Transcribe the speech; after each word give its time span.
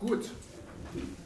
Gut, 0.00 0.30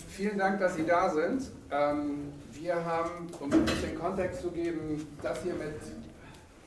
vielen 0.09 0.37
Dank, 0.37 0.59
dass 0.59 0.75
Sie 0.75 0.85
da 0.85 1.09
sind. 1.09 1.49
Ähm, 1.71 2.33
wir 2.55 2.85
haben, 2.85 3.29
um 3.39 3.53
ein 3.53 3.65
bisschen 3.65 3.97
Kontext 3.97 4.41
zu 4.41 4.51
geben, 4.51 5.07
das 5.23 5.45
hier 5.45 5.55
mit 5.55 5.77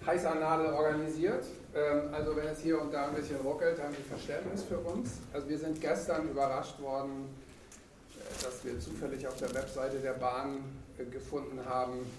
heißer 0.05 0.35
Nadel 0.35 0.67
organisiert. 0.67 1.43
Ähm, 1.75 2.13
also 2.13 2.33
wenn 2.37 2.47
es 2.47 2.61
hier 2.61 2.81
und 2.81 2.93
da 2.93 3.09
ein 3.09 3.13
bisschen 3.13 3.41
ruckelt, 3.41 3.83
haben 3.83 3.93
Sie 3.93 4.03
Verständnis 4.03 4.63
für 4.63 4.77
uns. 4.77 5.17
Also 5.33 5.49
wir 5.49 5.57
sind 5.57 5.81
gestern 5.81 6.29
überrascht 6.29 6.79
worden, 6.79 7.27
äh, 8.15 8.41
dass 8.41 8.63
wir 8.63 8.79
zufällig 8.79 9.27
auf 9.27 9.35
der 9.35 9.53
Webseite 9.53 9.97
der 9.97 10.13
Bahn 10.13 10.59
äh, 10.97 11.03
gefunden 11.03 11.59
haben, 11.67 12.09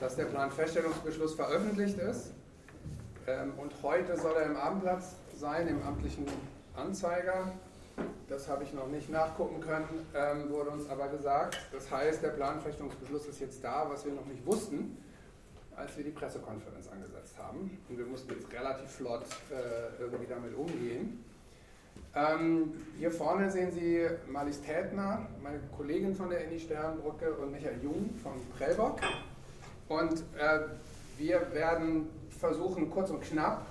dass 0.00 0.16
der 0.16 0.24
Planfeststellungsbeschluss 0.24 1.34
veröffentlicht 1.34 1.98
ist. 1.98 2.30
Ähm, 3.26 3.52
und 3.58 3.70
heute 3.82 4.18
soll 4.18 4.32
er 4.36 4.46
im 4.46 4.56
Abendplatz 4.56 5.16
sein, 5.38 5.68
im 5.68 5.82
amtlichen 5.82 6.24
Anzeiger. 6.74 7.52
Das 8.28 8.48
habe 8.48 8.64
ich 8.64 8.72
noch 8.72 8.88
nicht 8.88 9.10
nachgucken 9.10 9.60
können, 9.60 10.06
ähm, 10.14 10.50
wurde 10.50 10.70
uns 10.70 10.88
aber 10.88 11.08
gesagt. 11.08 11.58
Das 11.72 11.90
heißt, 11.90 12.22
der 12.22 12.30
Planfeststellungsbeschluss 12.30 13.26
ist 13.26 13.40
jetzt 13.40 13.64
da, 13.64 13.88
was 13.90 14.04
wir 14.04 14.12
noch 14.12 14.26
nicht 14.26 14.44
wussten, 14.46 14.96
als 15.76 15.96
wir 15.96 16.04
die 16.04 16.10
Pressekonferenz 16.10 16.88
angesetzt 16.88 17.36
haben. 17.38 17.78
Und 17.88 17.98
wir 17.98 18.06
mussten 18.06 18.32
jetzt 18.32 18.52
relativ 18.52 18.90
flott 18.90 19.24
äh, 19.50 20.00
irgendwie 20.00 20.26
damit 20.26 20.54
umgehen. 20.54 21.24
Ähm, 22.14 22.74
hier 22.98 23.10
vorne 23.10 23.50
sehen 23.50 23.70
Sie 23.70 24.06
Marlies 24.28 24.60
Tätner, 24.62 25.26
meine 25.42 25.60
Kollegin 25.76 26.14
von 26.14 26.30
der 26.30 26.44
Inni 26.44 26.58
Sternbrücke 26.58 27.32
und 27.34 27.52
Michael 27.52 27.82
Jung 27.82 28.10
von 28.22 28.32
Prellbock. 28.56 29.00
Und 29.88 30.24
äh, 30.38 30.60
wir 31.18 31.52
werden 31.52 32.08
versuchen, 32.30 32.90
kurz 32.90 33.10
und 33.10 33.20
knapp 33.22 33.66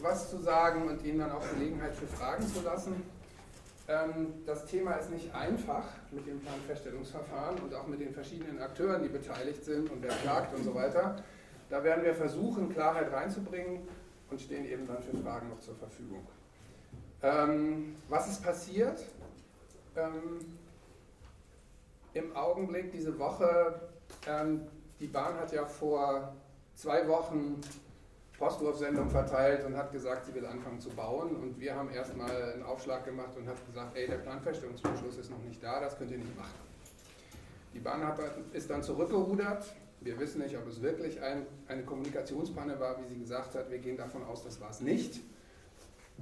was 0.00 0.30
zu 0.30 0.38
sagen 0.38 0.86
und 0.88 1.04
Ihnen 1.04 1.18
dann 1.18 1.32
auch 1.32 1.42
Gelegenheit 1.54 1.94
für 1.94 2.06
Fragen 2.06 2.46
zu 2.46 2.62
lassen. 2.62 3.02
Ähm, 3.88 4.34
das 4.44 4.66
Thema 4.66 4.92
ist 4.96 5.10
nicht 5.10 5.34
einfach 5.34 5.84
mit 6.10 6.26
dem 6.26 6.40
Planfeststellungsverfahren 6.40 7.58
und 7.60 7.74
auch 7.74 7.86
mit 7.86 8.00
den 8.00 8.12
verschiedenen 8.12 8.60
Akteuren, 8.60 9.02
die 9.02 9.08
beteiligt 9.08 9.64
sind 9.64 9.90
und 9.90 10.02
wer 10.02 10.10
klagt 10.10 10.54
und 10.54 10.62
so 10.62 10.74
weiter. 10.74 11.16
Da 11.70 11.82
werden 11.82 12.04
wir 12.04 12.14
versuchen, 12.14 12.68
Klarheit 12.68 13.10
reinzubringen 13.10 13.88
und 14.30 14.40
stehen 14.42 14.66
eben 14.66 14.86
dann 14.86 15.02
für 15.02 15.16
Fragen 15.16 15.48
noch 15.48 15.60
zur 15.60 15.74
Verfügung. 15.76 16.26
Ähm, 17.22 17.96
was 18.10 18.28
ist 18.28 18.42
passiert? 18.42 19.02
Ähm, 19.96 20.38
Im 22.12 22.36
Augenblick 22.36 22.92
diese 22.92 23.18
Woche, 23.18 23.80
die 25.00 25.06
Bahn 25.06 25.34
hat 25.36 25.52
ja 25.52 25.64
vor 25.64 26.34
zwei 26.74 27.06
Wochen 27.08 27.60
Postwurfsendung 28.38 29.10
verteilt 29.10 29.66
und 29.66 29.76
hat 29.76 29.90
gesagt, 29.92 30.26
sie 30.26 30.34
will 30.34 30.46
anfangen 30.46 30.80
zu 30.80 30.90
bauen. 30.90 31.34
Und 31.36 31.58
wir 31.58 31.74
haben 31.74 31.90
erstmal 31.90 32.30
einen 32.52 32.62
Aufschlag 32.62 33.04
gemacht 33.04 33.36
und 33.36 33.48
haben 33.48 33.58
gesagt, 33.66 33.96
ey, 33.96 34.06
der 34.06 34.18
Planfeststellungsbeschluss 34.18 35.16
ist 35.16 35.30
noch 35.30 35.42
nicht 35.42 35.62
da, 35.62 35.80
das 35.80 35.98
könnt 35.98 36.12
ihr 36.12 36.18
nicht 36.18 36.36
machen. 36.36 36.54
Die 37.74 37.80
Bahn 37.80 38.06
hat, 38.06 38.18
ist 38.52 38.70
dann 38.70 38.82
zurückgerudert. 38.82 39.64
Wir 40.00 40.18
wissen 40.20 40.40
nicht, 40.40 40.56
ob 40.56 40.68
es 40.68 40.80
wirklich 40.80 41.20
ein, 41.20 41.46
eine 41.66 41.82
Kommunikationspanne 41.82 42.78
war, 42.78 43.00
wie 43.00 43.08
sie 43.08 43.18
gesagt 43.18 43.56
hat. 43.56 43.70
Wir 43.70 43.78
gehen 43.78 43.96
davon 43.96 44.24
aus, 44.24 44.44
das 44.44 44.60
war 44.60 44.70
es 44.70 44.80
nicht. 44.80 45.20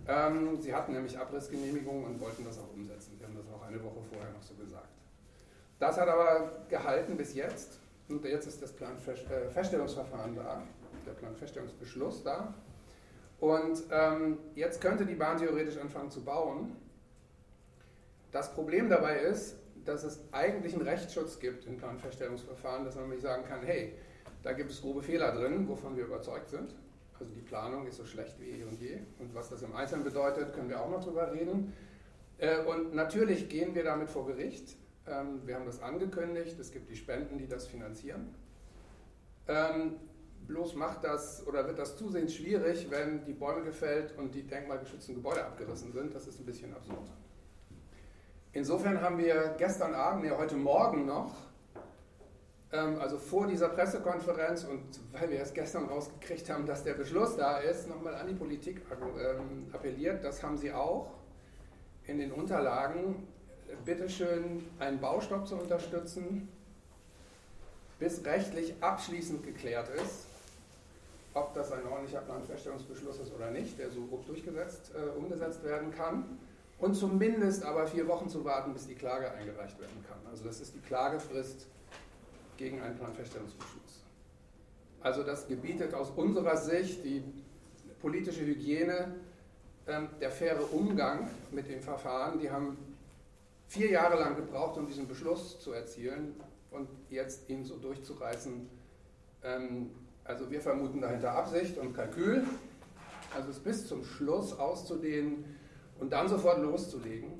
Ähm, 0.09 0.59
sie 0.61 0.75
hatten 0.75 0.93
nämlich 0.93 1.19
Abrissgenehmigungen 1.19 2.05
und 2.05 2.21
wollten 2.21 2.45
das 2.45 2.59
auch 2.59 2.73
umsetzen. 2.73 3.17
Wir 3.19 3.27
haben 3.27 3.37
das 3.37 3.47
auch 3.55 3.63
eine 3.67 3.83
Woche 3.83 4.01
vorher 4.11 4.31
noch 4.33 4.43
so 4.43 4.55
gesagt. 4.55 4.89
Das 5.79 5.99
hat 5.99 6.09
aber 6.09 6.65
gehalten 6.71 7.17
bis 7.19 7.35
jetzt. 7.35 7.79
Und 8.09 8.25
jetzt 8.25 8.47
ist 8.47 8.63
das 8.63 8.73
Planfeststellungsverfahren 8.73 10.37
da 10.37 10.63
der 11.07 11.13
Planfeststellungsbeschluss 11.13 12.23
da. 12.23 12.55
Und 13.41 13.83
ähm, 13.91 14.39
jetzt 14.55 14.81
könnte 14.81 15.05
die 15.05 15.15
Bahn 15.15 15.39
theoretisch 15.39 15.77
anfangen 15.79 16.11
zu 16.11 16.25
bauen. 16.25 16.77
Das 18.33 18.53
Problem 18.55 18.89
dabei 18.89 19.19
ist, 19.21 19.57
dass 19.85 20.05
es 20.05 20.21
eigentlich 20.33 20.75
einen 20.75 20.83
Rechtsschutz 20.83 21.39
gibt 21.39 21.67
im 21.67 21.77
Planfeststellungsverfahren, 21.77 22.85
dass 22.85 22.97
man 22.97 23.05
nämlich 23.05 23.23
sagen 23.23 23.45
kann, 23.45 23.63
hey, 23.63 23.95
da 24.43 24.53
gibt 24.53 24.71
es 24.71 24.81
grobe 24.81 25.03
Fehler 25.03 25.33
drin, 25.33 25.69
wovon 25.69 25.97
wir 25.97 26.05
überzeugt 26.05 26.51
sind. 26.51 26.75
Also 27.19 27.33
die 27.33 27.41
Planung 27.41 27.87
ist 27.87 27.97
so 27.97 28.05
schlecht 28.05 28.39
wie 28.41 28.61
eh 28.61 28.65
und 28.65 28.81
je. 28.81 28.99
Und 29.19 29.35
was 29.35 29.49
das 29.49 29.63
im 29.63 29.75
Einzelnen 29.75 30.05
bedeutet, 30.05 30.53
können 30.53 30.69
wir 30.69 30.81
auch 30.81 30.91
noch 30.91 31.03
drüber 31.03 31.33
reden. 31.33 31.73
Äh, 32.39 32.65
und 32.65 32.95
natürlich 32.95 33.49
gehen 33.49 33.75
wir 33.75 33.85
damit 33.85 34.11
vor 34.11 34.27
Gericht. 34.27 34.77
Ähm, 35.07 35.41
wir 35.47 35.55
haben 35.55 35.67
das 35.67 35.81
angekündigt, 35.81 36.59
es 36.59 36.73
gibt 36.73 36.91
die 36.91 36.97
Spenden, 36.97 37.39
die 37.39 37.47
das 37.47 37.67
finanzieren. 37.67 38.35
Ähm, 39.49 39.97
Bloß 40.47 40.75
macht 40.77 41.03
das 41.03 41.45
oder 41.47 41.67
wird 41.67 41.79
das 41.79 41.97
zusehends 41.97 42.35
schwierig, 42.35 42.89
wenn 42.91 43.25
die 43.25 43.33
Bäume 43.33 43.63
gefällt 43.63 44.17
und 44.17 44.33
die 44.33 44.45
denkmalgeschützten 44.45 45.17
Gebäude 45.17 45.45
abgerissen 45.45 45.93
sind. 45.93 46.15
Das 46.15 46.27
ist 46.29 46.39
ein 46.39 46.47
bisschen 46.47 46.73
absurd. 46.73 47.11
Insofern 48.53 49.01
haben 49.01 49.19
wir 49.19 49.57
gestern 49.59 49.95
Abend, 49.95 50.25
ja 50.25 50.39
heute 50.39 50.55
Morgen 50.55 51.05
noch, 51.05 51.35
ähm, 52.73 53.01
also 53.01 53.19
vor 53.19 53.49
dieser 53.49 53.69
Pressekonferenz 53.71 54.65
und 54.65 54.83
weil 55.13 55.31
wir 55.31 55.39
erst 55.39 55.55
gestern 55.55 55.87
rausgekriegt 55.87 56.49
haben, 56.49 56.65
dass 56.65 56.85
der 56.85 56.95
Beschluss 56.95 57.37
da 57.37 57.59
ist, 57.59 57.89
nochmal 57.89 58.15
an 58.15 58.29
die 58.29 58.35
Politik 58.35 58.83
ähm, 58.91 59.67
appelliert. 59.73 60.23
Das 60.23 60.45
haben 60.45 60.57
sie 60.57 60.73
auch 60.73 61.11
in 62.07 62.19
den 62.19 62.31
Unterlagen. 62.31 63.27
Bitteschön, 63.85 64.65
einen 64.79 65.01
Baustopp 65.01 65.49
zu 65.49 65.57
unterstützen, 65.57 66.49
bis 67.99 68.25
rechtlich 68.25 68.75
abschließend 68.81 69.43
geklärt 69.43 69.89
ist 69.89 70.36
ob 71.37 71.53
das 71.53 71.71
ein 71.71 71.87
ordentlicher 71.87 72.23
Planfeststellungsbeschluss 72.23 73.21
ist 73.21 73.35
oder 73.35 73.51
nicht, 73.51 73.79
der 73.79 73.91
so 73.91 74.07
grob 74.07 74.27
durchgesetzt, 74.27 74.93
äh, 74.95 75.19
umgesetzt 75.19 75.63
werden 75.63 75.93
kann. 75.93 76.39
Und 76.79 76.95
zumindest 76.95 77.63
aber 77.63 77.87
vier 77.87 78.09
Wochen 78.09 78.29
zu 78.29 78.45
warten, 78.45 78.73
bis 78.73 78.87
die 78.87 78.95
Klage 78.95 79.31
eingereicht 79.31 79.79
werden 79.79 80.05
kann. 80.09 80.19
Also 80.31 80.45
das 80.45 80.61
ist 80.61 80.75
die 80.75 80.81
Klagefrist 80.81 81.67
gegen 82.57 82.81
einen 82.81 82.97
Planfeststellungsbeschluss. 82.97 84.03
Also 85.03 85.23
das 85.23 85.47
gebietet 85.47 85.93
aus 85.95 86.11
unserer 86.17 86.57
Sicht 86.57 87.05
die 87.05 87.23
politische 88.01 88.45
Hygiene, 88.45 89.15
ähm, 89.87 90.09
der 90.21 90.31
faire 90.31 90.73
Umgang 90.73 91.29
mit 91.51 91.69
dem 91.69 91.81
Verfahren. 91.83 92.39
Die 92.39 92.51
haben 92.51 92.79
vier 93.69 93.91
Jahre 93.91 94.19
lang 94.19 94.37
gebraucht, 94.37 94.79
um 94.79 94.87
diesen 94.87 95.07
Beschluss 95.07 95.61
zu 95.61 95.73
erzielen 95.73 96.35
und 96.71 96.89
jetzt 97.11 97.49
ihn 97.51 97.65
so 97.65 97.77
durchzureißen, 97.77 98.69
ähm, 99.45 99.91
also 100.27 100.51
wir 100.51 100.61
vermuten 100.61 101.01
dahinter 101.01 101.33
Absicht 101.33 101.79
und 101.79 101.95
Kalkül, 101.95 102.45
also 103.35 103.51
es 103.51 103.59
bis 103.59 103.87
zum 103.87 104.05
Schluss 104.05 104.59
auszudehnen 104.59 105.45
und 106.01 106.13
dann 106.13 106.29
sofort 106.29 106.59
loszulegen. 106.59 107.33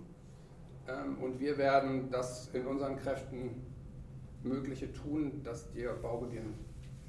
Ähm, 0.89 1.19
und 1.23 1.41
wir 1.41 1.59
werden 1.59 2.11
das 2.11 2.49
in 2.53 2.67
unseren 2.67 2.97
Kräften 2.97 3.67
Mögliche 4.43 4.93
tun, 4.93 5.43
dass 5.43 5.73
der 5.73 5.91
Baubeginn 5.95 6.55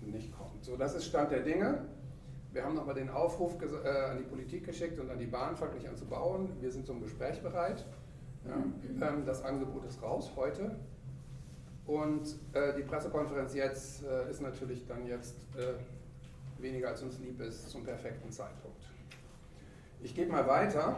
nicht 0.02 0.36
kommt. 0.36 0.64
So, 0.64 0.76
das 0.76 0.96
ist 0.96 1.06
Stand 1.06 1.32
der 1.32 1.42
Dinge. 1.42 1.86
Wir 2.52 2.64
haben 2.64 2.76
nochmal 2.76 2.96
den 2.96 3.10
Aufruf 3.10 3.58
äh, 3.62 3.88
an 3.88 4.18
die 4.18 4.24
Politik 4.24 4.66
geschickt 4.66 5.00
und 5.00 5.10
an 5.10 5.20
die 5.20 5.26
Bahn, 5.26 5.60
wirklich 5.60 5.88
an 5.88 5.96
zu 5.96 6.06
bauen. 6.06 6.50
Wir 6.60 6.72
sind 6.72 6.88
zum 6.88 7.02
Gespräch 7.02 7.42
bereit. 7.42 7.86
Ja, 8.48 9.08
ähm, 9.08 9.26
das 9.26 9.44
Angebot 9.44 9.86
ist 9.86 10.02
raus 10.02 10.32
heute. 10.36 10.76
Und 11.88 12.36
äh, 12.52 12.76
die 12.76 12.84
Pressekonferenz 12.84 13.56
jetzt 13.56 14.04
äh, 14.04 14.30
ist 14.30 14.42
natürlich 14.42 14.86
dann 14.86 15.08
jetzt 15.08 15.36
äh, 15.58 16.62
weniger 16.62 16.90
als 16.90 17.02
uns 17.02 17.18
lieb 17.20 17.40
ist 17.40 17.70
zum 17.70 17.84
perfekten 17.86 18.30
Zeitpunkt. 18.30 18.84
Ich 20.02 20.14
gehe 20.14 20.28
mal 20.28 20.46
weiter. 20.46 20.98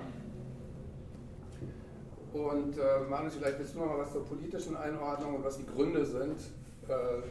Und 2.33 2.77
äh, 2.77 2.99
Manus, 3.07 3.35
vielleicht 3.35 3.59
willst 3.59 3.75
du 3.75 3.79
noch 3.79 3.85
mal 3.87 3.99
was 3.99 4.11
zur 4.11 4.25
politischen 4.25 4.75
Einordnung 4.75 5.35
und 5.35 5.43
was 5.43 5.57
die 5.57 5.65
Gründe 5.65 6.05
sind, 6.05 6.39
äh, 6.87 7.21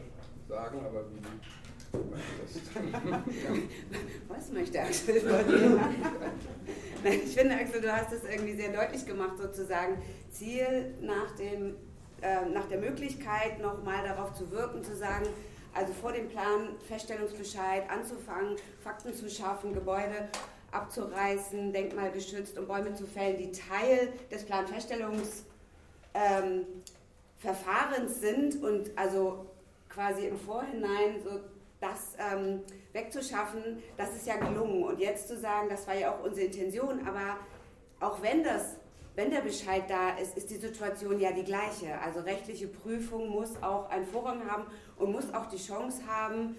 sagen, 0.47 0.79
aber 0.85 1.05
wie 1.11 1.21
Was 4.27 4.51
möchte 4.51 4.79
Axel 4.79 5.21
dir? 5.21 5.79
ich 7.03 7.35
finde, 7.35 7.55
Axel, 7.55 7.81
du 7.81 7.91
hast 7.91 8.13
es 8.13 8.23
irgendwie 8.23 8.53
sehr 8.53 8.71
deutlich 8.71 9.05
gemacht, 9.05 9.37
sozusagen. 9.37 9.97
Ziel 10.31 10.93
nach 11.01 11.35
dem 11.35 11.75
ähm, 12.21 12.53
nach 12.53 12.65
der 12.65 12.79
Möglichkeit, 12.79 13.59
nochmal 13.59 14.03
darauf 14.03 14.33
zu 14.33 14.51
wirken, 14.51 14.83
zu 14.83 14.95
sagen, 14.95 15.27
also 15.73 15.93
vor 15.93 16.11
dem 16.11 16.27
Plan 16.29 16.69
Feststellungsbescheid 16.87 17.89
anzufangen, 17.89 18.55
Fakten 18.83 19.13
zu 19.13 19.29
schaffen, 19.29 19.73
Gebäude 19.73 20.29
abzureißen, 20.71 21.73
denkmalgeschützt 21.73 22.57
und 22.57 22.67
Bäume 22.67 22.93
zu 22.93 23.05
fällen, 23.07 23.37
die 23.37 23.51
Teil 23.51 24.13
des 24.31 24.45
Planfeststellungsverfahrens 24.45 25.43
ähm, 26.15 28.07
sind 28.07 28.63
und 28.63 28.97
also 28.97 29.45
quasi 29.89 30.27
im 30.27 30.39
Vorhinein 30.39 31.21
so 31.23 31.39
das 31.79 32.15
ähm, 32.19 32.61
wegzuschaffen, 32.93 33.81
das 33.97 34.15
ist 34.15 34.27
ja 34.27 34.35
gelungen. 34.35 34.83
Und 34.83 34.99
jetzt 34.99 35.27
zu 35.27 35.37
sagen, 35.37 35.69
das 35.69 35.87
war 35.87 35.95
ja 35.95 36.13
auch 36.13 36.23
unsere 36.23 36.47
Intention, 36.47 37.07
aber 37.07 37.37
auch 37.99 38.21
wenn 38.21 38.43
das 38.43 38.75
wenn 39.15 39.31
der 39.31 39.41
Bescheid 39.41 39.83
da 39.87 40.17
ist, 40.17 40.37
ist 40.37 40.49
die 40.49 40.57
Situation 40.57 41.19
ja 41.19 41.31
die 41.31 41.43
gleiche. 41.43 41.99
Also 42.01 42.21
rechtliche 42.21 42.67
Prüfung 42.67 43.29
muss 43.29 43.61
auch 43.61 43.89
einen 43.89 44.05
Vorrang 44.05 44.49
haben 44.49 44.65
und 44.97 45.11
muss 45.11 45.33
auch 45.33 45.47
die 45.47 45.57
Chance 45.57 46.01
haben, 46.07 46.55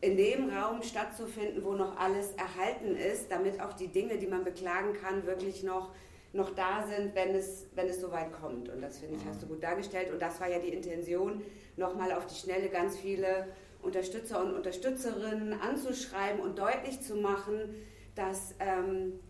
in 0.00 0.16
dem 0.16 0.50
Raum 0.50 0.82
stattzufinden, 0.82 1.62
wo 1.64 1.74
noch 1.74 1.96
alles 1.96 2.32
erhalten 2.32 2.96
ist, 2.96 3.30
damit 3.30 3.60
auch 3.60 3.72
die 3.74 3.86
Dinge, 3.86 4.18
die 4.18 4.26
man 4.26 4.42
beklagen 4.42 4.94
kann, 4.94 5.26
wirklich 5.26 5.62
noch 5.62 5.90
noch 6.32 6.54
da 6.54 6.86
sind, 6.86 7.14
wenn 7.14 7.34
es, 7.34 7.66
wenn 7.74 7.88
es 7.88 8.00
soweit 8.00 8.32
kommt. 8.32 8.68
Und 8.68 8.80
das 8.80 8.98
finde 8.98 9.16
ich, 9.16 9.26
hast 9.26 9.42
du 9.42 9.46
gut 9.46 9.62
dargestellt. 9.62 10.10
Und 10.10 10.20
das 10.20 10.40
war 10.40 10.48
ja 10.48 10.58
die 10.58 10.70
Intention, 10.70 11.42
nochmal 11.76 12.12
auf 12.12 12.26
die 12.26 12.34
Schnelle 12.34 12.68
ganz 12.68 12.96
viele 12.98 13.48
Unterstützer 13.82 14.42
und 14.42 14.54
Unterstützerinnen 14.54 15.52
anzuschreiben 15.60 16.40
und 16.40 16.58
deutlich 16.58 17.00
zu 17.02 17.16
machen, 17.16 17.74
dass 18.14 18.54
ähm, 18.60 19.20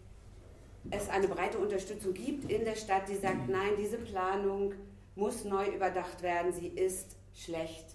es 0.90 1.08
eine 1.08 1.28
breite 1.28 1.58
Unterstützung 1.58 2.14
gibt 2.14 2.50
in 2.50 2.64
der 2.64 2.76
Stadt, 2.76 3.08
die 3.08 3.16
sagt, 3.16 3.48
nein, 3.48 3.72
diese 3.78 3.98
Planung 3.98 4.74
muss 5.14 5.44
neu 5.44 5.66
überdacht 5.68 6.22
werden, 6.22 6.52
sie 6.52 6.68
ist 6.68 7.16
schlecht. 7.34 7.86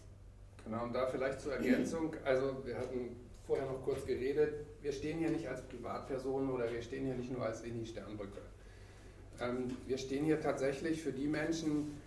Genau, 0.63 0.83
und 0.83 0.93
da 0.93 1.07
vielleicht 1.07 1.41
zur 1.41 1.53
Ergänzung, 1.53 2.15
also 2.23 2.65
wir 2.65 2.77
hatten 2.77 3.15
vorher 3.45 3.65
noch 3.65 3.83
kurz 3.83 4.05
geredet, 4.05 4.65
wir 4.81 4.91
stehen 4.91 5.19
hier 5.19 5.29
nicht 5.29 5.47
als 5.47 5.61
Privatpersonen 5.63 6.49
oder 6.49 6.71
wir 6.71 6.81
stehen 6.81 7.05
hier 7.05 7.15
nicht 7.15 7.31
nur 7.31 7.45
als 7.45 7.63
Winnie 7.63 7.85
Sternbrücke. 7.85 8.41
Ähm, 9.39 9.75
wir 9.85 9.97
stehen 9.97 10.25
hier 10.25 10.41
tatsächlich 10.41 11.01
für 11.01 11.11
die 11.11 11.27
Menschen, 11.27 11.99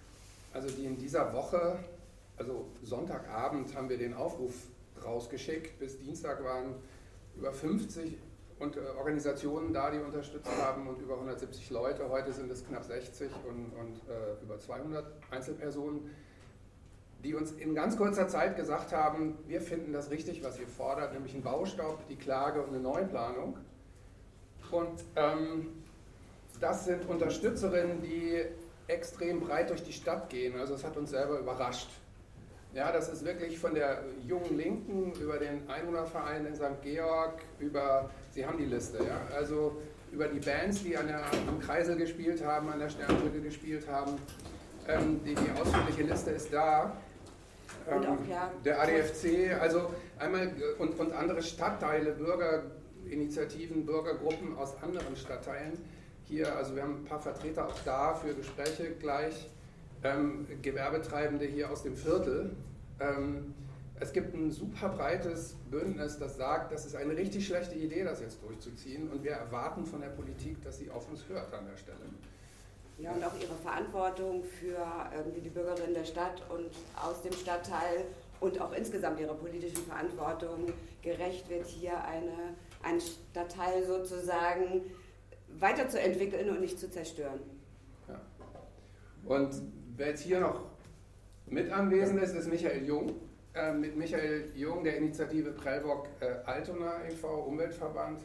also 0.52 0.68
die 0.68 0.84
in 0.84 0.98
dieser 0.98 1.32
Woche, 1.32 1.78
also 2.36 2.66
Sonntagabend 2.82 3.74
haben 3.74 3.88
wir 3.88 3.98
den 3.98 4.14
Aufruf 4.14 4.54
rausgeschickt, 5.04 5.78
bis 5.78 5.98
Dienstag 5.98 6.42
waren 6.44 6.74
über 7.36 7.52
50 7.52 8.16
und, 8.60 8.76
äh, 8.76 8.80
Organisationen 8.96 9.72
da, 9.72 9.90
die 9.90 9.98
unterstützt 9.98 10.50
haben 10.60 10.86
und 10.86 11.00
über 11.00 11.14
170 11.14 11.70
Leute. 11.70 12.08
Heute 12.08 12.32
sind 12.32 12.50
es 12.50 12.64
knapp 12.66 12.84
60 12.84 13.30
und, 13.48 13.72
und 13.72 13.96
äh, 14.08 14.42
über 14.42 14.58
200 14.58 15.04
Einzelpersonen, 15.30 16.10
die 17.24 17.34
uns 17.34 17.52
in 17.52 17.74
ganz 17.74 17.96
kurzer 17.96 18.28
Zeit 18.28 18.56
gesagt 18.56 18.92
haben, 18.92 19.38
wir 19.46 19.60
finden 19.60 19.92
das 19.92 20.10
richtig, 20.10 20.44
was 20.44 20.58
ihr 20.60 20.68
fordert, 20.68 21.12
nämlich 21.12 21.34
einen 21.34 21.42
Baustopp, 21.42 22.06
die 22.08 22.16
Klage 22.16 22.62
und 22.62 22.68
eine 22.68 22.80
Neuplanung. 22.80 23.58
Und 24.70 25.04
ähm, 25.16 25.82
das 26.60 26.84
sind 26.84 27.08
Unterstützerinnen, 27.08 28.02
die 28.02 28.44
extrem 28.86 29.40
breit 29.40 29.70
durch 29.70 29.82
die 29.82 29.92
Stadt 29.92 30.28
gehen. 30.28 30.58
Also 30.58 30.74
es 30.74 30.84
hat 30.84 30.96
uns 30.96 31.10
selber 31.10 31.38
überrascht. 31.38 31.90
Ja, 32.72 32.92
das 32.92 33.08
ist 33.08 33.24
wirklich 33.24 33.58
von 33.58 33.74
der 33.74 34.04
jungen 34.26 34.56
Linken 34.56 35.12
über 35.20 35.38
den 35.38 35.68
Einwohnerverein 35.68 36.46
in 36.46 36.54
St. 36.54 36.80
Georg, 36.82 37.40
über, 37.58 38.10
Sie 38.30 38.46
haben 38.46 38.58
die 38.58 38.66
Liste, 38.66 38.98
ja, 38.98 39.20
also 39.36 39.80
über 40.12 40.26
die 40.28 40.40
Bands, 40.40 40.82
die 40.82 40.96
an 40.96 41.06
der, 41.06 41.22
am 41.48 41.60
Kreisel 41.60 41.96
gespielt 41.96 42.44
haben, 42.44 42.68
an 42.70 42.78
der 42.78 42.88
Sternbrücke 42.88 43.40
gespielt 43.40 43.86
haben. 43.88 44.12
Ähm, 44.88 45.20
die, 45.24 45.34
die 45.34 45.50
ausführliche 45.60 46.02
Liste 46.02 46.30
ist 46.30 46.52
da. 46.52 46.96
Ähm, 47.88 48.02
auch, 48.02 48.28
ja, 48.28 48.50
der 48.64 48.80
ADFC, 48.80 49.60
also 49.60 49.92
einmal 50.18 50.48
äh, 50.48 50.80
und, 50.80 50.98
und 50.98 51.12
andere 51.12 51.42
Stadtteile, 51.42 52.12
Bürgerinitiativen, 52.12 53.86
Bürgergruppen 53.86 54.56
aus 54.56 54.80
anderen 54.82 55.16
Stadtteilen. 55.16 55.78
Hier, 56.24 56.54
also 56.56 56.74
wir 56.74 56.82
haben 56.82 57.02
ein 57.02 57.04
paar 57.04 57.20
Vertreter 57.20 57.66
auch 57.66 57.78
da 57.84 58.14
für 58.14 58.34
Gespräche 58.34 58.92
gleich 59.00 59.48
ähm, 60.02 60.46
Gewerbetreibende 60.62 61.44
hier 61.44 61.70
aus 61.70 61.82
dem 61.82 61.96
Viertel. 61.96 62.50
Ähm, 63.00 63.54
es 64.00 64.12
gibt 64.12 64.34
ein 64.34 64.50
super 64.50 64.88
breites 64.88 65.56
Bündnis, 65.70 66.18
das 66.18 66.36
sagt, 66.36 66.72
das 66.72 66.86
ist 66.86 66.96
eine 66.96 67.16
richtig 67.16 67.46
schlechte 67.46 67.74
Idee, 67.74 68.04
das 68.04 68.20
jetzt 68.20 68.42
durchzuziehen. 68.42 69.10
Und 69.10 69.22
wir 69.22 69.32
erwarten 69.32 69.84
von 69.84 70.00
der 70.00 70.08
Politik, 70.08 70.62
dass 70.62 70.78
sie 70.78 70.90
auf 70.90 71.08
uns 71.10 71.28
hört 71.28 71.52
an 71.52 71.66
der 71.70 71.76
Stelle. 71.76 71.98
Ja, 72.98 73.12
und 73.12 73.24
auch 73.24 73.34
ihre 73.40 73.54
Verantwortung 73.62 74.42
für 74.42 74.76
irgendwie 75.16 75.40
die 75.40 75.48
Bürgerinnen 75.48 75.94
der 75.94 76.04
Stadt 76.04 76.42
und 76.50 76.70
aus 77.02 77.22
dem 77.22 77.32
Stadtteil 77.32 78.04
und 78.40 78.60
auch 78.60 78.72
insgesamt 78.72 79.20
ihrer 79.20 79.34
politischen 79.34 79.84
Verantwortung 79.84 80.66
gerecht 81.02 81.48
wird, 81.48 81.66
hier 81.66 82.02
eine, 82.04 82.54
einen 82.82 83.00
Stadtteil 83.00 83.86
sozusagen 83.86 84.82
weiterzuentwickeln 85.58 86.50
und 86.50 86.60
nicht 86.60 86.78
zu 86.78 86.90
zerstören. 86.90 87.40
Ja. 88.08 88.20
Und 89.24 89.54
Wer 90.00 90.08
jetzt 90.08 90.22
hier 90.22 90.40
noch 90.40 90.62
mit 91.44 91.70
anwesend 91.70 92.22
ist, 92.22 92.34
ist 92.34 92.48
Michael 92.48 92.86
Jung. 92.86 93.16
Äh, 93.52 93.72
mit 93.72 93.96
Michael 93.96 94.52
Jung 94.54 94.84
der 94.84 94.96
Initiative 94.96 95.50
Prellbock 95.50 96.06
äh, 96.20 96.26
Altona 96.46 97.04
e.V., 97.08 97.26
Umweltverband, 97.46 98.20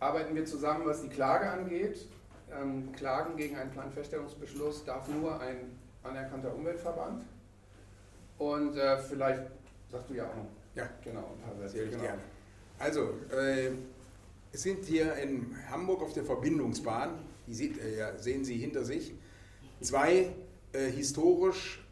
arbeiten 0.00 0.34
wir 0.34 0.44
zusammen, 0.44 0.84
was 0.86 1.02
die 1.02 1.08
Klage 1.08 1.48
angeht. 1.48 2.08
Ähm, 2.50 2.90
Klagen 2.92 3.36
gegen 3.36 3.56
einen 3.56 3.70
Planfeststellungsbeschluss 3.70 4.84
darf 4.84 5.06
nur 5.08 5.40
ein 5.40 5.78
anerkannter 6.02 6.52
Umweltverband. 6.52 7.24
Und 8.38 8.76
äh, 8.76 8.98
vielleicht 8.98 9.42
sagst 9.90 10.10
du 10.10 10.14
ja 10.14 10.24
auch 10.24 10.34
noch. 10.34 10.46
Ja, 10.74 10.88
genau, 11.04 11.34
ein 11.36 11.42
paar 11.42 11.56
Sätze. 11.56 11.76
Sehr 11.76 11.86
genau. 11.86 12.02
gerne. 12.02 12.22
Also, 12.78 13.14
äh, 13.32 13.70
es 14.52 14.62
sind 14.62 14.84
hier 14.84 15.14
in 15.14 15.56
Hamburg 15.70 16.02
auf 16.02 16.12
der 16.12 16.24
Verbindungsbahn, 16.24 17.18
die 17.46 17.54
sieht, 17.54 17.78
äh, 17.78 18.16
sehen 18.16 18.44
Sie 18.44 18.56
hinter 18.56 18.84
sich, 18.84 19.14
zwei 19.80 20.32
äh, 20.72 20.86
historisch 20.90 21.84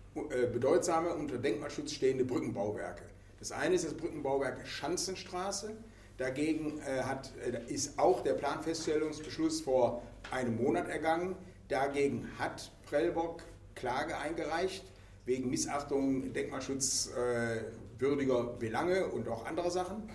bedeutsame, 0.52 1.14
unter 1.14 1.38
Denkmalschutz 1.38 1.92
stehende 1.92 2.24
Brückenbauwerke. 2.24 3.02
Das 3.38 3.52
eine 3.52 3.74
ist 3.74 3.84
das 3.84 3.94
Brückenbauwerk 3.94 4.66
Schanzenstraße. 4.66 5.76
Dagegen 6.18 6.80
äh, 6.80 7.02
hat, 7.02 7.32
äh, 7.44 7.60
ist 7.72 7.98
auch 7.98 8.22
der 8.22 8.34
Planfeststellungsbeschluss 8.34 9.60
vor 9.60 10.02
einem 10.30 10.56
Monat 10.56 10.88
ergangen. 10.88 11.36
Dagegen 11.68 12.28
hat 12.38 12.70
Prellbock 12.86 13.42
Klage 13.74 14.16
eingereicht 14.16 14.84
wegen 15.26 15.50
Missachtung 15.50 16.32
denkmalschutzwürdiger 16.32 18.40
äh, 18.40 18.58
Belange 18.58 19.08
und 19.08 19.28
auch 19.28 19.44
anderer 19.44 19.70
Sachen. 19.70 20.08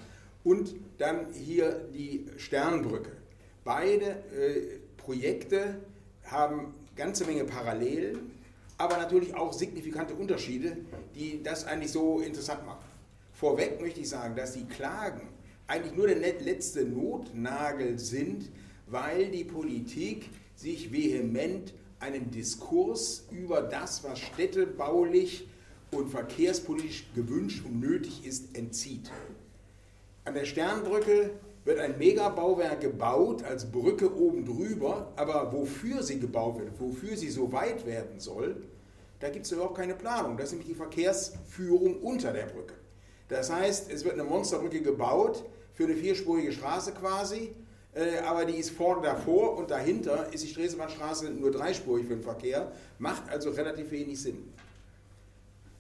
Und 0.44 0.74
dann 0.98 1.32
hier 1.34 1.88
die 1.94 2.26
Sternbrücke. 2.38 3.12
Beide 3.64 4.08
äh, 4.08 4.80
Projekte 4.98 5.76
haben 6.24 6.74
ganze 6.96 7.26
Menge 7.26 7.44
Parallelen 7.44 8.32
aber 8.82 8.98
natürlich 8.98 9.36
auch 9.36 9.54
signifikante 9.54 10.16
Unterschiede, 10.16 10.76
die 11.14 11.44
das 11.44 11.66
eigentlich 11.66 11.92
so 11.92 12.20
interessant 12.20 12.66
machen. 12.66 12.84
Vorweg 13.32 13.80
möchte 13.80 14.00
ich 14.00 14.10
sagen, 14.10 14.36
dass 14.36 14.54
die 14.54 14.66
Klagen 14.66 15.28
eigentlich 15.68 15.96
nur 15.96 16.08
der 16.08 16.18
letzte 16.18 16.84
Notnagel 16.84 18.00
sind, 18.00 18.50
weil 18.88 19.30
die 19.30 19.44
Politik 19.44 20.30
sich 20.56 20.92
vehement 20.92 21.76
einen 22.00 22.32
Diskurs 22.32 23.28
über 23.30 23.62
das, 23.62 24.04
was 24.04 24.18
städtebaulich 24.18 25.48
und 25.92 26.10
verkehrspolitisch 26.10 27.06
gewünscht 27.14 27.64
und 27.64 27.80
nötig 27.80 28.26
ist, 28.26 28.58
entzieht. 28.58 29.12
An 30.26 30.34
der 30.34 30.46
Sternbrücke 30.46 31.30
wird 31.66 31.80
ein 31.80 32.00
Megabauwerk 32.00 32.82
gebaut 32.82 33.44
als 33.44 33.72
Brücke 33.72 34.12
oben 34.16 34.44
drüber, 34.44 35.12
aber 35.18 35.54
wofür 35.54 36.02
sie 36.02 36.20
gebaut 36.20 36.58
wird, 36.58 36.80
wofür 36.80 37.16
sie 37.16 37.30
so 37.30 37.52
weit 37.52 37.86
werden 37.86 38.20
soll, 38.20 38.64
da 39.22 39.30
gibt 39.30 39.46
es 39.46 39.52
überhaupt 39.52 39.78
keine 39.78 39.94
Planung. 39.94 40.36
Das 40.36 40.48
ist 40.48 40.52
nämlich 40.54 40.70
die 40.70 40.76
Verkehrsführung 40.76 42.00
unter 42.02 42.34
der 42.34 42.48
Brücke. 42.48 42.74
Das 43.30 43.52
heißt, 43.52 43.92
es 43.92 44.04
wird 44.04 44.16
eine 44.16 44.24
Monsterbrücke 44.24 44.82
gebaut 44.82 45.46
für 45.74 45.86
eine 45.86 45.96
vierspurige 45.96 46.52
Straße 46.52 46.92
quasi, 46.92 47.56
äh, 47.94 48.18
aber 48.20 48.46
die 48.46 48.56
ist 48.56 48.72
vorne 48.72 49.04
davor 49.04 49.58
und 49.58 49.72
dahinter 49.72 50.34
ist 50.34 50.44
die 50.44 50.50
Stresemannstraße 50.50 51.30
nur 51.30 51.52
dreispurig 51.52 52.08
für 52.08 52.16
den 52.16 52.24
Verkehr, 52.24 52.72
macht 53.00 53.30
also 53.30 53.52
relativ 53.52 53.92
wenig 53.92 54.22
Sinn. 54.22 54.52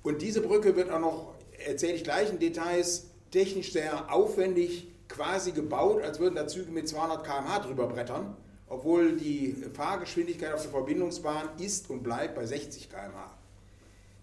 Und 0.03 0.21
diese 0.21 0.41
Brücke 0.41 0.75
wird 0.75 0.91
auch 0.91 0.99
noch, 0.99 1.33
erzähle 1.65 1.93
ich 1.93 2.03
gleich 2.03 2.29
in 2.29 2.39
Details, 2.39 3.07
technisch 3.31 3.73
sehr 3.73 4.13
aufwendig 4.13 4.87
quasi 5.09 5.51
gebaut, 5.51 6.01
als 6.03 6.19
würden 6.19 6.35
da 6.35 6.47
Züge 6.47 6.71
mit 6.71 6.87
200 6.87 7.23
km/h 7.23 7.59
drüber 7.59 7.87
brettern 7.87 8.35
obwohl 8.71 9.17
die 9.17 9.53
Fahrgeschwindigkeit 9.73 10.53
auf 10.53 10.61
der 10.61 10.71
Verbindungsbahn 10.71 11.49
ist 11.59 11.89
und 11.89 12.03
bleibt 12.03 12.35
bei 12.35 12.45
60 12.45 12.89
km/h. 12.89 13.37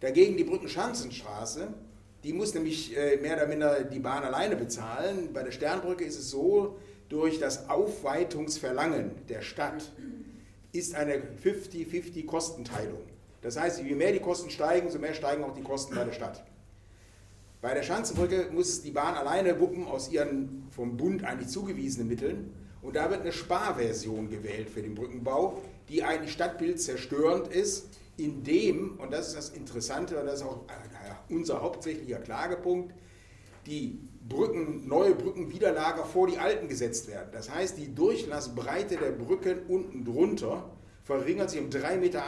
Dagegen 0.00 0.38
die 0.38 0.44
Brückenschanzenstraße, 0.44 1.68
die 2.24 2.32
muss 2.32 2.54
nämlich 2.54 2.96
äh, 2.96 3.18
mehr 3.18 3.36
oder 3.36 3.46
minder 3.46 3.84
die 3.84 3.98
Bahn 3.98 4.24
alleine 4.24 4.56
bezahlen. 4.56 5.34
Bei 5.34 5.42
der 5.42 5.50
Sternbrücke 5.50 6.02
ist 6.02 6.18
es 6.18 6.30
so, 6.30 6.78
durch 7.10 7.38
das 7.38 7.68
Aufweitungsverlangen 7.68 9.10
der 9.28 9.42
Stadt 9.42 9.92
ist 10.72 10.94
eine 10.94 11.22
50-50 11.44 12.24
Kostenteilung. 12.24 13.02
Das 13.42 13.60
heißt, 13.60 13.82
je 13.82 13.94
mehr 13.94 14.12
die 14.12 14.20
Kosten 14.20 14.48
steigen, 14.48 14.90
so 14.90 14.98
mehr 14.98 15.12
steigen 15.12 15.44
auch 15.44 15.54
die 15.54 15.62
Kosten 15.62 15.94
bei 15.94 16.04
der 16.04 16.12
Stadt. 16.12 16.42
Bei 17.60 17.74
der 17.74 17.82
Schanzenbrücke 17.82 18.48
muss 18.50 18.80
die 18.80 18.92
Bahn 18.92 19.14
alleine 19.14 19.60
wuppen 19.60 19.86
aus 19.86 20.10
ihren 20.10 20.66
vom 20.70 20.96
Bund 20.96 21.22
eigentlich 21.24 21.48
zugewiesenen 21.48 22.08
Mitteln. 22.08 22.54
Und 22.82 22.96
da 22.96 23.10
wird 23.10 23.22
eine 23.22 23.32
Sparversion 23.32 24.30
gewählt 24.30 24.70
für 24.70 24.82
den 24.82 24.94
Brückenbau, 24.94 25.62
die 25.88 26.04
eigentlich 26.04 26.32
Stadtbild 26.32 26.80
zerstörend 26.80 27.48
ist, 27.48 27.88
indem, 28.16 28.98
und 28.98 29.12
das 29.12 29.28
ist 29.28 29.36
das 29.36 29.48
Interessante 29.50 30.18
und 30.18 30.26
das 30.26 30.40
ist 30.40 30.46
auch 30.46 30.64
unser 31.28 31.62
hauptsächlicher 31.62 32.18
Klagepunkt, 32.18 32.94
die 33.66 34.00
Brücken, 34.28 34.86
neue 34.86 35.14
Brückenwiderlager 35.14 36.04
vor 36.04 36.26
die 36.26 36.38
alten 36.38 36.68
gesetzt 36.68 37.08
werden. 37.08 37.28
Das 37.32 37.50
heißt, 37.50 37.78
die 37.78 37.94
Durchlassbreite 37.94 38.96
der 38.96 39.12
Brücken 39.12 39.60
unten 39.68 40.04
drunter 40.04 40.70
verringert 41.04 41.50
sich 41.50 41.60
um 41.60 41.70
3,80 41.70 41.96
Meter. 41.96 42.22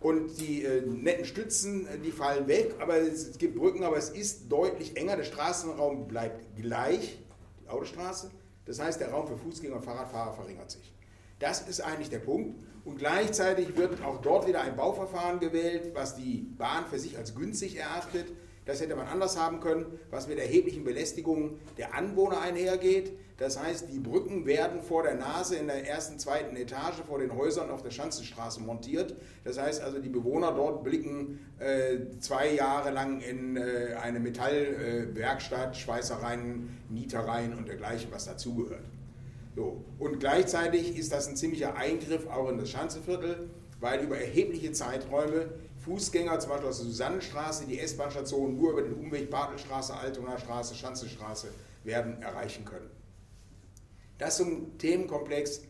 Und 0.00 0.40
die 0.40 0.64
äh, 0.64 0.80
netten 0.86 1.26
Stützen, 1.26 1.86
äh, 1.86 1.98
die 1.98 2.10
fallen 2.10 2.48
weg, 2.48 2.74
aber 2.80 2.96
es 2.96 3.36
gibt 3.36 3.56
Brücken, 3.56 3.84
aber 3.84 3.98
es 3.98 4.08
ist 4.08 4.50
deutlich 4.50 4.96
enger. 4.96 5.16
Der 5.16 5.24
Straßenraum 5.24 6.08
bleibt 6.08 6.56
gleich, 6.56 7.18
die 7.62 7.68
Autostraße. 7.68 8.30
Das 8.70 8.78
heißt, 8.78 9.00
der 9.00 9.10
Raum 9.10 9.26
für 9.26 9.36
Fußgänger 9.36 9.74
und 9.74 9.84
Fahrradfahrer 9.84 10.32
verringert 10.32 10.70
sich. 10.70 10.94
Das 11.40 11.60
ist 11.62 11.80
eigentlich 11.80 12.08
der 12.08 12.20
Punkt. 12.20 12.56
Und 12.84 12.98
gleichzeitig 12.98 13.76
wird 13.76 14.00
auch 14.04 14.20
dort 14.20 14.46
wieder 14.46 14.60
ein 14.60 14.76
Bauverfahren 14.76 15.40
gewählt, 15.40 15.90
was 15.92 16.14
die 16.14 16.46
Bahn 16.56 16.86
für 16.86 17.00
sich 17.00 17.18
als 17.18 17.34
günstig 17.34 17.76
erachtet. 17.76 18.26
Das 18.66 18.80
hätte 18.80 18.94
man 18.94 19.08
anders 19.08 19.36
haben 19.36 19.58
können, 19.58 19.86
was 20.10 20.28
mit 20.28 20.38
erheblichen 20.38 20.84
Belästigungen 20.84 21.58
der 21.78 21.94
Anwohner 21.96 22.42
einhergeht. 22.42 23.10
Das 23.40 23.58
heißt, 23.58 23.86
die 23.90 23.98
Brücken 23.98 24.44
werden 24.44 24.82
vor 24.82 25.02
der 25.02 25.14
Nase 25.14 25.56
in 25.56 25.66
der 25.66 25.88
ersten, 25.88 26.18
zweiten 26.18 26.56
Etage 26.56 26.96
vor 27.08 27.18
den 27.18 27.34
Häusern 27.34 27.70
auf 27.70 27.80
der 27.82 27.90
Schanzenstraße 27.90 28.60
montiert. 28.60 29.16
Das 29.44 29.58
heißt 29.58 29.80
also, 29.80 29.98
die 29.98 30.10
Bewohner 30.10 30.52
dort 30.52 30.84
blicken 30.84 31.40
äh, 31.58 32.18
zwei 32.20 32.52
Jahre 32.52 32.90
lang 32.90 33.22
in 33.22 33.56
äh, 33.56 33.94
eine 33.98 34.20
Metallwerkstatt, 34.20 35.74
äh, 35.74 35.74
Schweißereien, 35.74 36.68
Nietereien 36.90 37.56
und 37.56 37.66
dergleichen, 37.66 38.10
was 38.12 38.26
dazugehört. 38.26 38.84
So. 39.56 39.82
Und 39.98 40.20
gleichzeitig 40.20 40.98
ist 40.98 41.10
das 41.10 41.26
ein 41.26 41.34
ziemlicher 41.34 41.76
Eingriff 41.76 42.26
auch 42.26 42.50
in 42.50 42.58
das 42.58 42.68
Schanzenviertel, 42.68 43.48
weil 43.80 44.00
über 44.04 44.18
erhebliche 44.18 44.72
Zeiträume 44.72 45.46
Fußgänger, 45.78 46.38
zum 46.40 46.50
Beispiel 46.50 46.68
aus 46.68 46.76
der 46.76 46.88
Susannenstraße, 46.88 47.64
die 47.64 47.80
S-Bahn-Station 47.80 48.54
nur 48.54 48.72
über 48.72 48.82
den 48.82 48.92
Umweg 48.92 49.30
Bartelstraße, 49.30 49.94
Altonaer 49.94 50.38
Straße, 50.38 50.74
Schanzenstraße 50.74 51.48
werden 51.84 52.20
erreichen 52.20 52.66
können. 52.66 52.99
Das 54.20 54.36
zum 54.36 54.76
Themenkomplex 54.76 55.62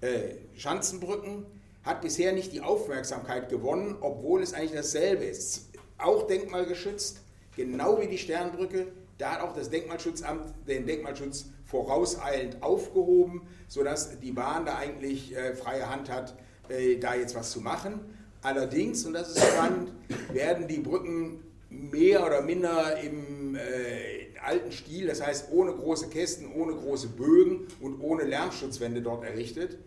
äh, 0.00 0.34
Schanzenbrücken 0.56 1.46
hat 1.84 2.02
bisher 2.02 2.32
nicht 2.32 2.52
die 2.52 2.60
Aufmerksamkeit 2.60 3.48
gewonnen, 3.48 3.96
obwohl 4.00 4.42
es 4.42 4.52
eigentlich 4.52 4.72
dasselbe 4.72 5.24
ist. 5.24 5.70
Auch 5.96 6.26
denkmalgeschützt, 6.26 7.20
genau 7.56 8.00
wie 8.00 8.08
die 8.08 8.18
Sternbrücke. 8.18 8.88
Da 9.16 9.34
hat 9.34 9.42
auch 9.42 9.54
das 9.54 9.70
Denkmalschutzamt 9.70 10.52
den 10.66 10.86
Denkmalschutz 10.86 11.46
vorauseilend 11.66 12.60
aufgehoben, 12.64 13.46
sodass 13.68 14.18
die 14.18 14.32
Bahn 14.32 14.66
da 14.66 14.76
eigentlich 14.76 15.36
äh, 15.36 15.54
freie 15.54 15.88
Hand 15.88 16.10
hat, 16.10 16.34
äh, 16.68 16.96
da 16.96 17.14
jetzt 17.14 17.36
was 17.36 17.52
zu 17.52 17.60
machen. 17.60 18.00
Allerdings, 18.42 19.06
und 19.06 19.12
das 19.12 19.36
ist 19.36 19.42
spannend, 19.42 19.92
werden 20.32 20.66
die 20.66 20.80
Brücken 20.80 21.44
mehr 21.70 22.26
oder 22.26 22.42
minder 22.42 22.98
im 23.00 23.54
äh, 23.54 24.23
alten 24.44 24.72
Stil, 24.72 25.06
das 25.06 25.24
heißt 25.24 25.50
ohne 25.52 25.72
große 25.72 26.08
Kästen, 26.08 26.52
ohne 26.54 26.74
große 26.74 27.08
Bögen 27.08 27.66
und 27.80 28.00
ohne 28.00 28.24
Lärmschutzwände 28.24 29.02
dort 29.02 29.24
errichtet, 29.24 29.78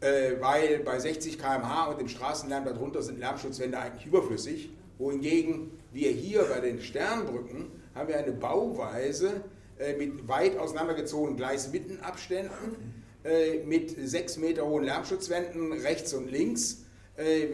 äh, 0.00 0.32
weil 0.40 0.80
bei 0.80 0.98
60 0.98 1.38
km/h 1.38 1.90
und 1.90 2.00
dem 2.00 2.08
Straßenlärm 2.08 2.64
darunter 2.64 3.02
sind 3.02 3.18
Lärmschutzwände 3.18 3.78
eigentlich 3.78 4.06
überflüssig, 4.06 4.70
wohingegen 4.98 5.70
wir 5.92 6.10
hier 6.10 6.44
bei 6.44 6.60
den 6.60 6.80
Sternbrücken 6.80 7.66
haben 7.94 8.08
wir 8.08 8.18
eine 8.18 8.32
Bauweise 8.32 9.44
äh, 9.78 9.96
mit 9.96 10.28
weit 10.28 10.56
auseinandergezogenen 10.58 11.36
Gleismittenabständen, 11.36 12.76
äh, 13.24 13.64
mit 13.64 13.94
6 13.96 14.38
Meter 14.38 14.66
hohen 14.66 14.84
Lärmschutzwänden 14.84 15.72
rechts 15.72 16.14
und 16.14 16.30
links, 16.30 16.84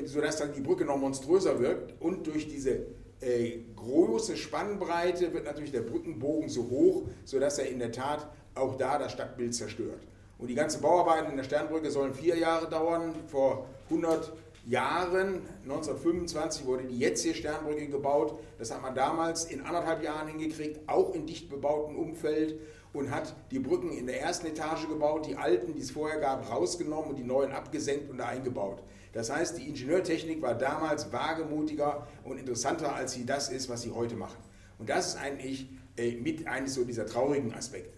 sodass 0.04 0.36
dann 0.36 0.52
die 0.52 0.60
Brücke 0.60 0.84
noch 0.84 0.96
monströser 0.96 1.58
wirkt. 1.58 2.00
Und 2.00 2.28
durch 2.28 2.46
diese 2.46 2.86
äh, 3.20 3.60
große 3.74 4.36
Spannbreite 4.36 5.32
wird 5.32 5.44
natürlich 5.44 5.72
der 5.72 5.80
Brückenbogen 5.80 6.48
so 6.48 6.68
hoch, 6.68 7.04
sodass 7.24 7.58
er 7.58 7.68
in 7.68 7.78
der 7.78 7.92
Tat 7.92 8.28
auch 8.54 8.76
da 8.76 8.98
das 8.98 9.12
Stadtbild 9.12 9.54
zerstört. 9.54 10.06
Und 10.38 10.48
die 10.48 10.54
ganze 10.54 10.80
Bauarbeiten 10.80 11.30
in 11.30 11.36
der 11.36 11.44
Sternbrücke 11.44 11.90
sollen 11.90 12.12
vier 12.12 12.36
Jahre 12.36 12.68
dauern. 12.68 13.14
Vor 13.26 13.66
100 13.88 14.32
Jahren, 14.66 15.42
1925, 15.62 16.66
wurde 16.66 16.84
die 16.84 16.98
jetzige 16.98 17.34
Sternbrücke 17.34 17.86
gebaut. 17.86 18.38
Das 18.58 18.70
hat 18.70 18.82
man 18.82 18.94
damals 18.94 19.44
in 19.44 19.62
anderthalb 19.62 20.02
Jahren 20.02 20.28
hingekriegt, 20.28 20.80
auch 20.88 21.14
in 21.14 21.26
dicht 21.26 21.48
bebautem 21.48 21.96
Umfeld 21.96 22.58
und 22.92 23.10
hat 23.10 23.34
die 23.50 23.58
Brücken 23.58 23.92
in 23.92 24.06
der 24.06 24.20
ersten 24.20 24.46
Etage 24.46 24.88
gebaut, 24.88 25.26
die 25.26 25.36
alten, 25.36 25.72
die 25.72 25.80
es 25.80 25.90
vorher 25.90 26.18
gab, 26.18 26.50
rausgenommen 26.50 27.10
und 27.10 27.16
die 27.16 27.24
neuen 27.24 27.52
abgesenkt 27.52 28.10
und 28.10 28.20
eingebaut. 28.20 28.82
Das 29.12 29.30
heißt, 29.30 29.58
die 29.58 29.68
Ingenieurtechnik 29.68 30.42
war 30.42 30.54
damals 30.54 31.12
wagemutiger 31.12 32.06
und 32.24 32.38
interessanter, 32.38 32.94
als 32.94 33.12
sie 33.12 33.24
das 33.24 33.48
ist, 33.48 33.68
was 33.68 33.82
sie 33.82 33.92
heute 33.92 34.16
machen. 34.16 34.38
Und 34.78 34.88
das 34.88 35.08
ist 35.08 35.16
eigentlich 35.16 35.68
äh, 35.96 36.12
mit 36.12 36.46
eines 36.46 36.74
so 36.74 36.84
dieser 36.84 37.06
traurigen 37.06 37.54
Aspekte. 37.54 37.96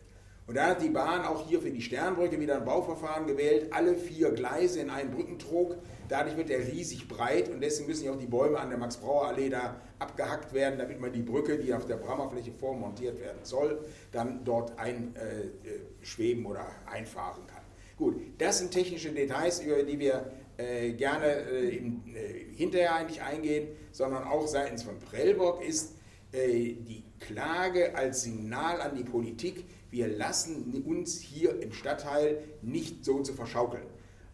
Und 0.49 0.55
da 0.55 0.69
hat 0.69 0.83
die 0.83 0.89
Bahn 0.89 1.27
auch 1.27 1.47
hier 1.47 1.61
für 1.61 1.71
die 1.71 1.83
Sternbrücke 1.83 2.41
wieder 2.41 2.57
ein 2.57 2.65
Bauverfahren 2.65 3.27
gewählt, 3.27 3.71
alle 3.71 3.95
vier 3.97 4.31
Gleise 4.31 4.81
in 4.81 4.89
einen 4.89 5.11
Brückentrog. 5.11 5.77
Dadurch 6.09 6.39
wird 6.39 6.49
er 6.49 6.67
riesig 6.67 7.07
breit 7.07 7.51
und 7.51 7.61
deswegen 7.61 7.87
müssen 7.87 8.07
ja 8.07 8.13
auch 8.13 8.19
die 8.19 8.25
Bäume 8.25 8.59
an 8.59 8.71
der 8.71 8.79
Max-Brauer-Allee 8.79 9.51
da 9.51 9.79
abgehackt 9.99 10.55
werden, 10.55 10.79
damit 10.79 11.01
man 11.01 11.13
die 11.13 11.21
Brücke, 11.21 11.59
die 11.59 11.75
auf 11.75 11.87
der 11.87 11.97
Brammerfläche 11.97 12.53
vormontiert 12.53 13.21
werden 13.21 13.41
soll, 13.43 13.79
dann 14.11 14.43
dort 14.43 14.73
einschweben 14.79 16.45
äh, 16.45 16.49
oder 16.49 16.67
einfahren 16.91 17.47
kann. 17.47 17.63
Gut, 17.99 18.17
das 18.39 18.59
sind 18.59 18.71
technische 18.71 19.11
Details, 19.11 19.61
über 19.61 19.83
die 19.83 19.99
wir 19.99 20.33
äh, 20.59 20.93
gerne 20.93 21.27
äh, 21.27 21.77
im, 21.77 22.03
äh, 22.15 22.55
hinterher 22.55 22.95
eigentlich 22.97 23.23
eingehen, 23.23 23.69
sondern 23.93 24.25
auch 24.25 24.47
seitens 24.47 24.83
von 24.83 24.99
Prellbock 24.99 25.65
ist 25.65 25.95
äh, 26.33 26.75
die 26.75 27.05
Klage 27.21 27.97
als 27.97 28.23
Signal 28.23 28.81
an 28.81 28.95
die 28.97 29.05
Politik, 29.05 29.65
wir 29.91 30.09
lassen 30.09 30.85
uns 30.87 31.19
hier 31.19 31.63
im 31.63 31.73
Stadtteil 31.73 32.43
nicht 32.61 33.05
so 33.05 33.23
zu 33.23 33.33
verschaukeln. 33.33 33.87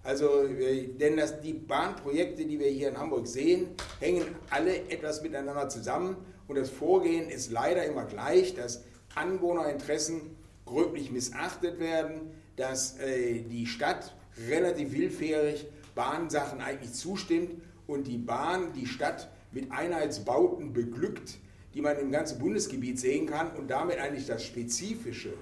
Also, 0.03 0.47
äh, 0.47 0.89
denn 0.89 1.17
das, 1.17 1.41
die 1.41 1.53
Bahnprojekte, 1.53 2.45
die 2.45 2.59
wir 2.59 2.69
hier 2.69 2.89
in 2.89 2.99
Hamburg 2.99 3.27
sehen, 3.27 3.69
hängen 4.01 4.25
alle 4.51 4.77
etwas 4.91 5.23
miteinander 5.23 5.69
zusammen 5.69 6.17
und 6.49 6.57
das 6.57 6.71
Vorgehen 6.71 7.31
ist 7.31 7.53
leider 7.53 7.85
immer 7.85 8.05
gleich, 8.05 8.55
dass 8.55 8.83
Anwohnerinteressen 9.15 10.23
gröblich 10.67 11.11
missachtet 11.11 11.79
werden, 11.79 12.33
dass 12.57 12.99
äh, 12.99 13.43
die 13.43 13.67
Stadt 13.67 14.15
relativ 14.49 14.93
willfährig 14.93 15.67
Bahnsachen 15.95 16.61
eigentlich 16.61 16.93
zustimmt 16.93 17.51
und 17.87 18.07
die 18.07 18.19
Bahn 18.19 18.73
die 18.73 18.87
Stadt 18.87 19.31
mit 19.53 19.71
Einheitsbauten 19.71 20.73
beglückt, 20.73 21.39
die 21.75 21.81
man 21.81 21.99
im 21.99 22.11
ganzen 22.11 22.39
Bundesgebiet 22.39 22.99
sehen 22.99 23.27
kann 23.27 23.51
und 23.57 23.71
damit 23.71 23.99
eigentlich 23.99 24.27
das 24.27 24.45
Spezifische 24.45 25.35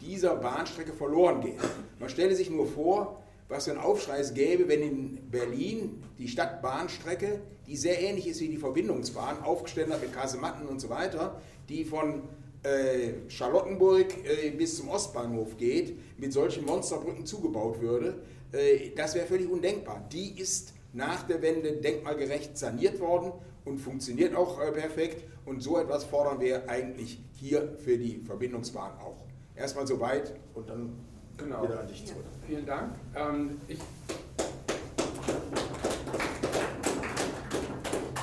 dieser 0.00 0.36
Bahnstrecke 0.36 0.92
verloren 0.92 1.40
geht. 1.40 1.58
Man 1.98 2.08
stelle 2.08 2.34
sich 2.34 2.50
nur 2.50 2.66
vor, 2.66 3.22
was 3.48 3.64
für 3.64 3.72
ein 3.72 3.78
Aufschrei 3.78 4.20
es 4.20 4.32
gäbe, 4.32 4.68
wenn 4.68 4.80
in 4.80 5.30
Berlin 5.30 6.02
die 6.18 6.28
Stadtbahnstrecke, 6.28 7.40
die 7.66 7.76
sehr 7.76 8.00
ähnlich 8.00 8.28
ist 8.28 8.40
wie 8.40 8.48
die 8.48 8.56
Verbindungsbahn, 8.56 9.42
aufgestellt 9.42 9.90
hat 9.92 10.00
mit 10.00 10.12
Kasematten 10.12 10.66
und 10.68 10.80
so 10.80 10.88
weiter, 10.88 11.40
die 11.68 11.84
von 11.84 12.22
äh, 12.62 13.28
Charlottenburg 13.28 14.06
äh, 14.24 14.50
bis 14.50 14.76
zum 14.76 14.88
Ostbahnhof 14.88 15.56
geht, 15.56 15.98
mit 16.18 16.32
solchen 16.32 16.64
Monsterbrücken 16.64 17.26
zugebaut 17.26 17.80
würde. 17.80 18.22
Äh, 18.52 18.90
das 18.96 19.14
wäre 19.14 19.26
völlig 19.26 19.48
undenkbar. 19.48 20.06
Die 20.12 20.38
ist 20.38 20.74
nach 20.92 21.22
der 21.24 21.40
Wende 21.42 21.72
denkmalgerecht 21.72 22.58
saniert 22.58 23.00
worden 23.00 23.32
und 23.64 23.78
funktioniert 23.78 24.34
auch 24.34 24.60
äh, 24.60 24.72
perfekt. 24.72 25.24
Und 25.44 25.62
so 25.62 25.78
etwas 25.78 26.04
fordern 26.04 26.40
wir 26.40 26.68
eigentlich 26.68 27.20
hier 27.32 27.76
für 27.78 27.96
die 27.96 28.20
Verbindungsbahn 28.20 28.98
auch. 28.98 29.24
Erstmal 29.56 29.86
soweit 29.86 30.34
und 30.54 30.68
dann 30.68 30.92
genau. 31.36 31.62
wieder 31.62 31.80
an 31.80 31.88
dich 31.88 32.06
zurück. 32.06 32.24
Ja. 32.24 32.46
Vielen 32.46 32.66
Dank. 32.66 32.94
Ähm, 33.14 33.60
ich, 33.68 33.78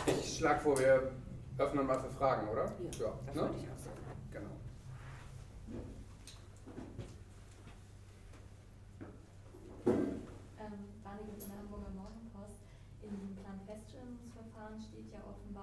ich 0.08 0.38
schlage 0.38 0.60
vor, 0.62 0.80
wir 0.80 1.12
öffnen 1.58 1.86
mal 1.86 2.00
für 2.00 2.10
Fragen, 2.10 2.48
oder? 2.50 2.66
Ja, 2.66 3.06
ja. 3.06 3.20
das 3.26 3.36
ne? 3.36 3.42
würde 3.42 3.56
ich 3.58 3.64
auch 3.64 3.84
sagen. 3.84 3.98
Genau. 4.32 4.50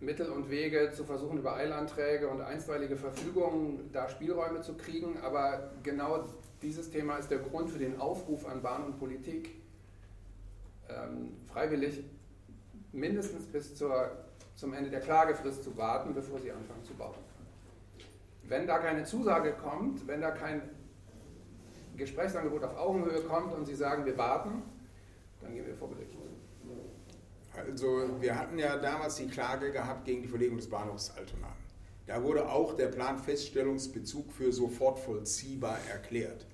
Mittel 0.00 0.30
und 0.30 0.50
Wege 0.50 0.92
zu 0.92 1.04
versuchen, 1.04 1.38
über 1.38 1.56
Eilanträge 1.56 2.28
und 2.28 2.40
einstweilige 2.40 2.96
Verfügungen 2.96 3.90
da 3.92 4.08
Spielräume 4.08 4.62
zu 4.62 4.74
kriegen, 4.74 5.18
aber 5.22 5.72
genau 5.82 6.24
dieses 6.62 6.90
Thema 6.90 7.16
ist 7.18 7.30
der 7.30 7.38
Grund 7.38 7.70
für 7.70 7.78
den 7.78 8.00
Aufruf 8.00 8.46
an 8.46 8.62
Bahn 8.62 8.84
und 8.84 8.98
Politik, 8.98 9.50
ähm, 10.88 11.36
freiwillig 11.52 12.02
mindestens 12.92 13.44
bis 13.46 13.76
zur, 13.76 14.10
zum 14.56 14.72
Ende 14.72 14.90
der 14.90 15.00
Klagefrist 15.00 15.64
zu 15.64 15.76
warten, 15.76 16.14
bevor 16.14 16.40
sie 16.40 16.50
anfangen 16.50 16.84
zu 16.84 16.94
bauen. 16.94 17.14
Wenn 18.44 18.66
da 18.66 18.78
keine 18.78 19.04
Zusage 19.04 19.52
kommt, 19.52 20.06
wenn 20.08 20.22
da 20.22 20.30
kein 20.30 20.62
Gesprächsangebot 21.96 22.64
auf 22.64 22.76
Augenhöhe 22.76 23.20
kommt 23.20 23.54
und 23.54 23.66
sie 23.66 23.74
sagen, 23.74 24.06
wir 24.06 24.16
warten, 24.16 24.62
dann 25.42 25.54
gehen 25.54 25.66
wir 25.66 25.74
vor 25.74 25.90
Gericht. 25.90 26.16
Also 27.56 28.08
wir 28.20 28.38
hatten 28.38 28.58
ja 28.58 28.76
damals 28.76 29.16
die 29.16 29.26
Klage 29.26 29.72
gehabt 29.72 30.04
gegen 30.04 30.22
die 30.22 30.28
Verlegung 30.28 30.56
des 30.56 30.68
Bahnhofs 30.68 31.12
Altona. 31.16 31.48
Da 32.06 32.22
wurde 32.22 32.48
auch 32.48 32.74
der 32.74 32.88
Planfeststellungsbezug 32.88 34.32
für 34.32 34.52
sofort 34.52 34.98
vollziehbar 34.98 35.78
erklärt. 35.90 36.46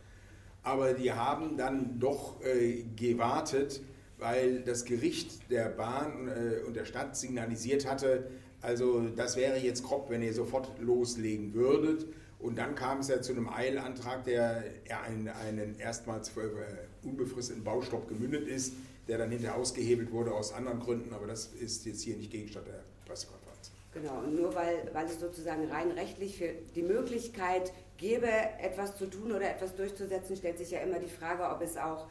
Aber 0.62 0.94
die 0.94 1.12
haben 1.12 1.56
dann 1.56 1.98
doch 2.00 2.42
äh, 2.42 2.84
gewartet, 2.96 3.80
weil 4.18 4.62
das 4.62 4.84
Gericht 4.84 5.50
der 5.50 5.68
Bahn 5.68 6.28
äh, 6.28 6.66
und 6.66 6.74
der 6.74 6.84
Stadt 6.84 7.16
signalisiert 7.16 7.88
hatte, 7.88 8.28
also 8.62 9.08
das 9.14 9.36
wäre 9.36 9.58
jetzt 9.58 9.84
grob, 9.84 10.10
wenn 10.10 10.22
ihr 10.22 10.34
sofort 10.34 10.80
loslegen 10.80 11.54
würdet. 11.54 12.06
Und 12.38 12.58
dann 12.58 12.74
kam 12.74 12.98
es 12.98 13.08
ja 13.08 13.22
zu 13.22 13.32
einem 13.32 13.48
Eilantrag, 13.48 14.24
der 14.24 14.64
einen, 15.06 15.28
einen 15.28 15.78
erstmals 15.78 16.30
äh, 16.36 17.06
unbefristeten 17.06 17.64
Baustopp 17.64 18.08
gemündet 18.08 18.46
ist, 18.46 18.74
der 19.08 19.18
dann 19.18 19.30
hinterher 19.30 19.56
ausgehebelt 19.56 20.10
wurde 20.10 20.32
aus 20.32 20.52
anderen 20.52 20.80
Gründen, 20.80 21.12
aber 21.12 21.26
das 21.26 21.46
ist 21.46 21.86
jetzt 21.86 22.02
hier 22.02 22.16
nicht 22.16 22.30
Gegenstand 22.30 22.66
der 22.66 22.82
Pressekonferenz. 23.06 23.70
Genau, 23.92 24.18
und 24.18 24.34
nur 24.34 24.54
weil, 24.54 24.90
weil 24.92 25.06
es 25.06 25.20
sozusagen 25.20 25.70
rein 25.70 25.90
rechtlich 25.92 26.36
für 26.36 26.52
die 26.74 26.82
Möglichkeit 26.82 27.72
gäbe, 27.96 28.28
etwas 28.60 28.96
zu 28.96 29.06
tun 29.06 29.32
oder 29.32 29.48
etwas 29.48 29.74
durchzusetzen, 29.74 30.36
stellt 30.36 30.58
sich 30.58 30.70
ja 30.70 30.80
immer 30.80 30.98
die 30.98 31.08
Frage, 31.08 31.44
ob 31.48 31.62
es 31.62 31.76
auch 31.76 32.06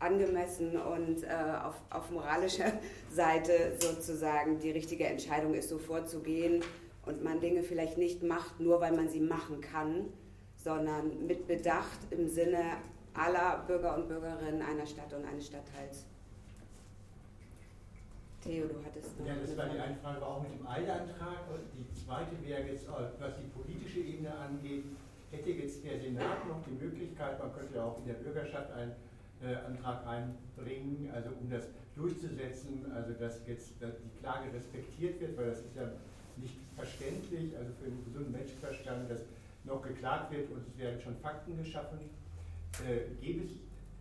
angemessen 0.00 0.76
und 0.76 1.24
äh, 1.24 1.28
auf, 1.64 1.74
auf 1.90 2.10
moralischer 2.10 2.72
Seite 3.12 3.76
sozusagen 3.80 4.58
die 4.58 4.70
richtige 4.70 5.06
Entscheidung 5.06 5.54
ist, 5.54 5.68
so 5.68 5.78
vorzugehen 5.78 6.62
und 7.06 7.22
man 7.22 7.40
Dinge 7.40 7.62
vielleicht 7.62 7.98
nicht 7.98 8.22
macht, 8.22 8.60
nur 8.60 8.80
weil 8.80 8.92
man 8.92 9.08
sie 9.08 9.20
machen 9.20 9.60
kann, 9.60 10.12
sondern 10.56 11.26
mit 11.26 11.46
Bedacht 11.46 11.98
im 12.10 12.28
Sinne 12.28 12.62
aller 13.14 13.64
Bürger 13.66 13.96
und 13.96 14.08
Bürgerinnen 14.08 14.62
einer 14.62 14.86
Stadt 14.86 15.12
und 15.12 15.24
eines 15.24 15.46
Stadtteils. 15.46 16.04
Theo, 18.42 18.66
du 18.68 18.84
hattest 18.84 19.10
Ja, 19.26 19.34
das 19.34 19.56
war 19.56 19.66
die 19.68 19.78
eine 19.78 19.96
Frage 19.96 20.24
auch 20.24 20.42
mit 20.42 20.52
dem 20.58 20.66
Eilantrag. 20.66 21.50
Und 21.50 21.66
die 21.74 21.86
zweite 21.92 22.34
wäre 22.46 22.62
jetzt, 22.62 22.86
was 22.88 23.32
die 23.36 23.48
politische 23.50 24.00
Ebene 24.00 24.34
angeht, 24.34 24.84
hätte 25.30 25.50
jetzt 25.50 25.84
der 25.84 25.98
Senat 25.98 26.46
noch 26.48 26.62
die 26.64 26.82
Möglichkeit, 26.82 27.38
man 27.38 27.52
könnte 27.52 27.76
ja 27.76 27.84
auch 27.84 27.98
in 27.98 28.06
der 28.06 28.14
Bürgerschaft 28.14 28.70
einen 28.72 28.92
äh, 29.42 29.54
Antrag 29.66 30.06
einbringen, 30.06 31.10
also 31.12 31.30
um 31.40 31.50
das 31.50 31.68
durchzusetzen, 31.94 32.90
also 32.94 33.12
dass 33.12 33.46
jetzt 33.46 33.72
dass 33.80 33.92
die 33.98 34.20
Klage 34.20 34.52
respektiert 34.54 35.20
wird, 35.20 35.36
weil 35.36 35.50
das 35.50 35.58
ist 35.58 35.76
ja 35.76 35.90
nicht 36.36 36.54
verständlich, 36.76 37.56
also 37.58 37.70
für 37.78 37.86
einen 37.86 38.04
gesunden 38.04 38.32
Menschenverstand, 38.32 39.10
dass 39.10 39.20
noch 39.64 39.82
geklagt 39.82 40.32
wird 40.32 40.50
und 40.50 40.62
es 40.66 40.78
werden 40.78 41.00
schon 41.00 41.16
Fakten 41.16 41.58
geschaffen. 41.58 41.98
Äh, 42.86 43.14
gäbe 43.20 43.44
es 43.44 43.50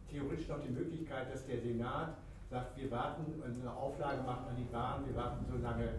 theoretisch 0.10 0.48
noch 0.48 0.62
die 0.62 0.70
Möglichkeit, 0.72 1.34
dass 1.34 1.46
der 1.46 1.60
Senat 1.60 2.17
sagt, 2.49 2.77
wir 2.77 2.89
warten, 2.91 3.41
also 3.43 3.61
eine 3.61 3.73
Auflage 3.73 4.21
macht 4.23 4.47
an 4.47 4.55
die 4.55 4.63
Bahn, 4.63 5.05
wir 5.05 5.15
warten 5.15 5.45
so 5.49 5.57
lange, 5.57 5.89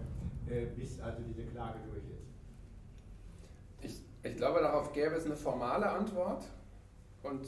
äh, 0.49 0.67
bis 0.77 1.01
also 1.01 1.23
diese 1.23 1.45
Klage 1.45 1.79
durch 1.91 2.05
ist. 2.05 2.29
Ich, 3.81 4.31
ich 4.31 4.37
glaube, 4.37 4.61
darauf 4.61 4.93
gäbe 4.93 5.15
es 5.15 5.27
eine 5.27 5.37
formale 5.37 5.89
Antwort 5.89 6.45
und 7.23 7.47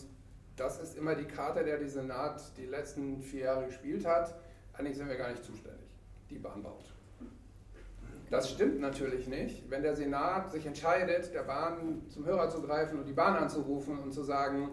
das 0.57 0.81
ist 0.81 0.99
immer 0.99 1.15
die 1.15 1.25
Karte, 1.25 1.65
der 1.65 1.79
die 1.79 1.89
Senat 1.89 2.43
die 2.59 2.67
letzten 2.67 3.23
vier 3.23 3.45
Jahre 3.45 3.67
gespielt 3.67 4.05
hat. 4.05 4.35
Eigentlich 4.75 4.97
sind 4.97 5.09
wir 5.09 5.17
gar 5.17 5.31
nicht 5.31 5.43
zuständig. 5.43 5.89
Die 6.29 6.39
Bahn 6.39 6.63
baut. 6.63 6.95
Das 8.29 8.51
stimmt 8.51 8.81
natürlich 8.81 9.27
nicht. 9.27 9.69
Wenn 9.71 9.83
der 9.83 9.97
Senat 9.97 10.53
sich 10.53 10.67
entscheidet, 10.67 11.35
der 11.35 11.43
Bahn 11.43 12.03
zum 12.09 12.27
Hörer 12.27 12.49
zu 12.51 12.63
greifen 12.63 12.99
und 12.99 13.07
die 13.07 13.13
Bahn 13.13 13.37
anzurufen 13.37 13.99
und 13.99 14.13
zu 14.13 14.23
sagen, 14.23 14.71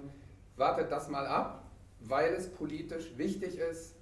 wartet 0.57 0.91
das 0.91 1.09
mal 1.09 1.25
ab, 1.25 1.63
weil 2.01 2.33
es 2.33 2.51
politisch 2.51 3.17
wichtig 3.17 3.57
ist, 3.57 3.96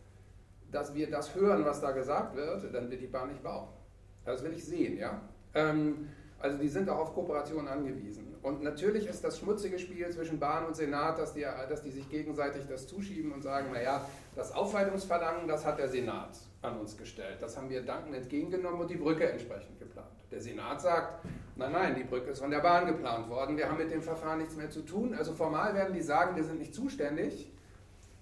dass 0.76 0.94
wir 0.94 1.10
das 1.10 1.34
hören, 1.34 1.64
was 1.64 1.80
da 1.80 1.92
gesagt 1.92 2.36
wird, 2.36 2.74
dann 2.74 2.92
wird 2.92 3.02
die 3.02 3.08
Bahn 3.08 3.30
nicht 3.30 3.42
bauen. 3.42 3.70
Das 4.26 4.44
will 4.44 4.54
ich 4.54 4.66
sehen, 4.66 4.98
ja. 4.98 5.22
Ähm, 5.54 6.10
also 6.40 6.58
die 6.58 6.68
sind 6.68 6.90
auch 6.90 7.00
auf 7.00 7.14
Kooperation 7.14 7.68
angewiesen. 7.68 8.36
Und 8.42 8.62
natürlich 8.62 9.08
ist 9.08 9.24
das 9.24 9.40
schmutzige 9.40 9.80
Spiel 9.80 10.08
zwischen 10.12 10.38
Bahn 10.38 10.66
und 10.66 10.76
Senat, 10.76 11.18
dass 11.18 11.34
die, 11.34 11.42
dass 11.42 11.82
die 11.82 11.92
sich 11.92 12.08
gegenseitig 12.10 12.68
das 12.68 12.88
zuschieben 12.88 13.32
und 13.32 13.42
sagen, 13.42 13.72
naja, 13.72 14.06
das 14.36 14.52
Aufweitungsverlangen, 14.52 15.48
das 15.48 15.66
hat 15.66 15.80
der 15.80 15.88
Senat 15.88 16.38
an 16.62 16.78
uns 16.80 16.98
gestellt. 16.98 17.38
Das 17.40 17.58
haben 17.58 17.70
wir 17.70 17.82
dankend 17.82 18.14
entgegengenommen 18.14 18.82
und 18.82 18.90
die 18.90 18.98
Brücke 18.98 19.32
entsprechend 19.32 19.80
geplant. 19.80 20.10
Der 20.30 20.42
Senat 20.42 20.82
sagt, 20.82 21.26
nein, 21.56 21.72
nein, 21.72 21.96
die 21.96 22.04
Brücke 22.04 22.32
ist 22.32 22.40
von 22.40 22.52
der 22.52 22.60
Bahn 22.60 22.86
geplant 22.86 23.30
worden, 23.30 23.56
wir 23.58 23.70
haben 23.70 23.78
mit 23.78 23.90
dem 23.90 24.02
Verfahren 24.02 24.40
nichts 24.40 24.56
mehr 24.56 24.70
zu 24.70 24.82
tun. 24.82 25.16
Also 25.16 25.34
formal 25.34 25.74
werden 25.74 25.94
die 25.94 26.02
sagen, 26.02 26.36
wir 26.36 26.44
sind 26.44 26.60
nicht 26.60 26.76
zuständig. 26.76 27.52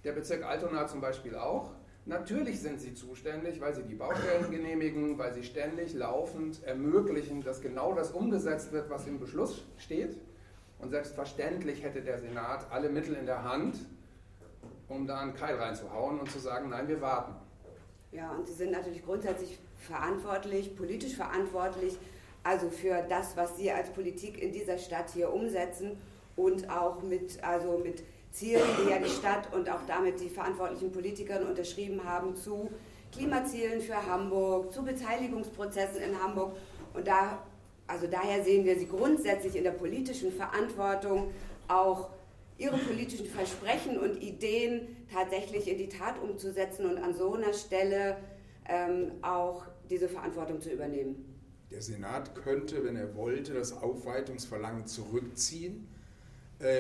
Der 0.04 0.12
Bezirk 0.12 0.46
Altona 0.46 0.86
zum 0.88 1.02
Beispiel 1.02 1.36
auch. 1.36 1.72
Natürlich 2.06 2.60
sind 2.60 2.82
sie 2.82 2.94
zuständig, 2.94 3.62
weil 3.62 3.74
sie 3.74 3.84
die 3.84 3.96
Baustellen 3.96 4.52
genehmigen, 4.52 5.18
weil 5.18 5.34
sie 5.34 5.44
ständig 5.44 5.94
laufend 5.94 6.62
ermöglichen, 6.64 7.42
dass 7.44 7.62
genau 7.62 7.94
das 7.94 8.12
umgesetzt 8.12 8.74
wird, 8.74 8.90
was 8.90 9.08
im 9.08 9.20
Beschluss 9.20 9.64
steht. 9.78 10.18
Und 10.80 10.90
selbstverständlich 10.90 11.82
hätte 11.82 12.02
der 12.02 12.20
Senat 12.20 12.70
alle 12.70 12.90
Mittel 12.90 13.16
in 13.16 13.26
der 13.26 13.46
Hand, 13.46 13.78
um 14.90 15.08
da 15.08 15.22
einen 15.22 15.34
Keil 15.34 15.56
reinzuhauen 15.56 16.20
und 16.20 16.30
zu 16.30 16.40
sagen, 16.40 16.70
nein, 16.70 16.90
wir 16.90 17.00
warten. 17.00 17.36
Ja, 18.12 18.32
und 18.32 18.46
sie 18.48 18.54
sind 18.54 18.72
natürlich 18.72 19.06
grundsätzlich 19.06 19.60
verantwortlich, 19.78 20.76
politisch 20.76 21.16
verantwortlich, 21.16 21.98
also 22.44 22.70
für 22.70 23.02
das, 23.08 23.38
was 23.38 23.56
sie 23.56 23.72
als 23.72 23.90
Politik 23.92 24.42
in 24.42 24.52
dieser 24.52 24.78
Stadt 24.78 25.10
hier 25.12 25.32
umsetzen 25.32 25.98
und 26.36 26.70
auch 26.70 27.02
mit, 27.02 27.42
also 27.42 27.78
mit 27.78 28.04
Zielen, 28.34 28.64
die 28.84 28.90
ja 28.90 28.98
die 28.98 29.10
Stadt 29.10 29.54
und 29.54 29.70
auch 29.70 29.86
damit 29.88 30.20
die 30.20 30.28
verantwortlichen 30.28 30.92
Politiker 30.92 31.40
unterschrieben 31.48 32.04
haben 32.04 32.36
zu 32.36 32.70
Klimazielen 33.12 33.80
für 33.80 33.96
Hamburg, 33.96 34.74
zu 34.74 34.84
Beteiligungsprozessen 34.84 36.02
in 36.02 36.22
Hamburg. 36.22 36.58
Und 36.96 37.08
da, 37.08 37.44
also 37.86 38.08
daher 38.08 38.44
sehen 38.44 38.66
wir 38.66 38.78
sie 38.78 38.88
grundsätzlich 38.88 39.56
in 39.56 39.64
der 39.64 39.72
politischen 39.72 40.32
Verantwortung, 40.32 41.32
auch 41.68 42.10
ihre 42.58 42.78
politischen 42.78 43.28
Versprechen 43.28 44.00
und 44.00 44.22
Ideen 44.24 44.88
tatsächlich 45.12 45.70
in 45.70 45.78
die 45.78 45.90
Tat 45.90 46.20
umzusetzen 46.20 46.88
und 46.88 46.98
an 46.98 47.14
so 47.14 47.36
einer 47.36 47.54
Stelle 47.54 48.18
ähm, 48.68 49.12
auch 49.22 49.66
diese 49.92 50.10
Verantwortung 50.10 50.60
zu 50.60 50.72
übernehmen. 50.72 51.40
Der 51.70 51.84
Senat 51.84 52.34
könnte, 52.36 52.84
wenn 52.84 52.96
er 52.96 53.16
wollte, 53.16 53.54
das 53.54 53.74
Aufweitungsverlangen 53.74 54.88
zurückziehen 54.88 55.88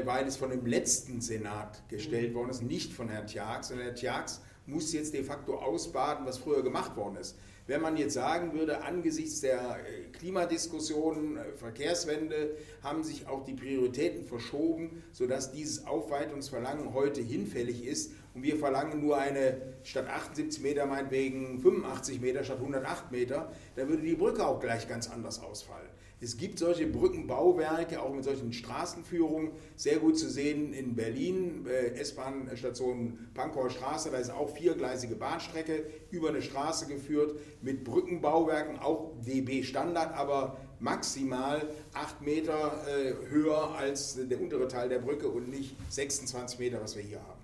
weil 0.05 0.27
es 0.27 0.37
von 0.37 0.49
dem 0.49 0.65
letzten 0.65 1.21
Senat 1.21 1.87
gestellt 1.89 2.33
worden 2.33 2.49
ist, 2.49 2.63
nicht 2.63 2.93
von 2.93 3.09
Herrn 3.09 3.27
Tjax. 3.27 3.71
Und 3.71 3.79
Herr 3.79 3.95
Tjax 3.95 4.41
muss 4.65 4.93
jetzt 4.93 5.13
de 5.13 5.23
facto 5.23 5.55
ausbaden, 5.55 6.25
was 6.25 6.37
früher 6.37 6.63
gemacht 6.63 6.95
worden 6.95 7.17
ist. 7.17 7.35
Wenn 7.65 7.81
man 7.81 7.95
jetzt 7.95 8.13
sagen 8.13 8.53
würde, 8.53 8.81
angesichts 8.81 9.39
der 9.39 9.77
äh, 9.77 10.09
Klimadiskussion, 10.11 11.37
äh, 11.37 11.53
Verkehrswende, 11.55 12.57
haben 12.81 13.03
sich 13.03 13.27
auch 13.27 13.45
die 13.45 13.53
Prioritäten 13.53 14.25
verschoben, 14.25 15.01
sodass 15.13 15.53
dieses 15.53 15.85
Aufweitungsverlangen 15.87 16.93
heute 16.93 17.21
hinfällig 17.21 17.85
ist 17.85 18.11
und 18.33 18.43
wir 18.43 18.57
verlangen 18.57 18.99
nur 18.99 19.17
eine 19.17 19.61
statt 19.83 20.07
78 20.09 20.61
Meter 20.61 20.85
meinetwegen 20.85 21.61
85 21.61 22.19
Meter 22.19 22.43
statt 22.43 22.57
108 22.59 23.11
Meter, 23.13 23.53
dann 23.77 23.87
würde 23.87 24.03
die 24.03 24.15
Brücke 24.15 24.45
auch 24.45 24.59
gleich 24.59 24.89
ganz 24.89 25.09
anders 25.09 25.41
ausfallen. 25.41 25.92
Es 26.23 26.37
gibt 26.37 26.57
solche 26.57 26.87
Brückenbauwerke, 26.87 28.01
auch 28.01 28.13
mit 28.13 28.23
solchen 28.23 28.53
Straßenführungen, 28.53 29.51
sehr 29.75 29.97
gut 29.97 30.17
zu 30.17 30.29
sehen 30.29 30.71
in 30.71 30.95
Berlin, 30.95 31.65
äh, 31.67 31.99
S-Bahn-Station 31.99 33.27
Pankower 33.33 33.69
Straße, 33.69 34.09
da 34.09 34.17
ist 34.19 34.29
auch 34.29 34.49
viergleisige 34.55 35.15
Bahnstrecke 35.15 35.85
über 36.11 36.29
eine 36.29 36.41
Straße 36.41 36.87
geführt, 36.87 37.37
mit 37.61 37.83
Brückenbauwerken, 37.83 38.79
auch 38.79 39.11
DB-Standard, 39.25 40.13
aber 40.13 40.57
maximal 40.79 41.67
8 41.93 42.21
Meter 42.21 42.81
äh, 42.87 43.29
höher 43.29 43.75
als 43.75 44.17
der 44.25 44.39
untere 44.39 44.69
Teil 44.69 44.87
der 44.87 44.99
Brücke 44.99 45.27
und 45.27 45.49
nicht 45.49 45.75
26 45.89 46.57
Meter, 46.57 46.81
was 46.81 46.95
wir 46.95 47.03
hier 47.03 47.19
haben. 47.19 47.41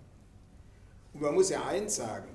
Und 1.13 1.21
man 1.21 1.33
muss 1.33 1.49
ja 1.49 1.65
eins 1.65 1.97
sagen, 1.97 2.29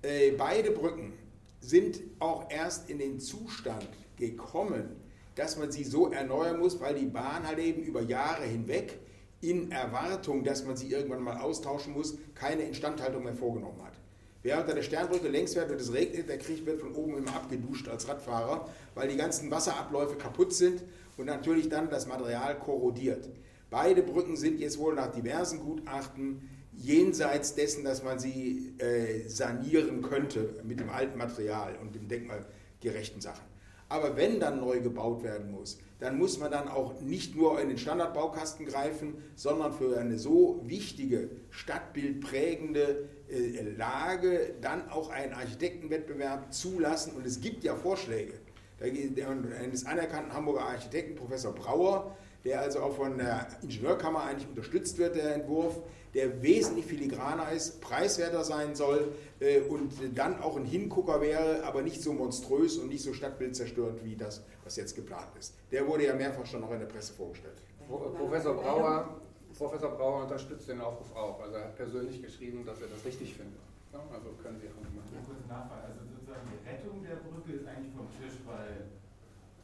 äh, 0.00 0.30
beide 0.30 0.70
Brücken 0.70 1.12
sind 1.60 2.00
auch 2.18 2.50
erst 2.50 2.88
in 2.88 2.98
den 2.98 3.20
Zustand 3.20 3.88
gekommen, 4.16 5.01
dass 5.34 5.56
man 5.58 5.72
sie 5.72 5.84
so 5.84 6.10
erneuern 6.10 6.58
muss, 6.58 6.80
weil 6.80 6.94
die 6.94 7.06
Bahn 7.06 7.46
halt 7.46 7.58
eben 7.58 7.82
über 7.82 8.02
Jahre 8.02 8.44
hinweg 8.44 8.98
in 9.40 9.72
Erwartung, 9.72 10.44
dass 10.44 10.64
man 10.64 10.76
sie 10.76 10.90
irgendwann 10.90 11.22
mal 11.22 11.38
austauschen 11.38 11.92
muss, 11.92 12.16
keine 12.34 12.62
Instandhaltung 12.62 13.24
mehr 13.24 13.34
vorgenommen 13.34 13.82
hat. 13.84 13.94
Wer 14.42 14.60
unter 14.60 14.74
der 14.74 14.82
Sternbrücke 14.82 15.28
längs 15.28 15.54
fährt, 15.54 15.70
wenn 15.70 15.78
es 15.78 15.92
regnet, 15.92 16.28
der 16.28 16.38
kriegt 16.38 16.66
wird 16.66 16.80
von 16.80 16.94
oben 16.94 17.18
immer 17.18 17.34
abgeduscht 17.34 17.88
als 17.88 18.08
Radfahrer, 18.08 18.68
weil 18.94 19.08
die 19.08 19.16
ganzen 19.16 19.50
Wasserabläufe 19.50 20.16
kaputt 20.16 20.52
sind 20.52 20.82
und 21.16 21.26
natürlich 21.26 21.68
dann 21.68 21.90
das 21.90 22.06
Material 22.06 22.58
korrodiert. 22.58 23.28
Beide 23.70 24.02
Brücken 24.02 24.36
sind 24.36 24.60
jetzt 24.60 24.78
wohl 24.78 24.94
nach 24.94 25.12
diversen 25.12 25.60
Gutachten 25.60 26.48
jenseits 26.76 27.54
dessen, 27.54 27.84
dass 27.84 28.02
man 28.02 28.18
sie 28.18 28.74
äh, 28.78 29.28
sanieren 29.28 30.02
könnte 30.02 30.60
mit 30.64 30.80
dem 30.80 30.90
alten 30.90 31.18
Material 31.18 31.76
und 31.80 31.94
den 31.94 32.08
denkmalgerechten 32.08 33.20
Sachen. 33.20 33.51
Aber 33.92 34.16
wenn 34.16 34.40
dann 34.40 34.58
neu 34.60 34.80
gebaut 34.80 35.22
werden 35.22 35.50
muss, 35.50 35.78
dann 36.00 36.16
muss 36.16 36.38
man 36.38 36.50
dann 36.50 36.66
auch 36.66 36.98
nicht 37.02 37.36
nur 37.36 37.60
in 37.60 37.68
den 37.68 37.76
Standardbaukasten 37.76 38.64
greifen, 38.64 39.22
sondern 39.34 39.74
für 39.74 39.98
eine 39.98 40.18
so 40.18 40.62
wichtige, 40.64 41.28
stadtbildprägende 41.50 43.10
äh, 43.28 43.60
Lage, 43.76 44.54
dann 44.62 44.88
auch 44.88 45.10
einen 45.10 45.34
Architektenwettbewerb 45.34 46.54
zulassen. 46.54 47.12
Und 47.14 47.26
es 47.26 47.42
gibt 47.42 47.64
ja 47.64 47.76
Vorschläge 47.76 48.32
eines 48.80 49.84
anerkannten 49.84 50.32
Hamburger 50.32 50.62
Architekten, 50.62 51.14
Professor 51.14 51.54
Brauer, 51.54 52.16
der 52.44 52.60
also 52.60 52.80
auch 52.80 52.96
von 52.96 53.18
der 53.18 53.46
Ingenieurkammer 53.62 54.24
eigentlich 54.24 54.48
unterstützt 54.48 54.98
wird, 54.98 55.16
der 55.16 55.34
Entwurf, 55.34 55.80
der 56.14 56.42
wesentlich 56.42 56.86
filigraner 56.86 57.52
ist, 57.52 57.80
preiswerter 57.80 58.44
sein 58.44 58.74
soll 58.74 59.12
äh, 59.40 59.60
und 59.60 59.92
dann 60.14 60.40
auch 60.40 60.56
ein 60.56 60.64
Hingucker 60.64 61.20
wäre, 61.20 61.64
aber 61.64 61.82
nicht 61.82 62.02
so 62.02 62.12
monströs 62.12 62.76
und 62.76 62.88
nicht 62.88 63.02
so 63.02 63.12
stadtbildzerstörend 63.12 64.04
wie 64.04 64.16
das, 64.16 64.42
was 64.64 64.76
jetzt 64.76 64.94
geplant 64.94 65.28
ist. 65.38 65.54
Der 65.70 65.86
wurde 65.86 66.06
ja 66.06 66.14
mehrfach 66.14 66.44
schon 66.46 66.60
noch 66.60 66.72
in 66.72 66.80
der 66.80 66.86
Presse 66.86 67.14
vorgestellt. 67.14 67.56
Professor 67.88 68.54
Brauer, 68.54 69.20
Professor 69.56 69.90
Brauer 69.90 70.22
unterstützt 70.22 70.68
den 70.68 70.80
Aufruf 70.80 71.14
auch. 71.14 71.40
Also 71.40 71.56
er 71.56 71.64
hat 71.64 71.76
persönlich 71.76 72.22
geschrieben, 72.22 72.64
dass 72.64 72.80
er 72.80 72.88
das 72.88 73.04
richtig 73.04 73.34
findet. 73.34 73.60
also 73.92 74.30
können 74.42 74.60
Sie 74.60 74.68
auch 74.68 74.80
machen. 74.80 75.00
Eine 75.12 75.24
kurze 75.26 75.48
Nachfrage. 75.48 75.92
Also 75.92 76.00
sozusagen 76.12 76.48
die 76.52 76.68
Rettung 76.68 77.02
der 77.02 77.16
Brücke 77.16 77.52
ist 77.52 77.66
eigentlich 77.66 77.92
vom 77.94 78.08
Tisch, 78.20 78.36
weil 78.46 78.88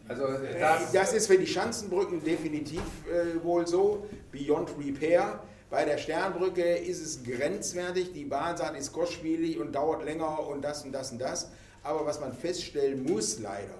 also 0.08 0.24
das, 0.58 0.92
das, 0.92 1.12
ist 1.12 1.26
für 1.26 1.38
die 1.38 1.46
Schanzenbrücken 1.46 2.22
definitiv 2.24 2.80
äh, 3.06 3.42
wohl 3.44 3.66
so, 3.66 4.06
beyond 4.32 4.70
repair. 4.78 5.40
Bei 5.70 5.84
der 5.84 5.98
Sternbrücke 5.98 6.62
ist 6.62 7.02
es 7.02 7.22
grenzwertig, 7.22 8.12
die 8.14 8.24
Bahnsat 8.24 8.76
ist 8.78 8.92
kostspielig 8.92 9.58
und 9.58 9.74
dauert 9.74 10.02
länger 10.04 10.46
und 10.48 10.62
das 10.62 10.82
und 10.84 10.92
das 10.92 11.12
und 11.12 11.20
das. 11.20 11.50
Aber 11.82 12.06
was 12.06 12.20
man 12.20 12.32
feststellen 12.32 13.04
muss 13.04 13.38
leider, 13.38 13.74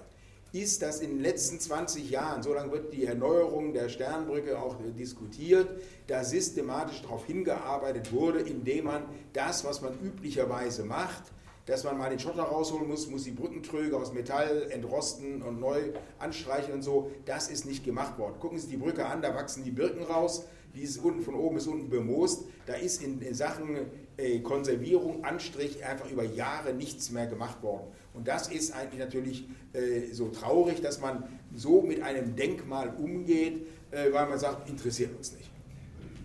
ist, 0.51 0.81
dass 0.81 0.99
in 1.01 1.11
den 1.11 1.19
letzten 1.21 1.59
20 1.59 2.09
Jahren, 2.09 2.43
so 2.43 2.53
lange 2.53 2.71
wird 2.71 2.93
die 2.93 3.05
Erneuerung 3.05 3.73
der 3.73 3.89
Sternbrücke 3.89 4.59
auch 4.59 4.75
diskutiert, 4.97 5.67
da 6.07 6.23
systematisch 6.23 7.01
darauf 7.01 7.25
hingearbeitet 7.25 8.11
wurde, 8.11 8.39
indem 8.39 8.85
man 8.85 9.03
das, 9.33 9.63
was 9.63 9.81
man 9.81 9.93
üblicherweise 9.99 10.83
macht, 10.85 11.23
dass 11.69 11.83
man 11.83 11.99
mal 11.99 12.09
den 12.09 12.19
Schotter 12.19 12.43
rausholen 12.43 12.87
muss, 12.87 13.07
muss 13.09 13.23
die 13.25 13.31
Brückentröge 13.31 13.95
aus 13.95 14.11
Metall 14.11 14.67
entrosten 14.71 15.43
und 15.43 15.59
neu 15.59 15.93
anstreichen 16.17 16.73
und 16.73 16.81
so. 16.81 17.11
Das 17.25 17.47
ist 17.47 17.65
nicht 17.65 17.85
gemacht 17.85 18.17
worden. 18.17 18.39
Gucken 18.39 18.57
Sie 18.57 18.67
die 18.67 18.77
Brücke 18.77 19.05
an, 19.05 19.21
da 19.21 19.35
wachsen 19.35 19.63
die 19.63 19.71
Birken 19.71 20.03
raus, 20.03 20.45
die 20.73 20.81
ist 20.81 20.97
unten 20.97 21.21
von 21.21 21.35
oben 21.35 21.55
bis 21.55 21.67
unten 21.67 21.89
bemoost. 21.89 22.45
Da 22.65 22.73
ist 22.73 23.03
in, 23.03 23.33
Sachen 23.35 23.77
äh, 24.17 24.39
Konservierung, 24.39 25.23
Anstrich 25.23 25.85
einfach 25.85 26.09
über 26.09 26.23
Jahre 26.23 26.73
nichts 26.73 27.11
mehr 27.11 27.27
gemacht 27.27 27.61
worden. 27.61 27.87
Und 28.15 28.27
das 28.27 28.47
ist 28.47 28.71
eigentlich 28.73 28.99
natürlich 28.99 29.47
äh, 29.73 30.11
so 30.11 30.29
traurig, 30.29 30.81
dass 30.81 30.99
man 30.99 31.23
so 31.53 31.83
mit 31.83 32.01
einem 32.01 32.35
Denkmal 32.35 32.95
umgeht, 32.97 33.67
äh, 33.91 34.11
weil 34.11 34.27
man 34.27 34.39
sagt, 34.39 34.67
interessiert 34.69 35.15
uns 35.15 35.33
nicht. 35.33 35.48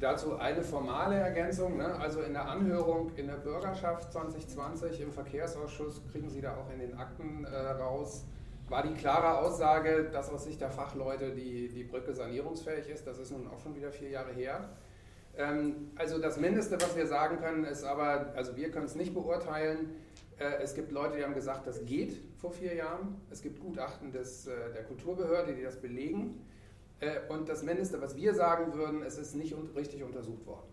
Dazu 0.04 0.36
eine 0.36 0.62
formale 0.62 1.14
Ergänzung. 1.14 1.78
Ne? 1.78 1.98
Also 1.98 2.20
in 2.20 2.34
der 2.34 2.46
Anhörung 2.46 3.12
in 3.16 3.26
der 3.26 3.36
Bürgerschaft 3.36 4.12
2020 4.12 5.00
im 5.00 5.10
Verkehrsausschuss 5.10 6.02
kriegen 6.12 6.28
Sie 6.28 6.42
da 6.42 6.58
auch 6.58 6.70
in 6.70 6.78
den 6.78 6.94
Akten 6.98 7.46
äh, 7.46 7.56
raus, 7.56 8.26
war 8.68 8.82
die 8.82 8.92
klare 8.92 9.38
Aussage, 9.38 10.10
dass 10.12 10.28
aus 10.28 10.44
Sicht 10.44 10.60
der 10.60 10.68
Fachleute 10.68 11.30
die, 11.30 11.68
die 11.68 11.84
Brücke 11.84 12.12
sanierungsfähig 12.12 12.90
ist. 12.90 13.06
Das 13.06 13.18
ist 13.18 13.30
nun 13.30 13.48
auch 13.48 13.58
schon 13.60 13.74
wieder 13.76 13.90
vier 13.92 14.10
Jahre 14.10 14.34
her. 14.34 14.68
Ähm, 15.38 15.92
also 15.96 16.18
das 16.18 16.36
Mindeste, 16.38 16.78
was 16.82 16.94
wir 16.94 17.06
sagen 17.06 17.38
können, 17.38 17.64
ist 17.64 17.84
aber, 17.84 18.34
also 18.36 18.56
wir 18.56 18.70
können 18.70 18.84
es 18.84 18.96
nicht 18.96 19.14
beurteilen. 19.14 19.88
Äh, 20.38 20.62
es 20.62 20.74
gibt 20.74 20.92
Leute, 20.92 21.16
die 21.16 21.24
haben 21.24 21.32
gesagt, 21.32 21.66
das 21.66 21.82
geht 21.86 22.20
vor 22.36 22.52
vier 22.52 22.74
Jahren. 22.74 23.22
Es 23.30 23.40
gibt 23.40 23.58
Gutachten 23.58 24.12
des, 24.12 24.48
äh, 24.48 24.52
der 24.74 24.84
Kulturbehörde, 24.84 25.54
die 25.54 25.62
das 25.62 25.80
belegen. 25.80 26.44
Äh, 27.04 27.32
und 27.32 27.48
das 27.48 27.62
Mindeste, 27.62 28.00
was 28.00 28.16
wir 28.16 28.34
sagen 28.34 28.74
würden, 28.74 29.02
es 29.02 29.18
ist 29.18 29.34
nicht 29.34 29.54
richtig 29.76 30.02
untersucht 30.02 30.46
worden. 30.46 30.68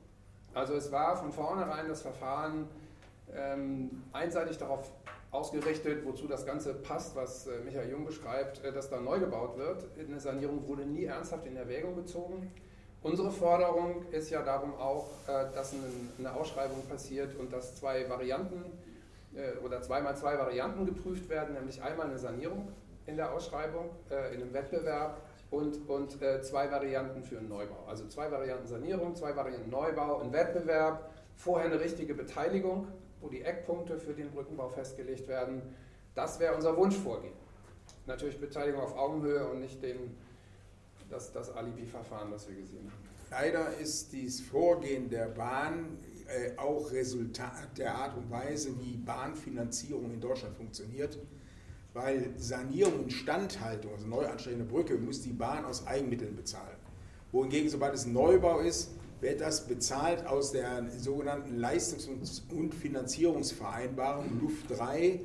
Also 0.54 0.74
es 0.76 0.92
war 0.92 1.18
von 1.18 1.32
vornherein 1.32 1.88
das 1.88 2.02
Verfahren 2.02 2.68
ähm, 3.34 4.04
einseitig 4.12 4.58
darauf 4.58 4.92
ausgerichtet, 5.32 6.06
wozu 6.06 6.28
das 6.28 6.46
Ganze 6.46 6.74
passt, 6.74 7.16
was 7.16 7.48
äh, 7.48 7.60
Michael 7.64 7.90
Jung 7.90 8.06
beschreibt, 8.06 8.64
äh, 8.64 8.74
dass 8.74 8.90
da 8.90 9.00
neu 9.00 9.20
gebaut 9.20 9.58
wird. 9.58 9.86
Eine 9.98 10.20
Sanierung 10.20 10.68
wurde 10.68 10.86
nie 10.86 11.06
ernsthaft 11.06 11.46
in 11.46 11.56
Erwägung 11.56 11.96
gezogen. 11.96 12.52
Unsere 13.04 13.32
Forderung 13.32 14.06
ist 14.12 14.30
ja 14.30 14.44
darum 14.44 14.76
auch, 14.76 15.08
dass 15.26 15.74
eine 16.20 16.34
Ausschreibung 16.36 16.86
passiert 16.88 17.36
und 17.36 17.52
dass 17.52 17.74
zwei 17.74 18.08
Varianten 18.08 18.64
oder 19.66 19.82
zweimal 19.82 20.16
zwei 20.16 20.38
Varianten 20.38 20.86
geprüft 20.86 21.28
werden, 21.28 21.56
nämlich 21.56 21.82
einmal 21.82 22.06
eine 22.06 22.20
Sanierung 22.20 22.68
in 23.08 23.18
der 23.18 23.34
Ausschreibung, 23.34 23.90
in 24.08 24.44
einem 24.44 24.54
Wettbewerb 24.54 25.20
und, 25.52 25.88
und 25.90 26.22
äh, 26.22 26.42
zwei 26.42 26.72
Varianten 26.72 27.22
für 27.24 27.38
einen 27.38 27.50
Neubau. 27.50 27.86
Also 27.88 28.08
zwei 28.08 28.32
Varianten 28.32 28.68
Sanierung, 28.68 29.16
zwei 29.16 29.36
Varianten 29.36 29.70
Neubau, 29.70 30.22
ein 30.22 30.32
Wettbewerb, 30.32 31.12
vorher 31.36 31.70
eine 31.70 31.80
richtige 31.80 32.16
Beteiligung, 32.16 32.88
wo 33.20 33.28
die 33.28 33.44
Eckpunkte 33.44 34.00
für 34.00 34.14
den 34.14 34.32
Brückenbau 34.32 34.70
festgelegt 34.70 35.28
werden. 35.28 35.62
Das 36.16 36.40
wäre 36.40 36.56
unser 36.56 36.76
Wunschvorgehen. 36.76 37.34
Natürlich 38.08 38.40
Beteiligung 38.40 38.82
auf 38.82 38.98
Augenhöhe 38.98 39.46
und 39.46 39.60
nicht 39.60 39.84
den, 39.84 40.16
das, 41.10 41.32
das 41.34 41.54
Alibi-Verfahren, 41.54 42.32
das 42.32 42.48
wir 42.48 42.56
gesehen 42.56 42.90
haben. 42.90 43.12
Leider 43.30 43.78
ist 43.78 44.12
dieses 44.12 44.42
Vorgehen 44.42 45.10
der 45.10 45.28
Bahn 45.28 46.00
äh, 46.28 46.58
auch 46.58 46.92
Resultat 46.92 47.78
der 47.78 47.94
Art 47.94 48.16
und 48.18 48.32
Weise, 48.32 48.70
wie 48.80 48.98
Bahnfinanzierung 48.98 50.12
in 50.12 50.22
Deutschland 50.22 50.56
funktioniert. 50.56 51.18
Weil 51.94 52.30
Sanierung 52.38 53.00
und 53.00 53.04
Instandhaltung, 53.06 53.92
also 53.94 54.08
Neuanstrengung 54.08 54.60
der 54.60 54.66
Brücke, 54.66 54.96
muss 54.96 55.22
die 55.22 55.34
Bahn 55.34 55.66
aus 55.66 55.86
Eigenmitteln 55.86 56.36
bezahlen. 56.36 56.78
Wohingegen, 57.32 57.70
sobald 57.70 57.94
es 57.94 58.06
Neubau 58.06 58.60
ist, 58.60 58.92
wird 59.20 59.40
das 59.42 59.68
bezahlt 59.68 60.26
aus 60.26 60.52
der 60.52 60.90
sogenannten 60.98 61.58
Leistungs- 61.58 62.10
und 62.50 62.74
Finanzierungsvereinbarung 62.74 64.42
Luft 64.42 64.70
3, 64.70 65.20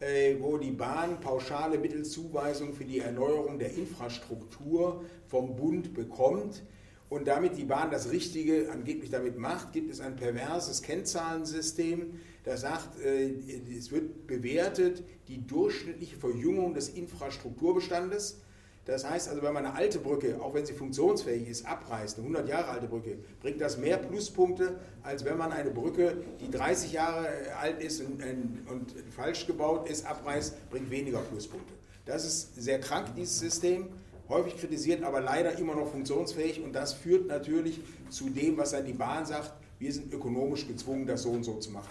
äh, 0.00 0.36
wo 0.40 0.58
die 0.58 0.72
Bahn 0.72 1.20
pauschale 1.20 1.78
Mittelzuweisung 1.78 2.74
für 2.74 2.84
die 2.84 3.00
Erneuerung 3.00 3.58
der 3.58 3.72
Infrastruktur 3.74 5.04
vom 5.28 5.56
Bund 5.56 5.94
bekommt. 5.94 6.62
Und 7.08 7.28
damit 7.28 7.56
die 7.56 7.64
Bahn 7.64 7.90
das 7.90 8.10
Richtige 8.10 8.70
angeblich 8.72 9.10
damit 9.10 9.38
macht, 9.38 9.72
gibt 9.72 9.92
es 9.92 10.00
ein 10.00 10.16
perverses 10.16 10.82
Kennzahlensystem, 10.82 12.18
das 12.44 12.62
sagt, 12.62 13.00
äh, 13.00 13.32
es 13.76 13.90
wird 13.90 14.26
bewertet 14.26 15.02
die 15.28 15.44
durchschnittliche 15.46 16.16
Verjüngung 16.16 16.74
des 16.74 16.88
Infrastrukturbestandes. 16.90 18.40
Das 18.84 19.08
heißt 19.08 19.28
also, 19.28 19.42
wenn 19.42 19.52
man 19.52 19.66
eine 19.66 19.74
alte 19.74 19.98
Brücke, 19.98 20.40
auch 20.40 20.54
wenn 20.54 20.64
sie 20.64 20.72
funktionsfähig 20.72 21.48
ist, 21.48 21.66
abreißt, 21.66 22.18
eine 22.18 22.26
100 22.28 22.48
Jahre 22.48 22.68
alte 22.68 22.86
Brücke, 22.86 23.18
bringt 23.40 23.60
das 23.60 23.78
mehr 23.78 23.96
Pluspunkte, 23.96 24.78
als 25.02 25.24
wenn 25.24 25.36
man 25.36 25.50
eine 25.50 25.70
Brücke, 25.70 26.18
die 26.40 26.48
30 26.48 26.92
Jahre 26.92 27.28
alt 27.60 27.82
ist 27.82 28.00
und, 28.00 28.22
und 28.70 28.94
falsch 29.10 29.48
gebaut 29.48 29.90
ist, 29.90 30.06
abreißt, 30.06 30.70
bringt 30.70 30.88
weniger 30.88 31.18
Pluspunkte. 31.18 31.74
Das 32.04 32.24
ist 32.24 32.54
sehr 32.54 32.78
krank, 32.78 33.08
dieses 33.16 33.40
System, 33.40 33.88
häufig 34.28 34.56
kritisiert, 34.56 35.02
aber 35.02 35.20
leider 35.20 35.58
immer 35.58 35.74
noch 35.74 35.90
funktionsfähig 35.90 36.62
und 36.62 36.72
das 36.72 36.92
führt 36.92 37.26
natürlich 37.26 37.80
zu 38.10 38.30
dem, 38.30 38.56
was 38.56 38.72
dann 38.72 38.84
die 38.84 38.92
Bahn 38.92 39.24
sagt, 39.26 39.52
wir 39.78 39.92
sind 39.92 40.12
ökonomisch 40.12 40.66
gezwungen, 40.66 41.06
das 41.06 41.22
so 41.22 41.30
und 41.30 41.44
so 41.44 41.58
zu 41.58 41.70
machen. 41.70 41.90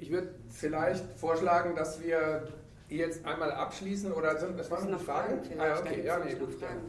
Ich 0.00 0.10
würde 0.10 0.34
vielleicht 0.48 1.04
vorschlagen, 1.18 1.74
dass 1.76 2.02
wir 2.02 2.48
jetzt 2.88 3.24
einmal 3.24 3.52
abschließen 3.52 4.12
oder 4.12 4.38
sind 4.38 4.58
das 4.58 4.70
waren 4.70 4.90
noch 4.90 5.00
Fragen? 5.00 5.44
Fragen 5.44 5.60
ah, 5.60 5.66
ja, 5.66 5.78
okay, 5.78 6.02
ja, 6.04 6.18
nee, 6.24 6.34
gut. 6.34 6.54
Fragen. 6.54 6.80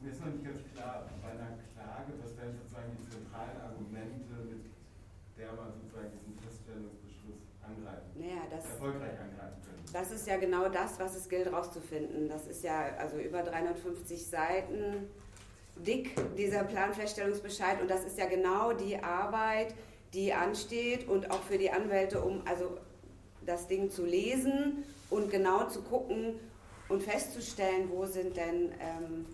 Mir 0.00 0.10
ist 0.10 0.20
noch 0.20 0.32
nicht 0.32 0.44
ganz 0.44 0.58
klar, 0.74 1.06
bei 1.20 1.28
einer 1.28 1.60
Klage, 1.76 2.12
was 2.24 2.36
wären 2.40 2.56
sozusagen 2.56 2.96
die 2.96 3.04
zentralen 3.04 3.60
Argumente, 3.60 4.32
mit 4.48 4.72
der 5.36 5.52
man 5.52 5.76
sozusagen 5.76 6.08
diesen 6.16 6.34
Feststellungsbeschluss 6.40 7.44
angreifen, 7.60 8.08
naja, 8.16 8.48
das, 8.50 8.64
erfolgreich 8.64 9.20
angreifen 9.20 9.28
könnte. 9.28 9.29
Das 9.92 10.10
ist 10.12 10.26
ja 10.26 10.36
genau 10.36 10.68
das, 10.68 11.00
was 11.00 11.16
es 11.16 11.28
gilt 11.28 11.46
herauszufinden. 11.46 12.28
Das 12.28 12.46
ist 12.46 12.62
ja 12.62 12.94
also 12.98 13.16
über 13.16 13.42
350 13.42 14.24
Seiten 14.24 15.08
dick, 15.76 16.14
dieser 16.36 16.64
Planfeststellungsbescheid. 16.64 17.80
Und 17.80 17.90
das 17.90 18.04
ist 18.04 18.18
ja 18.18 18.26
genau 18.26 18.72
die 18.72 19.02
Arbeit, 19.02 19.74
die 20.14 20.32
ansteht 20.32 21.08
und 21.08 21.30
auch 21.30 21.42
für 21.42 21.58
die 21.58 21.70
Anwälte, 21.70 22.20
um 22.20 22.42
also 22.46 22.76
das 23.44 23.66
Ding 23.66 23.90
zu 23.90 24.04
lesen 24.04 24.84
und 25.08 25.30
genau 25.30 25.68
zu 25.68 25.82
gucken 25.82 26.38
und 26.88 27.02
festzustellen, 27.02 27.88
wo 27.90 28.06
sind 28.06 28.36
denn 28.36 28.72
ähm, 28.80 29.26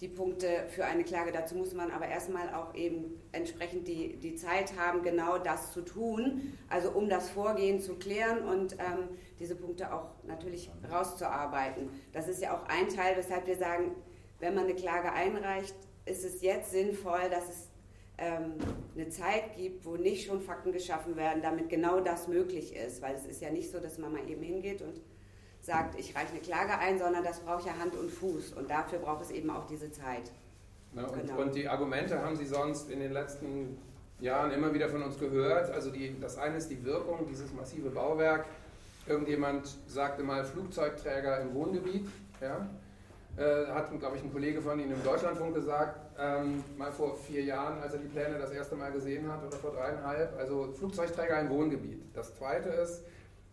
die 0.00 0.08
Punkte 0.08 0.64
für 0.68 0.84
eine 0.84 1.04
Klage. 1.04 1.30
Dazu 1.30 1.54
muss 1.54 1.74
man 1.74 1.90
aber 1.90 2.08
erstmal 2.08 2.54
auch 2.54 2.74
eben 2.74 3.20
entsprechend 3.32 3.86
die, 3.86 4.16
die 4.16 4.34
Zeit 4.34 4.78
haben, 4.78 5.02
genau 5.02 5.38
das 5.38 5.72
zu 5.72 5.82
tun, 5.82 6.56
also 6.68 6.90
um 6.92 7.08
das 7.08 7.28
Vorgehen 7.28 7.80
zu 7.80 7.96
klären 7.96 8.44
und 8.44 8.74
ähm, 8.74 9.08
diese 9.38 9.54
Punkte 9.54 9.92
auch 9.92 10.06
natürlich 10.24 10.70
rauszuarbeiten. 10.90 11.90
Das 12.12 12.28
ist 12.28 12.40
ja 12.40 12.56
auch 12.56 12.66
ein 12.68 12.88
Teil, 12.88 13.16
weshalb 13.16 13.46
wir 13.46 13.56
sagen, 13.56 13.94
wenn 14.38 14.54
man 14.54 14.64
eine 14.64 14.74
Klage 14.74 15.12
einreicht, 15.12 15.74
ist 16.06 16.24
es 16.24 16.40
jetzt 16.40 16.70
sinnvoll, 16.70 17.28
dass 17.30 17.48
es 17.48 17.68
ähm, 18.16 18.54
eine 18.94 19.10
Zeit 19.10 19.54
gibt, 19.56 19.84
wo 19.84 19.96
nicht 19.96 20.26
schon 20.26 20.40
Fakten 20.40 20.72
geschaffen 20.72 21.16
werden, 21.16 21.42
damit 21.42 21.68
genau 21.68 22.00
das 22.00 22.26
möglich 22.26 22.74
ist. 22.74 23.02
Weil 23.02 23.14
es 23.14 23.26
ist 23.26 23.42
ja 23.42 23.50
nicht 23.50 23.70
so, 23.70 23.80
dass 23.80 23.98
man 23.98 24.12
mal 24.12 24.28
eben 24.28 24.42
hingeht 24.42 24.80
und 24.80 25.00
sagt, 25.70 25.98
ich 25.98 26.14
reiche 26.16 26.32
eine 26.32 26.40
Klage 26.40 26.76
ein, 26.78 26.98
sondern 26.98 27.22
das 27.22 27.40
braucht 27.40 27.64
ja 27.64 27.72
Hand 27.78 27.94
und 27.94 28.10
Fuß. 28.10 28.54
Und 28.54 28.68
dafür 28.68 28.98
braucht 28.98 29.22
es 29.22 29.30
eben 29.30 29.50
auch 29.50 29.66
diese 29.66 29.90
Zeit. 29.92 30.32
Na, 30.92 31.04
und, 31.04 31.20
genau. 31.20 31.40
und, 31.40 31.54
die 31.54 31.68
Argumente 31.68 32.20
haben 32.20 32.34
Sie 32.34 32.46
sonst 32.46 32.90
in 32.90 32.98
den 32.98 33.12
letzten 33.12 33.78
Jahren 34.18 34.50
immer 34.50 34.74
wieder 34.74 34.88
von 34.88 35.02
uns 35.02 35.18
gehört. 35.18 35.70
Also 35.70 35.90
die, 35.90 36.18
das 36.20 36.38
eine 36.38 36.56
ist 36.56 36.70
die 36.70 36.84
Wirkung, 36.84 37.26
dieses 37.28 37.52
massive 37.52 37.90
Bauwerk. 37.90 38.46
Irgendjemand 39.06 39.76
sagte 39.86 40.22
mal 40.24 40.44
Flugzeugträger 40.44 41.40
im 41.40 41.54
Wohngebiet. 41.54 42.08
Ja? 42.40 42.68
Äh, 43.36 43.66
hat, 43.68 43.96
glaube 44.00 44.16
ich, 44.16 44.24
ein 44.24 44.32
Kollege 44.32 44.60
von 44.60 44.80
Ihnen 44.80 44.92
im 44.92 45.04
Deutschlandfunk 45.04 45.54
gesagt, 45.54 46.00
ähm, 46.18 46.64
mal 46.76 46.90
vor 46.90 47.14
vier 47.14 47.44
Jahren, 47.44 47.80
als 47.80 47.92
er 47.92 48.00
die 48.00 48.08
Pläne 48.08 48.38
das 48.38 48.50
erste 48.50 48.74
Mal 48.74 48.90
gesehen 48.90 49.30
hat, 49.30 49.46
oder 49.46 49.56
vor 49.56 49.70
dreieinhalb. 49.70 50.36
Also 50.36 50.72
Flugzeugträger 50.72 51.40
im 51.40 51.48
Wohngebiet. 51.48 52.02
Das 52.12 52.34
zweite 52.34 52.70
ist, 52.70 53.04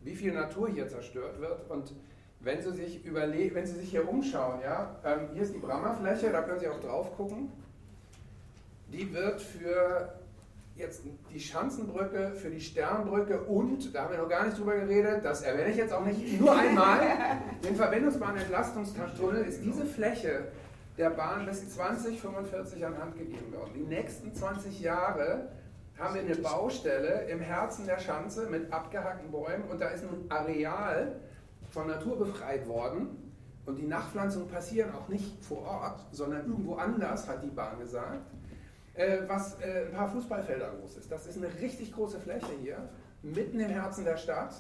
wie 0.02 0.16
viel 0.16 0.34
Natur 0.34 0.70
hier 0.70 0.88
zerstört 0.88 1.40
wird 1.40 1.70
und 1.70 1.94
wenn 2.40 2.62
Sie 2.62 2.72
sich 2.72 3.02
wenn 3.04 3.66
Sie 3.66 3.76
sich 3.76 3.90
hier 3.90 4.08
umschauen, 4.08 4.62
ja, 4.64 4.96
ähm, 5.04 5.30
hier 5.34 5.42
ist 5.42 5.54
die 5.54 5.60
Brammerfläche, 5.60 6.32
da 6.32 6.42
können 6.44 6.60
Sie 6.60 6.68
auch 6.68 6.80
drauf 6.80 7.16
gucken. 7.16 7.52
Die 8.92 9.12
wird 9.14 9.42
für 9.42 10.14
jetzt 10.76 11.02
die 11.34 11.40
Schanzenbrücke, 11.40 12.34
für 12.36 12.50
die 12.50 12.62
Sternbrücke 12.62 13.42
und, 13.42 13.94
da 13.94 14.04
haben 14.04 14.12
wir 14.12 14.20
noch 14.20 14.30
gar 14.30 14.46
nicht 14.46 14.60
drüber 14.60 14.76
geredet, 14.76 15.26
das 15.26 15.42
erwähne 15.42 15.72
ich 15.72 15.78
jetzt 15.78 15.92
auch 15.92 16.06
nicht, 16.06 16.40
nur 16.40 16.56
einmal, 16.56 17.00
den 17.64 17.76
Verbindungsbahn-Entlastungstunnel 17.76 19.44
ist 19.44 19.64
diese 19.64 19.86
Fläche 19.86 20.50
der 20.98 21.10
Bahn 21.10 21.46
bis 21.46 21.68
2045 21.74 22.86
an 22.86 22.98
Hand 22.98 23.18
gegeben 23.18 23.54
worden. 23.54 23.72
Die 23.76 23.84
nächsten 23.84 24.34
20 24.34 24.80
Jahre 24.80 25.50
haben 26.00 26.16
wir 26.16 26.22
eine 26.22 26.36
Baustelle 26.36 27.28
im 27.30 27.40
Herzen 27.40 27.86
der 27.86 28.00
Schanze 28.00 28.48
mit 28.50 28.72
abgehackten 28.72 29.32
Bäumen 29.32 29.64
und 29.70 29.82
da 29.82 29.90
ist 29.90 30.04
ein 30.04 30.30
Areal 30.30 31.20
von 31.72 31.88
Natur 31.88 32.20
befreit 32.20 32.68
worden. 32.68 33.24
Und 33.66 33.76
die 33.76 33.86
Nachpflanzungen 33.86 34.48
passieren 34.48 34.94
auch 34.94 35.10
nicht 35.10 35.44
vor 35.44 35.64
Ort, 35.64 36.00
sondern 36.12 36.48
irgendwo 36.48 36.76
anders, 36.76 37.28
hat 37.28 37.44
die 37.44 37.50
Bahn 37.50 37.78
gesagt. 37.80 38.22
Äh, 38.94 39.20
was 39.28 39.60
äh, 39.62 39.86
ein 39.86 39.92
paar 39.92 40.10
Fußballfelder 40.10 40.72
groß 40.80 40.98
ist. 40.98 41.12
Das 41.12 41.28
ist 41.28 41.38
eine 41.38 41.54
richtig 41.62 41.94
große 41.94 42.20
Fläche 42.20 42.52
hier, 42.62 42.78
mitten 43.22 43.60
im 43.60 43.70
Herzen 43.70 44.06
der 44.06 44.18
Stadt, 44.18 44.56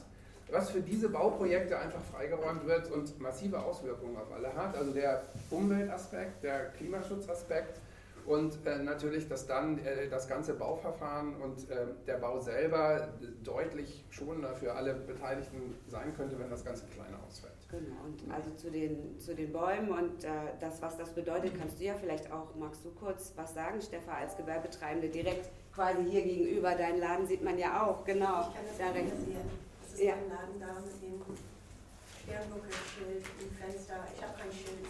was 0.52 0.69
für 0.69 0.82
diese 0.82 1.10
Bauprojekte 1.10 1.78
einfach 1.80 2.02
freigeräumt 2.13 2.67
wird 2.67 2.91
und 2.91 3.19
massive 3.19 3.60
Auswirkungen 3.60 4.15
auf 4.15 4.32
alle 4.32 4.54
hat. 4.54 4.78
Also 4.78 4.91
der 4.91 5.23
Umweltaspekt, 5.50 6.43
der 6.43 6.65
Klimaschutzaspekt 6.71 7.80
und 8.28 8.66
äh, 8.66 8.80
natürlich, 8.80 9.28
dass 9.30 9.48
dann 9.48 9.80
äh, 9.80 10.10
das 10.10 10.28
ganze 10.28 10.54
Bauverfahren 10.54 11.36
und 11.42 11.70
äh, 11.72 11.88
der 12.06 12.18
Bau 12.18 12.40
selber 12.40 13.08
deutlich 13.44 14.04
schonender 14.10 14.54
für 14.54 14.74
alle 14.74 14.94
Beteiligten 14.94 15.76
sein 15.88 16.13
könnte, 16.16 16.38
wenn 16.38 16.50
das 16.50 16.63
Ganze 16.66 16.86
kleiner 16.88 17.18
ausfällt. 17.26 17.54
Genau, 17.72 17.96
und 18.06 18.32
also 18.34 18.52
zu 18.52 18.70
den, 18.70 19.18
zu 19.20 19.34
den 19.34 19.52
Bäumen 19.54 19.90
und 19.92 20.24
äh, 20.26 20.30
das, 20.60 20.82
was 20.82 20.98
das 20.98 21.13
bedeutet, 21.13 21.54
kannst 21.58 21.80
du 21.80 21.86
ja 21.86 21.96
vielleicht 21.96 22.30
auch, 22.32 22.54
magst 22.56 22.84
du 22.84 22.92
kurz 22.92 23.32
was 23.38 23.54
sagen, 23.54 23.82
Stefan, 23.82 24.16
als 24.16 24.36
Gewerbetreibende, 24.36 25.08
direkt 25.10 25.50
quasi 25.74 26.04
hier 26.10 26.22
gegenüber, 26.24 26.76
deinen 26.76 27.00
Laden 27.00 27.26
sieht 27.28 27.44
man 27.44 27.58
ja 27.58 27.86
auch, 27.86 28.04
genau. 28.04 28.42
Ich 28.42 28.56
kann 28.56 28.66
das 28.68 28.78
da 28.78 28.94
sehen. 28.94 29.38
Das 29.82 29.94
ist 29.94 30.02
Ja. 30.02 30.16
mein 30.16 30.30
Laden 30.30 30.60
da 30.60 30.68
mit 30.82 31.02
dem 31.02 31.22
Sternbuckel-Schild 32.24 33.24
im 33.42 33.52
Fenster. 33.56 33.96
Ich 34.16 34.22
habe 34.22 34.34
kein 34.38 34.52
Schild 34.52 34.84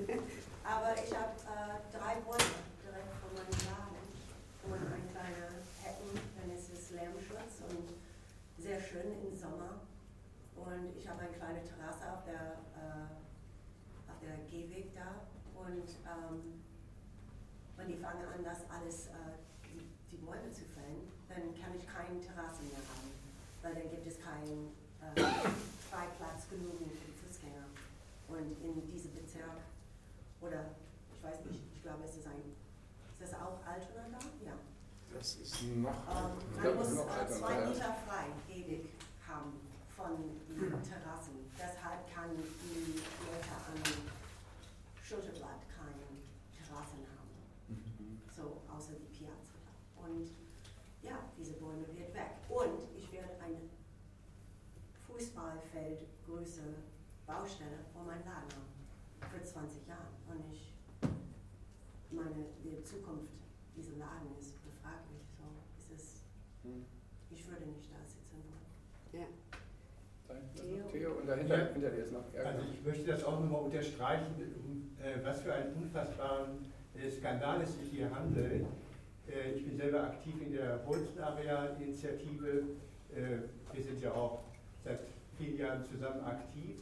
zurzeit. 0.00 0.20
Aber 0.70 0.94
ich 0.94 1.10
habe 1.10 1.34
äh, 1.50 1.82
drei 1.90 2.14
Bäume 2.22 2.62
direkt 2.78 3.10
vor 3.18 3.34
meinem 3.34 3.58
Laden 3.66 4.06
und 4.70 4.86
ein 4.86 5.06
kleiner 5.10 5.50
Hecken, 5.82 6.14
dann 6.38 6.46
ist 6.54 6.70
es 6.70 6.94
Lärmschutz 6.94 7.58
und 7.66 7.90
sehr 8.54 8.78
schön 8.78 9.18
im 9.26 9.34
Sommer. 9.34 9.82
Und 10.54 10.94
ich 10.94 11.08
habe 11.08 11.26
eine 11.26 11.34
kleine 11.34 11.66
Terrasse 11.66 12.06
auf 12.06 12.22
der, 12.22 12.62
äh, 12.78 13.10
auf 14.06 14.18
der 14.22 14.38
Gehweg 14.46 14.94
da 14.94 15.26
und 15.58 15.90
ähm, 16.06 16.62
wenn 17.74 17.88
die 17.88 17.98
fangen 17.98 18.22
an, 18.30 18.44
das 18.44 18.62
alles, 18.70 19.10
äh, 19.10 19.42
die, 19.66 19.90
die 20.06 20.22
Bäume 20.22 20.54
zu 20.54 20.62
fällen, 20.70 21.10
dann 21.26 21.50
kann 21.58 21.74
ich 21.74 21.82
keine 21.82 22.22
Terrasse 22.22 22.62
mehr 22.70 22.78
haben, 22.94 23.10
weil 23.62 23.74
dann 23.74 23.90
gibt 23.90 24.06
es 24.06 24.22
keinen 24.22 24.70
äh, 25.02 25.18
Freiplatz 25.90 26.46
genug 26.46 26.78
für 26.78 27.10
die 27.10 27.18
Fußgänger. 27.26 27.66
Und 28.28 28.54
in 28.62 28.86
diesem 28.86 29.10
Bezirk, 29.18 29.66
oder 30.40 30.70
ich 31.14 31.22
weiß 31.22 31.44
nicht, 31.46 31.60
ich 31.74 31.82
glaube, 31.82 32.04
es 32.04 32.16
ist 32.16 32.26
ein, 32.26 32.40
ist 33.12 33.20
das 33.20 33.34
auch 33.40 33.58
Altona 33.66 34.08
da? 34.10 34.18
Ja. 34.44 34.52
Das 35.12 35.34
ist 35.36 35.62
noch, 35.76 35.90
Ähm, 35.90 36.62
man 36.62 36.76
muss 36.76 36.94
noch 36.94 37.06
äh, 37.08 37.20
alter. 37.20 37.32
zwei. 37.32 37.66
Meter 37.66 37.94
frei 38.06 38.26
ewig 38.48 38.86
haben 39.26 39.52
von 39.96 40.16
den 40.48 40.70
Terrassen. 40.82 41.50
Deshalb 41.58 42.06
kann 42.14 42.30
die 42.36 42.94
Leute 42.94 43.52
am 43.68 43.82
Schulterblatt 45.02 45.60
keine 45.68 46.06
Terrassen 46.56 47.04
haben. 47.10 48.22
So 48.34 48.62
außer 48.72 48.92
die 48.94 49.10
Piazza. 49.18 49.58
Und 50.00 50.28
ja, 51.02 51.18
diese 51.36 51.54
Bäume 51.54 51.86
wird 51.96 52.14
weg. 52.14 52.30
Und 52.48 52.78
ich 52.96 53.10
werde 53.12 53.34
eine 53.42 53.58
Fußballfeldgröße 55.08 56.62
Baustelle 57.26 57.78
vor 57.92 58.04
meinem 58.04 58.24
Laden 58.24 58.50
haben. 58.54 59.30
Für 59.30 59.42
20 59.44 59.86
Jahre. 59.86 60.08
Und 60.28 60.52
ich 60.52 60.72
meine, 62.12 62.46
die 62.62 62.79
Zukunft 62.90 63.30
dieser 63.76 63.96
Laden 63.98 64.34
ist 64.38 64.58
befraglich. 64.64 65.22
So 65.38 65.44
ist 65.78 65.90
es, 65.94 66.22
Hm. 66.64 66.84
ich 67.30 67.46
würde 67.48 67.66
nicht 67.66 67.86
da 67.92 68.02
sitzen 68.04 68.42
wollen. 68.50 68.66
Ja. 69.14 69.26
Theo. 70.56 70.84
Theo 70.90 71.10
und 71.20 71.26
dahinter 71.26 71.58
Ja. 71.58 71.72
hinter 71.72 71.90
dir 71.90 72.04
ist 72.04 72.12
noch. 72.12 72.24
Ja, 72.34 72.42
Also 72.50 72.62
ich 72.72 72.84
möchte 72.84 73.04
das 73.06 73.22
auch 73.24 73.38
nochmal 73.40 73.62
unterstreichen, 73.62 74.94
äh, 75.02 75.24
was 75.24 75.40
für 75.42 75.52
einen 75.54 75.74
unfassbaren 75.74 76.66
äh, 76.96 77.10
Skandal 77.10 77.62
es 77.62 77.76
sich 77.78 77.90
hier 77.90 78.10
handelt. 78.14 78.66
Äh, 79.28 79.52
ich 79.52 79.64
bin 79.64 79.76
selber 79.76 80.02
aktiv 80.04 80.34
in 80.40 80.52
der 80.52 80.84
Holstenareal-Initiative. 80.86 82.64
Äh, 83.14 83.38
wir 83.72 83.82
sind 83.82 84.00
ja 84.02 84.12
auch 84.12 84.42
seit 84.84 85.00
vielen 85.38 85.56
Jahren 85.58 85.84
zusammen 85.84 86.24
aktiv. 86.24 86.76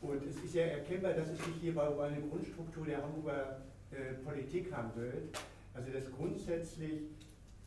Und 0.00 0.24
es 0.26 0.36
ist 0.44 0.54
ja 0.54 0.62
erkennbar, 0.64 1.14
dass 1.14 1.28
es 1.28 1.38
sich 1.38 1.54
hierbei 1.60 1.88
um 1.88 1.98
eine 2.00 2.20
Grundstruktur 2.20 2.84
der 2.86 3.02
Hamburger 3.02 3.60
Politik 4.24 4.72
handelt. 4.72 5.36
Also 5.74 5.90
dass 5.90 6.10
grundsätzlich 6.12 7.02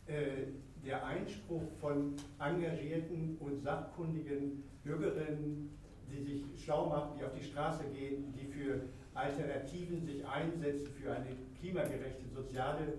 äh, 0.08 0.48
der 0.86 1.06
Einspruch 1.06 1.64
von 1.82 2.14
engagierten 2.40 3.38
und 3.40 3.62
sachkundigen 3.62 4.64
Bürgerinnen, 4.84 5.78
die 6.10 6.24
sich 6.24 6.64
schlau 6.64 6.88
machen, 6.88 7.18
die 7.20 7.26
auf 7.26 7.34
die 7.38 7.44
Straße 7.44 7.84
gehen, 7.94 8.34
die 8.34 8.46
für 8.46 8.82
Alternativen 9.14 10.06
sich 10.06 10.26
einsetzen, 10.26 10.88
für 11.02 11.12
eine 11.12 11.36
klimagerechte 11.60 12.28
soziale 12.34 12.94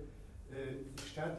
äh, 0.50 1.00
Stadt, 1.06 1.38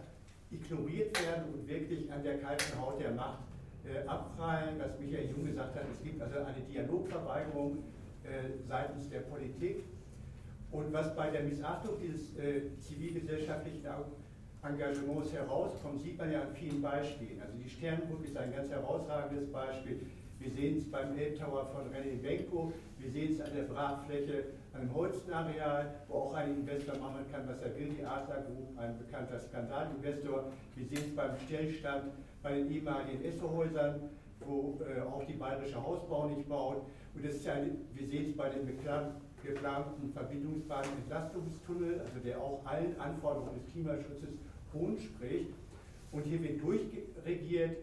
ignoriert 0.52 1.22
werden 1.24 1.54
und 1.54 1.68
wirklich 1.68 2.12
an 2.12 2.24
der 2.24 2.40
kalten 2.40 2.80
Haut 2.80 3.00
der 3.00 3.12
Macht 3.12 3.44
äh, 3.86 4.08
abprallen, 4.08 4.80
was 4.80 5.00
Michael 5.00 5.30
Jung 5.30 5.46
gesagt 5.46 5.76
hat. 5.76 5.84
Es 5.94 6.02
gibt 6.02 6.20
also 6.22 6.40
eine 6.40 6.62
Dialogverweigerung 6.62 7.84
äh, 8.24 8.58
seitens 8.68 9.10
der 9.10 9.20
Politik. 9.20 9.84
Und 10.72 10.94
was 10.94 11.16
bei 11.16 11.30
der 11.32 11.44
Missachtung 11.44 11.96
dieses 12.00 12.38
äh, 12.38 12.62
zivilgesellschaftlichen 12.80 13.86
Engagements 14.62 15.34
herauskommt, 15.34 16.02
sieht 16.02 16.18
man 16.18 16.32
ja 16.32 16.42
an 16.42 16.54
vielen 16.54 16.82
Beispielen. 16.82 17.42
Also 17.42 17.54
die 17.58 17.70
Sternbrücke 17.70 18.26
ist 18.26 18.38
ein 18.38 18.54
ganz 18.54 18.70
herausragendes 18.70 19.52
Beispiel. 19.52 20.02
Wir 20.40 20.52
sehen 20.52 20.78
es 20.78 20.90
beim 20.90 21.18
Elbtower 21.18 21.66
von 21.68 21.90
René 21.92 22.22
Benko, 22.22 22.72
wir 22.98 23.12
sehen 23.12 23.34
es 23.34 23.42
an 23.42 23.54
der 23.56 23.64
Brachfläche, 23.64 24.46
an 24.74 24.82
dem 24.82 24.94
Holstenareal, 24.94 25.96
wo 26.08 26.16
auch 26.16 26.34
ein 26.36 26.56
Investor 26.56 26.98
machen 26.98 27.26
kann, 27.32 27.48
was 27.48 27.62
er 27.62 27.76
will, 27.78 27.90
die 27.90 28.06
Adler 28.06 28.44
Group, 28.44 28.78
ein 28.78 28.98
bekannter 28.98 29.40
Skandalinvestor. 29.40 30.52
Wir 30.76 30.86
sehen 30.86 31.10
es 31.10 31.16
beim 31.16 31.32
Stillstand 31.46 32.14
bei 32.42 32.54
den 32.54 32.72
ehemaligen 32.72 33.24
Essohäusern, 33.26 34.10
wo 34.46 34.80
äh, 34.86 35.02
auch 35.02 35.26
die 35.26 35.34
Bayerische 35.34 35.84
Hausbau 35.84 36.30
nicht 36.30 36.48
baut. 36.48 36.84
Und 37.16 37.26
das 37.26 37.36
ist 37.36 37.46
ja 37.46 37.56
wir 37.94 38.08
sehen 38.08 38.30
es 38.30 38.38
bei 38.38 38.50
dem 38.50 38.66
geplan- 38.66 39.16
geplanten 39.44 40.12
Verbindungsbahn-Entlastungstunnel, 40.14 42.00
also 42.00 42.20
der 42.24 42.40
auch 42.40 42.62
allen 42.66 43.00
Anforderungen 43.00 43.60
des 43.60 43.72
Klimaschutzes 43.72 44.30
Hohn 44.74 44.98
spricht. 45.00 45.54
Und 46.12 46.24
hier 46.24 46.42
wird 46.42 46.62
durchregiert 46.64 47.78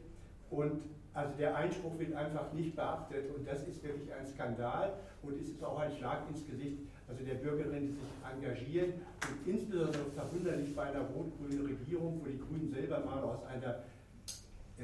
und 0.51 0.83
also 1.14 1.33
der 1.38 1.57
Einspruch 1.57 1.99
wird 1.99 2.14
einfach 2.14 2.53
nicht 2.53 2.77
beachtet 2.77 3.35
und 3.35 3.49
das 3.49 3.66
ist 3.66 3.83
wirklich 3.83 4.12
ein 4.12 4.27
Skandal 4.27 4.92
und 5.23 5.40
es 5.40 5.49
ist 5.49 5.64
auch 5.64 5.79
ein 5.79 5.90
Schlag 5.97 6.29
ins 6.29 6.47
Gesicht 6.47 6.79
also 7.09 7.25
der 7.25 7.35
Bürgerinnen, 7.35 7.88
die 7.88 7.95
sich 7.95 8.03
engagieren 8.31 8.95
und 9.23 9.53
insbesondere 9.53 10.11
verwunderlich 10.14 10.75
bei 10.75 10.83
einer 10.83 11.03
rot-grünen 11.03 11.66
Regierung, 11.66 12.21
wo 12.21 12.27
die 12.29 12.38
Grünen 12.38 12.69
selber 12.69 13.01
mal 13.01 13.23
aus 13.23 13.45
einer 13.45 13.85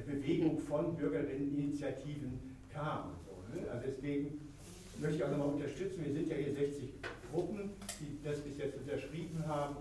Bewegung 0.06 0.58
von 0.58 0.96
Bürgerinneninitiativen 0.96 2.56
kamen. 2.72 3.12
Ne? 3.54 3.68
Also 3.70 3.87
deswegen 3.87 4.41
möchte 5.02 5.18
ich 5.18 5.24
auch 5.24 5.30
nochmal 5.30 5.48
unterstützen, 5.48 6.04
wir 6.04 6.12
sind 6.12 6.28
ja 6.28 6.36
hier 6.36 6.54
60 6.54 6.88
Gruppen, 7.32 7.70
die 8.00 8.18
das 8.24 8.38
bis 8.40 8.56
jetzt 8.56 8.78
unterschrieben 8.78 9.42
haben 9.46 9.76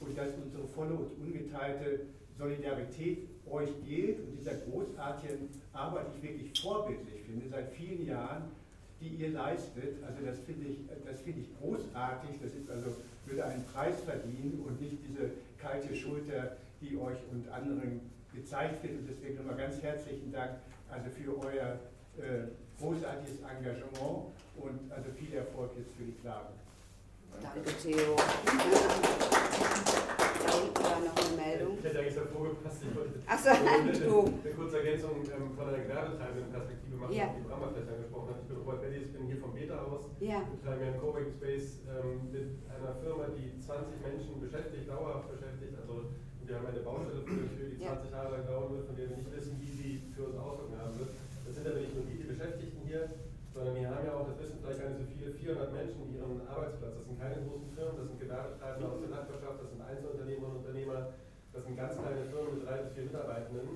und 0.00 0.16
dass 0.16 0.30
unsere 0.42 0.66
volle 0.68 0.94
und 0.94 1.10
ungeteilte 1.20 2.00
Solidarität 2.38 3.26
euch 3.50 3.70
gilt 3.86 4.20
und 4.20 4.38
dieser 4.38 4.54
großartigen 4.54 5.48
Arbeit, 5.72 6.06
die 6.14 6.16
ich 6.18 6.22
wirklich 6.22 6.60
vorbildlich 6.60 7.20
finde, 7.26 7.48
seit 7.50 7.72
vielen 7.72 8.06
Jahren, 8.06 8.44
die 9.00 9.08
ihr 9.08 9.30
leistet. 9.30 10.02
Also 10.06 10.24
das 10.24 10.38
finde 10.40 10.68
ich, 10.68 10.78
das 11.04 11.20
ich 11.26 11.48
großartig. 11.60 12.30
Das 12.40 12.54
ist 12.54 12.70
also, 12.70 12.96
würde 13.26 13.44
einen 13.44 13.64
Preis 13.64 14.00
verdienen 14.02 14.62
und 14.66 14.80
nicht 14.80 14.98
diese 15.06 15.30
kalte 15.58 15.94
Schulter 15.94 16.56
die 16.80 16.96
euch 16.96 17.18
und 17.30 17.48
anderen 17.50 18.00
gezeigt 18.34 18.82
wird. 18.82 19.00
Und 19.00 19.08
deswegen 19.08 19.36
nochmal 19.36 19.56
ganz 19.56 19.82
herzlichen 19.82 20.32
Dank 20.32 20.52
also 20.90 21.10
für 21.10 21.36
euer 21.38 21.78
äh, 22.16 22.48
großartiges 22.80 23.38
Engagement 23.44 24.32
und 24.56 24.92
also 24.92 25.08
viel 25.18 25.34
Erfolg 25.34 25.70
jetzt 25.76 25.92
für 25.96 26.04
die 26.04 26.16
Klage. 26.20 26.48
Danke, 27.40 27.70
Theo. 27.80 28.16
Da 28.16 28.22
hinten 30.56 30.82
war 30.82 30.98
noch 31.04 31.16
eine 31.16 31.36
Meldung. 31.36 31.78
Ich 31.78 31.84
hätte 31.84 31.98
eigentlich 32.00 32.14
davor 32.16 32.48
gepasst. 32.48 32.82
Ich 32.82 32.92
wollte 32.96 33.20
Achso, 33.28 33.50
eine, 33.54 33.92
eine 33.92 34.52
kurze 34.56 34.76
Ergänzung 34.80 35.22
ähm, 35.28 35.52
von 35.54 35.68
einer 35.68 35.78
gewerbetreibenden 35.84 36.50
Perspektive 36.50 36.96
machen, 36.96 37.14
Ja. 37.14 37.28
die 37.36 37.44
Brammer 37.46 37.68
vielleicht 37.72 37.88
angesprochen 37.92 38.28
hat. 38.34 38.40
Ich 38.42 38.48
bin 38.48 38.56
Robert 38.58 38.80
Belli, 38.82 38.98
ich 39.04 39.12
bin 39.12 39.26
hier 39.28 39.38
vom 39.38 39.52
Beta 39.54 39.76
aus. 39.84 40.02
Ja. 40.20 40.40
Wir 40.42 40.56
betreiben 40.58 40.80
ja 40.82 40.88
einen 40.90 41.00
Coworking 41.00 41.32
Space 41.38 41.68
ähm, 41.86 42.32
mit 42.32 42.48
einer 42.72 42.92
Firma, 42.98 43.24
die 43.36 43.46
20 43.60 44.00
Menschen 44.02 44.40
beschäftigt, 44.40 44.88
dauerhaft 44.88 45.28
beschäftigt. 45.30 45.72
Also 45.80 46.10
wir 46.44 46.52
haben 46.56 46.66
eine 46.66 46.80
Baustelle 46.80 47.22
Tür, 47.24 47.46
die 47.70 47.78
Ja. 47.84 47.94
20 47.94 48.10
Jahre 48.10 48.30
lang 48.36 48.44
dauern 48.48 48.68
wird, 48.74 48.84
von 48.90 48.96
der 48.96 49.06
wir 49.08 49.16
nicht 49.16 49.30
wissen, 49.32 49.54
wie 49.62 49.70
sie 49.70 49.92
für 50.16 50.24
uns 50.26 50.36
Auswirkungen 50.36 50.80
haben 50.82 50.98
wird. 50.98 51.12
Das 51.50 51.58
sind 51.58 51.66
aber 51.66 51.82
nicht 51.82 51.94
nur 51.98 52.06
die, 52.06 52.14
die 52.22 52.30
Beschäftigten 52.30 52.78
hier, 52.86 53.10
sondern 53.50 53.74
wir 53.74 53.90
haben 53.90 54.06
ja 54.06 54.14
auch, 54.14 54.22
das 54.30 54.38
wissen 54.38 54.62
vielleicht 54.62 54.78
gar 54.86 54.94
nicht 54.94 55.02
so 55.02 55.06
viele, 55.18 55.34
400 55.34 55.72
Menschen, 55.74 55.98
die 56.06 56.14
ihren 56.22 56.46
Arbeitsplatz, 56.46 56.94
das 56.94 57.04
sind 57.10 57.18
keine 57.18 57.42
großen 57.42 57.74
Firmen, 57.74 57.96
das 57.98 58.06
sind 58.06 58.20
Gewerbetreibende 58.22 58.86
aus 58.86 59.00
der 59.02 59.10
Landwirtschaft, 59.10 59.58
das 59.58 59.70
sind 59.74 59.82
Einzelunternehmerinnen 59.82 60.54
und 60.54 60.62
Unternehmer, 60.62 61.00
das 61.50 61.62
sind 61.66 61.74
ganz 61.74 61.98
kleine 61.98 62.22
Firmen 62.30 62.50
mit 62.54 62.62
drei 62.62 62.76
bis 62.86 62.90
vier 62.94 63.04
Mitarbeitenden. 63.10 63.66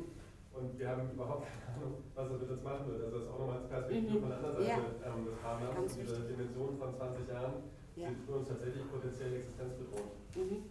Und 0.55 0.79
wir 0.79 0.87
haben 0.87 1.11
überhaupt 1.11 1.51
keine 1.51 1.67
Ahnung, 1.83 1.95
was 2.15 2.31
das 2.31 2.39
mit 2.47 2.51
uns 2.55 2.63
machen 2.63 2.85
wird. 2.87 3.03
Also 3.03 3.11
das 3.19 3.23
ist 3.27 3.31
auch 3.35 3.39
nochmal 3.43 3.59
als 3.59 3.67
Perspektive 3.75 4.15
Mhm. 4.15 4.23
von 4.23 4.31
der 4.31 4.39
anderen 4.39 4.55
Seite 4.55 4.71
Ja. 4.71 5.11
ähm, 5.11 5.23
des 5.27 5.75
Und 5.75 5.91
diese. 5.99 6.15
Dimension 6.31 6.71
von 6.79 6.91
20 6.95 7.27
Jahren 7.27 7.55
Ja. 7.99 8.07
sind 8.07 8.19
für 8.23 8.33
uns 8.39 8.47
tatsächlich 8.55 8.87
potenziell 8.87 9.35
existenzbedrohend. 9.35 10.15
Mhm. 10.39 10.63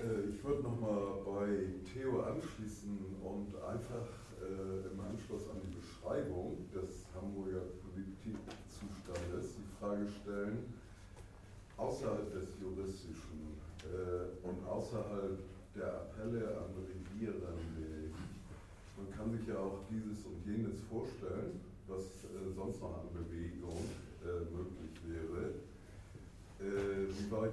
Äh, 0.00 0.30
Ich 0.30 0.44
würde 0.44 0.62
nochmal 0.62 1.22
bei 1.24 1.74
Theo 1.92 2.22
anschließen 2.22 2.98
und 3.22 3.54
einfach 3.62 4.06
äh, 4.40 4.92
im 4.92 5.00
Anschluss 5.00 5.48
an 5.50 5.58
die 5.64 5.74
Beschreibung 5.74 6.56
des 6.72 7.06
Hamburger 7.14 7.62
Politikzustandes 7.82 9.56
die 9.58 9.68
Frage 9.78 10.06
stellen, 10.22 10.72
außerhalb 11.76 12.32
des 12.32 12.48
Juristischen 12.60 13.58
äh, 13.82 14.46
und 14.46 14.66
außerhalb 14.66 15.38
der 15.74 15.86
Appelle 15.94 16.46
an 16.58 16.70
Regierende, 16.78 18.10
man 18.96 19.10
kann 19.16 19.30
sich 19.30 19.46
ja 19.46 19.58
auch 19.58 19.78
dieses 19.90 20.24
und 20.26 20.42
jenes 20.44 20.80
vorstellen, 20.90 21.60
was 21.86 22.02
äh, 22.26 22.50
sonst 22.54 22.80
noch 22.80 22.98
an 23.02 23.08
Bewegung 23.14 23.78
äh, 24.22 24.42
möglich 24.50 24.94
wäre. 25.06 25.54
Äh, 26.58 27.06
wie 27.14 27.30
weit 27.30 27.52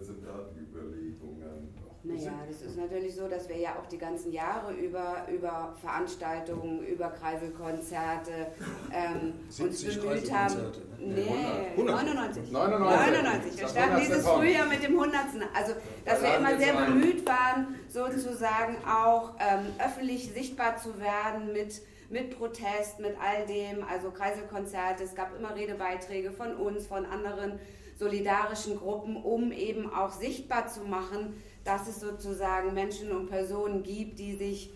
sind 0.00 0.24
da 0.24 0.48
die 0.54 0.60
Überlegungen? 0.60 1.72
Naja, 2.04 2.32
das 2.48 2.62
ist 2.62 2.76
natürlich 2.76 3.14
so, 3.14 3.28
dass 3.28 3.48
wir 3.48 3.56
ja 3.56 3.76
auch 3.80 3.86
die 3.86 3.98
ganzen 3.98 4.32
Jahre 4.32 4.72
über, 4.72 5.24
über 5.32 5.72
Veranstaltungen, 5.80 6.84
über 6.84 7.10
Kreiselkonzerte 7.10 8.48
ähm, 8.92 9.34
uns 9.46 9.56
70 9.56 10.00
bemüht 10.00 10.32
haben. 10.32 10.54
Kreiselkonzerte, 10.54 10.80
ne? 10.98 11.14
Nee, 11.14 11.70
100. 11.76 12.04
99. 12.04 12.52
99. 12.52 13.12
99. 13.12 13.60
Wir 13.60 13.68
starten 13.68 13.90
100. 13.90 14.08
dieses. 14.08 14.26
Frühjahr 14.26 14.66
mit 14.66 14.82
dem 14.82 14.98
100. 14.98 15.20
Also, 15.54 15.74
dass 16.04 16.20
Da 16.20 16.26
wir 16.26 16.36
immer 16.38 16.58
sehr 16.58 16.74
bemüht 16.74 17.24
waren, 17.24 17.76
sozusagen 17.88 18.78
auch 18.84 19.34
ähm, 19.38 19.66
öffentlich 19.78 20.32
sichtbar 20.32 20.78
zu 20.78 20.98
werden 20.98 21.52
mit, 21.52 21.82
mit 22.10 22.36
Protest, 22.36 22.98
mit 22.98 23.14
all 23.20 23.46
dem. 23.46 23.84
Also 23.84 24.10
Kreiselkonzerte, 24.10 25.04
es 25.04 25.14
gab 25.14 25.38
immer 25.38 25.54
Redebeiträge 25.54 26.32
von 26.32 26.56
uns, 26.56 26.88
von 26.88 27.06
anderen 27.06 27.60
solidarischen 28.02 28.78
Gruppen, 28.78 29.16
um 29.16 29.52
eben 29.52 29.92
auch 29.92 30.10
sichtbar 30.10 30.66
zu 30.66 30.80
machen, 30.80 31.40
dass 31.64 31.86
es 31.88 32.00
sozusagen 32.00 32.74
Menschen 32.74 33.12
und 33.12 33.28
Personen 33.28 33.82
gibt, 33.84 34.18
die 34.18 34.34
sich 34.34 34.70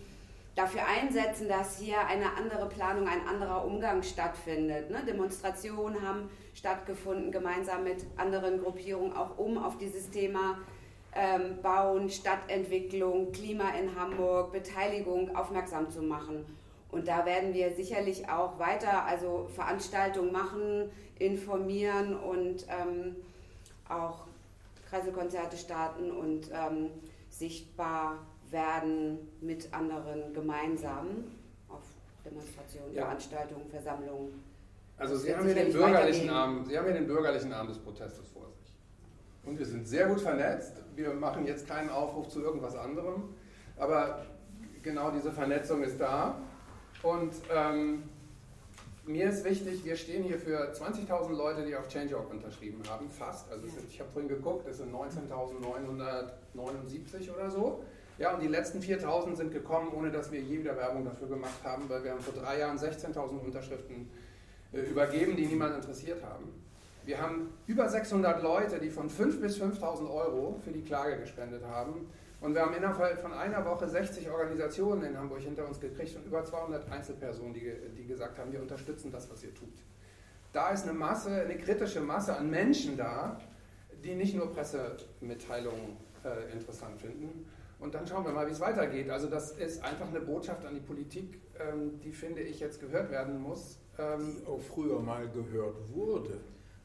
dafür 0.55 0.81
einsetzen, 0.87 1.49
dass 1.49 1.77
hier 1.77 1.99
eine 2.07 2.35
andere 2.37 2.67
Planung, 2.69 3.07
ein 3.07 3.27
anderer 3.27 3.65
Umgang 3.65 4.01
stattfindet. 4.01 4.89
Ne? 4.89 5.03
Demonstrationen 5.05 6.01
haben 6.01 6.29
stattgefunden, 6.55 7.31
gemeinsam 7.31 7.83
mit 7.83 8.05
anderen 8.15 8.63
Gruppierungen, 8.63 9.13
auch 9.13 9.37
um 9.37 9.57
auf 9.57 9.77
dieses 9.77 10.09
Thema 10.09 10.57
ähm, 11.13 11.61
Bauen, 11.61 12.09
Stadtentwicklung, 12.09 13.31
Klima 13.33 13.71
in 13.79 13.93
Hamburg, 13.99 14.51
Beteiligung 14.53 15.35
aufmerksam 15.35 15.89
zu 15.89 16.01
machen. 16.01 16.45
Und 16.97 17.07
da 17.07 17.27
werden 17.27 17.53
wir 17.53 17.75
sicherlich 17.75 18.27
auch 18.27 18.57
weiter 18.57 19.05
also 19.05 19.47
Veranstaltungen 19.53 20.31
machen, 20.31 20.89
informieren 21.19 22.17
und 22.17 22.65
ähm, 22.69 23.17
auch 23.87 24.25
Kreiselkonzerte 24.89 25.57
starten 25.57 26.09
und 26.09 26.49
ähm, 26.51 26.89
sichtbar 27.29 28.17
werden 28.49 29.19
mit 29.41 29.71
anderen 29.75 30.33
gemeinsam 30.33 31.25
auf 31.69 31.83
Demonstrationen, 32.25 32.95
Ja. 32.95 33.03
Veranstaltungen, 33.03 33.69
Versammlungen. 33.69 34.43
Also 34.97 35.17
Sie 35.17 35.35
haben, 35.35 35.45
hier 35.45 35.53
den 35.53 35.71
bürgerlichen. 35.71 36.29
Arm, 36.31 36.65
Sie 36.65 36.75
haben 36.75 36.85
hier 36.85 36.95
den 36.95 37.05
bürgerlichen 37.05 37.53
Arm 37.53 37.67
des 37.67 37.77
Protestes 37.77 38.27
vor 38.29 38.47
sich. 38.47 38.73
Und 39.45 39.59
wir 39.59 39.67
sind 39.67 39.87
sehr 39.87 40.07
gut 40.07 40.21
vernetzt. 40.21 40.81
Wir 40.95 41.13
machen 41.13 41.45
jetzt 41.45 41.67
keinen 41.67 41.91
Aufruf 41.91 42.27
zu 42.29 42.41
irgendwas 42.41 42.75
anderem. 42.75 43.35
Aber 43.77 44.25
genau 44.81 45.11
diese 45.11 45.31
Vernetzung 45.31 45.83
ist 45.83 46.01
da. 46.01 46.41
Und 47.03 47.33
ähm, 47.53 48.03
mir 49.05 49.29
ist 49.29 49.43
wichtig, 49.45 49.85
wir 49.85 49.95
stehen 49.95 50.23
hier 50.23 50.37
für 50.37 50.73
20.000 50.73 51.33
Leute, 51.33 51.65
die 51.65 51.75
auf 51.75 51.87
Change.org 51.87 52.29
unterschrieben 52.29 52.83
haben, 52.89 53.09
fast. 53.09 53.49
Also 53.51 53.65
sind, 53.67 53.89
ich 53.89 53.99
habe 53.99 54.11
vorhin 54.11 54.27
geguckt, 54.27 54.67
es 54.67 54.77
sind 54.77 54.93
19.979 54.93 57.33
oder 57.33 57.49
so. 57.49 57.81
Ja, 58.17 58.33
und 58.33 58.41
die 58.41 58.47
letzten 58.47 58.79
4.000 58.79 59.35
sind 59.35 59.53
gekommen, 59.53 59.93
ohne 59.93 60.11
dass 60.11 60.31
wir 60.31 60.41
je 60.41 60.59
wieder 60.59 60.75
Werbung 60.75 61.05
dafür 61.05 61.27
gemacht 61.27 61.63
haben, 61.63 61.87
weil 61.87 62.03
wir 62.03 62.11
haben 62.11 62.19
vor 62.19 62.33
drei 62.33 62.59
Jahren 62.59 62.77
16.000 62.77 63.39
Unterschriften 63.45 64.09
äh, 64.73 64.81
übergeben, 64.81 65.37
die 65.37 65.45
niemand 65.45 65.75
interessiert 65.75 66.21
haben. 66.23 66.51
Wir 67.05 67.21
haben 67.21 67.53
über 67.67 67.87
600 67.87 68.43
Leute, 68.43 68.79
die 68.79 68.89
von 68.89 69.09
5.000 69.09 69.39
bis 69.39 69.61
5.000 69.61 70.11
Euro 70.11 70.59
für 70.65 70.71
die 70.71 70.81
Klage 70.81 71.17
gespendet 71.19 71.63
haben. 71.63 72.09
Und 72.39 72.53
wir 72.53 72.61
haben 72.61 72.75
innerhalb 72.75 73.19
von 73.19 73.33
einer 73.33 73.65
Woche 73.65 73.87
60 73.87 74.29
Organisationen 74.29 75.03
in 75.03 75.17
Hamburg 75.17 75.39
hinter 75.39 75.67
uns 75.67 75.79
gekriegt 75.79 76.15
und 76.15 76.25
über 76.25 76.43
200 76.43 76.89
Einzelpersonen, 76.91 77.53
die, 77.53 77.73
die 77.97 78.05
gesagt 78.05 78.37
haben, 78.37 78.51
wir 78.51 78.61
unterstützen 78.61 79.11
das, 79.11 79.29
was 79.31 79.43
ihr 79.43 79.53
tut. 79.55 79.73
Da 80.53 80.69
ist 80.69 80.83
eine 80.83 80.93
Masse, 80.93 81.31
eine 81.31 81.57
kritische 81.57 81.99
Masse 81.99 82.35
an 82.35 82.49
Menschen 82.49 82.95
da, 82.95 83.39
die 84.03 84.13
nicht 84.13 84.35
nur 84.35 84.51
Pressemitteilungen 84.51 85.97
äh, 86.23 86.51
interessant 86.53 87.01
finden. 87.01 87.47
Und 87.79 87.93
dann 87.93 88.07
schauen 88.07 88.23
wir 88.23 88.31
mal, 88.31 88.47
wie 88.47 88.51
es 88.51 88.59
weitergeht. 88.59 89.09
Also 89.09 89.27
das 89.27 89.51
ist 89.51 89.83
einfach 89.83 90.07
eine 90.07 90.21
Botschaft 90.21 90.65
an 90.65 90.73
die 90.73 90.79
Politik, 90.79 91.39
ähm, 91.59 91.99
die, 92.01 92.11
finde 92.11 92.41
ich, 92.41 92.59
jetzt 92.59 92.79
gehört 92.79 93.11
werden 93.11 93.41
muss. 93.41 93.79
Ähm, 93.99 94.37
die 94.41 94.47
auch 94.47 94.61
früher 94.61 94.99
mal 94.99 95.27
gehört 95.27 95.75
wurde. 95.91 96.39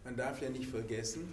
Man 0.05 0.17
darf 0.17 0.41
ja 0.41 0.49
nicht 0.49 0.71
vergessen, 0.71 1.31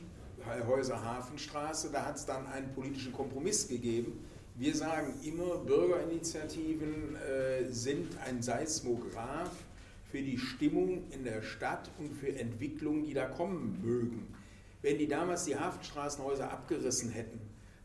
Häuser 0.68 1.04
Hafenstraße, 1.04 1.90
da 1.92 2.06
hat 2.06 2.18
es 2.18 2.26
dann 2.26 2.48
einen 2.48 2.74
politischen 2.74 3.14
Kompromiss 3.14 3.68
gegeben. 3.68 4.26
Wir 4.56 4.76
sagen 4.76 5.14
immer, 5.24 5.58
Bürgerinitiativen 5.58 7.16
äh, 7.16 7.72
sind 7.72 8.10
ein 8.26 8.42
Seismograph 8.42 9.56
für 10.12 10.22
die 10.22 10.38
Stimmung 10.38 11.04
in 11.12 11.24
der 11.24 11.42
Stadt 11.42 11.90
und 11.98 12.14
für 12.14 12.36
Entwicklungen, 12.36 13.06
die 13.06 13.14
da 13.14 13.26
kommen 13.26 13.80
mögen. 13.84 14.28
Wenn 14.82 14.98
die 14.98 15.08
damals 15.08 15.46
die 15.46 15.56
Hafenstraßenhäuser 15.56 16.52
abgerissen 16.52 17.12
hätten, 17.12 17.40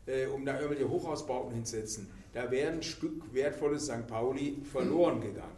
äh, 0.05 0.27
um 0.27 0.45
da 0.45 0.59
irgendwelche 0.59 0.89
Hochhausbauten 0.89 1.53
hinzusetzen, 1.53 2.07
da 2.33 2.51
wäre 2.51 2.71
ein 2.71 2.83
Stück 2.83 3.33
wertvolles 3.33 3.85
St. 3.85 4.07
Pauli 4.07 4.57
verloren 4.71 5.21
gegangen. 5.21 5.55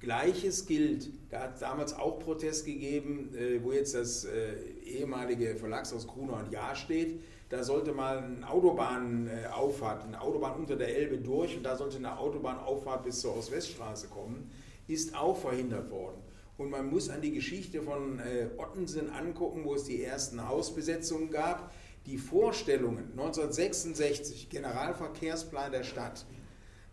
Gleiches 0.00 0.66
gilt, 0.66 1.08
da 1.30 1.40
hat 1.40 1.54
es 1.54 1.60
damals 1.60 1.94
auch 1.94 2.20
Protest 2.20 2.66
gegeben, 2.66 3.34
äh, 3.34 3.62
wo 3.62 3.72
jetzt 3.72 3.94
das 3.94 4.24
äh, 4.24 4.54
ehemalige 4.86 5.56
Verlagshaus 5.56 6.06
Gruner 6.06 6.38
und 6.38 6.52
Jahr 6.52 6.74
steht. 6.74 7.20
Da 7.48 7.62
sollte 7.62 7.92
mal 7.92 8.18
eine 8.18 8.48
Autobahnauffahrt, 8.48 10.04
eine 10.04 10.20
Autobahn 10.20 10.56
unter 10.56 10.76
der 10.76 10.96
Elbe 10.96 11.18
durch 11.18 11.56
und 11.56 11.62
da 11.62 11.76
sollte 11.76 11.98
eine 11.98 12.18
Autobahnauffahrt 12.18 13.04
bis 13.04 13.20
zur 13.20 13.36
Ost-West-Straße 13.36 14.08
kommen, 14.08 14.50
ist 14.88 15.14
auch 15.14 15.36
verhindert 15.36 15.90
worden. 15.90 16.22
Und 16.56 16.70
man 16.70 16.88
muss 16.88 17.10
an 17.10 17.20
die 17.20 17.32
Geschichte 17.32 17.82
von 17.82 18.20
äh, 18.20 18.48
Ottensen 18.58 19.10
angucken, 19.10 19.64
wo 19.64 19.74
es 19.74 19.84
die 19.84 20.02
ersten 20.02 20.48
Hausbesetzungen 20.48 21.30
gab. 21.30 21.72
Die 22.06 22.18
Vorstellungen 22.18 23.10
1966, 23.12 24.50
Generalverkehrsplan 24.50 25.72
der 25.72 25.82
Stadt, 25.82 26.26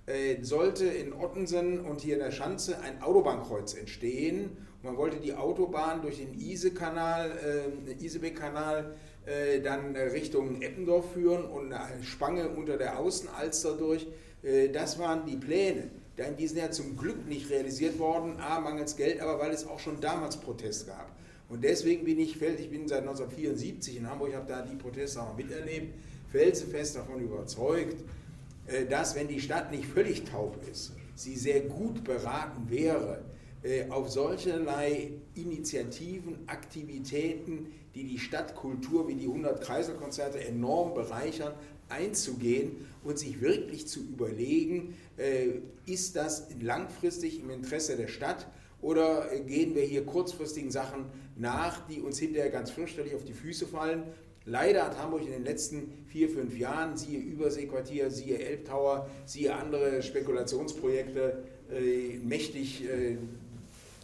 äh, 0.07 0.41
sollte 0.41 0.85
in 0.85 1.13
Ottensen 1.13 1.81
und 1.81 2.01
hier 2.01 2.15
in 2.15 2.21
der 2.21 2.31
Schanze 2.31 2.79
ein 2.79 3.01
Autobahnkreuz 3.03 3.75
entstehen. 3.75 4.57
Man 4.83 4.97
wollte 4.97 5.17
die 5.17 5.33
Autobahn 5.33 6.01
durch 6.01 6.17
den 6.17 6.39
Ise-Kanal, 6.39 7.31
äh, 7.87 8.03
Isebeck-Kanal 8.03 8.95
äh, 9.25 9.61
dann 9.61 9.93
äh, 9.95 10.03
Richtung 10.03 10.61
Eppendorf 10.61 11.13
führen 11.13 11.45
und 11.45 11.71
eine 11.71 12.03
Spange 12.03 12.49
unter 12.49 12.77
der 12.77 12.97
Außenalster 12.97 13.77
durch. 13.77 14.07
Äh, 14.41 14.69
das 14.69 14.97
waren 14.97 15.25
die 15.27 15.37
Pläne. 15.37 15.91
Denn 16.17 16.35
die 16.35 16.47
sind 16.47 16.57
ja 16.57 16.71
zum 16.71 16.97
Glück 16.97 17.27
nicht 17.27 17.49
realisiert 17.51 17.99
worden, 17.99 18.39
a, 18.39 18.59
mangels 18.59 18.95
Geld, 18.95 19.21
aber 19.21 19.39
weil 19.39 19.51
es 19.51 19.67
auch 19.67 19.79
schon 19.79 20.01
damals 20.01 20.37
Protest 20.37 20.87
gab. 20.87 21.11
Und 21.47 21.63
deswegen 21.63 22.03
bin 22.03 22.19
ich, 22.19 22.41
ich 22.41 22.69
bin 22.69 22.87
seit 22.87 23.01
1974 23.01 23.97
in 23.97 24.09
Hamburg, 24.09 24.33
habe 24.33 24.47
da 24.47 24.61
die 24.61 24.75
Proteste 24.75 25.21
auch 25.21 25.37
miterlebt, 25.37 25.93
felsenfest 26.29 26.95
davon 26.95 27.21
überzeugt, 27.21 27.97
äh, 28.67 28.85
dass 28.85 29.15
wenn 29.15 29.27
die 29.27 29.39
Stadt 29.39 29.71
nicht 29.71 29.85
völlig 29.85 30.23
taub 30.23 30.57
ist, 30.71 30.93
sie 31.15 31.35
sehr 31.35 31.61
gut 31.61 32.03
beraten 32.03 32.69
wäre, 32.69 33.21
auf 33.89 34.09
solcherlei 34.09 35.11
Initiativen, 35.35 36.39
Aktivitäten, 36.47 37.67
die 37.93 38.05
die 38.05 38.17
Stadtkultur 38.17 39.07
wie 39.07 39.15
die 39.15 39.27
100 39.27 39.61
Kreiselkonzerte 39.61 40.43
enorm 40.43 40.93
bereichern, 40.93 41.53
einzugehen 41.89 42.87
und 43.03 43.19
sich 43.19 43.41
wirklich 43.41 43.87
zu 43.87 43.99
überlegen, 43.99 44.95
äh, 45.17 45.59
ist 45.85 46.15
das 46.15 46.47
langfristig 46.61 47.41
im 47.41 47.49
Interesse 47.49 47.97
der 47.97 48.07
Stadt 48.07 48.47
oder 48.81 49.27
gehen 49.45 49.75
wir 49.75 49.83
hier 49.83 50.05
kurzfristigen 50.05 50.71
Sachen 50.71 51.05
nach, 51.35 51.85
die 51.87 52.01
uns 52.01 52.17
hinterher 52.17 52.49
ganz 52.49 52.71
fürchterlich 52.71 53.13
auf 53.13 53.23
die 53.23 53.33
Füße 53.33 53.67
fallen? 53.67 54.03
Leider 54.45 54.85
hat 54.85 54.97
Hamburg 54.97 55.21
in 55.21 55.31
den 55.31 55.43
letzten 55.43 55.93
vier, 56.07 56.27
fünf 56.27 56.57
Jahren, 56.57 56.97
siehe 56.97 57.19
Überseequartier, 57.19 58.09
siehe 58.09 58.39
Elbtower, 58.39 59.07
siehe 59.25 59.53
andere 59.53 60.01
Spekulationsprojekte, 60.01 61.43
äh, 61.71 62.17
mächtig 62.23 62.83
äh, 62.89 63.17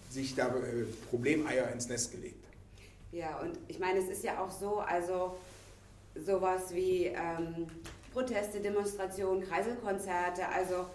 sich 0.09 0.35
da 0.35 0.47
äh, 0.47 0.83
Problemeier 1.09 1.71
ins 1.71 1.89
Nest 1.89 2.11
gelegt. 2.11 2.43
Ja, 3.11 3.39
und 3.39 3.57
ich 3.67 3.79
meine, 3.79 3.99
es 3.99 4.09
ist 4.09 4.23
ja 4.23 4.43
auch 4.43 4.51
so, 4.51 4.79
also 4.79 5.37
sowas 6.15 6.73
wie 6.73 7.05
ähm, 7.05 7.67
Proteste, 8.13 8.59
Demonstrationen, 8.59 9.43
Kreiselkonzerte, 9.43 10.47
also 10.49 10.85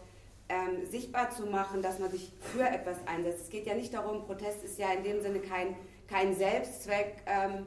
ähm, 0.48 0.86
sichtbar 0.90 1.30
zu 1.30 1.46
machen, 1.46 1.82
dass 1.82 1.98
man 1.98 2.10
sich 2.10 2.32
für 2.40 2.64
etwas 2.64 2.96
einsetzt. 3.06 3.44
Es 3.44 3.50
geht 3.50 3.66
ja 3.66 3.74
nicht 3.74 3.94
darum, 3.94 4.24
Protest 4.24 4.64
ist 4.64 4.78
ja 4.78 4.92
in 4.92 5.04
dem 5.04 5.22
Sinne 5.22 5.40
kein, 5.40 5.76
kein 6.08 6.34
Selbstzweck. 6.34 7.22
Ähm, 7.26 7.66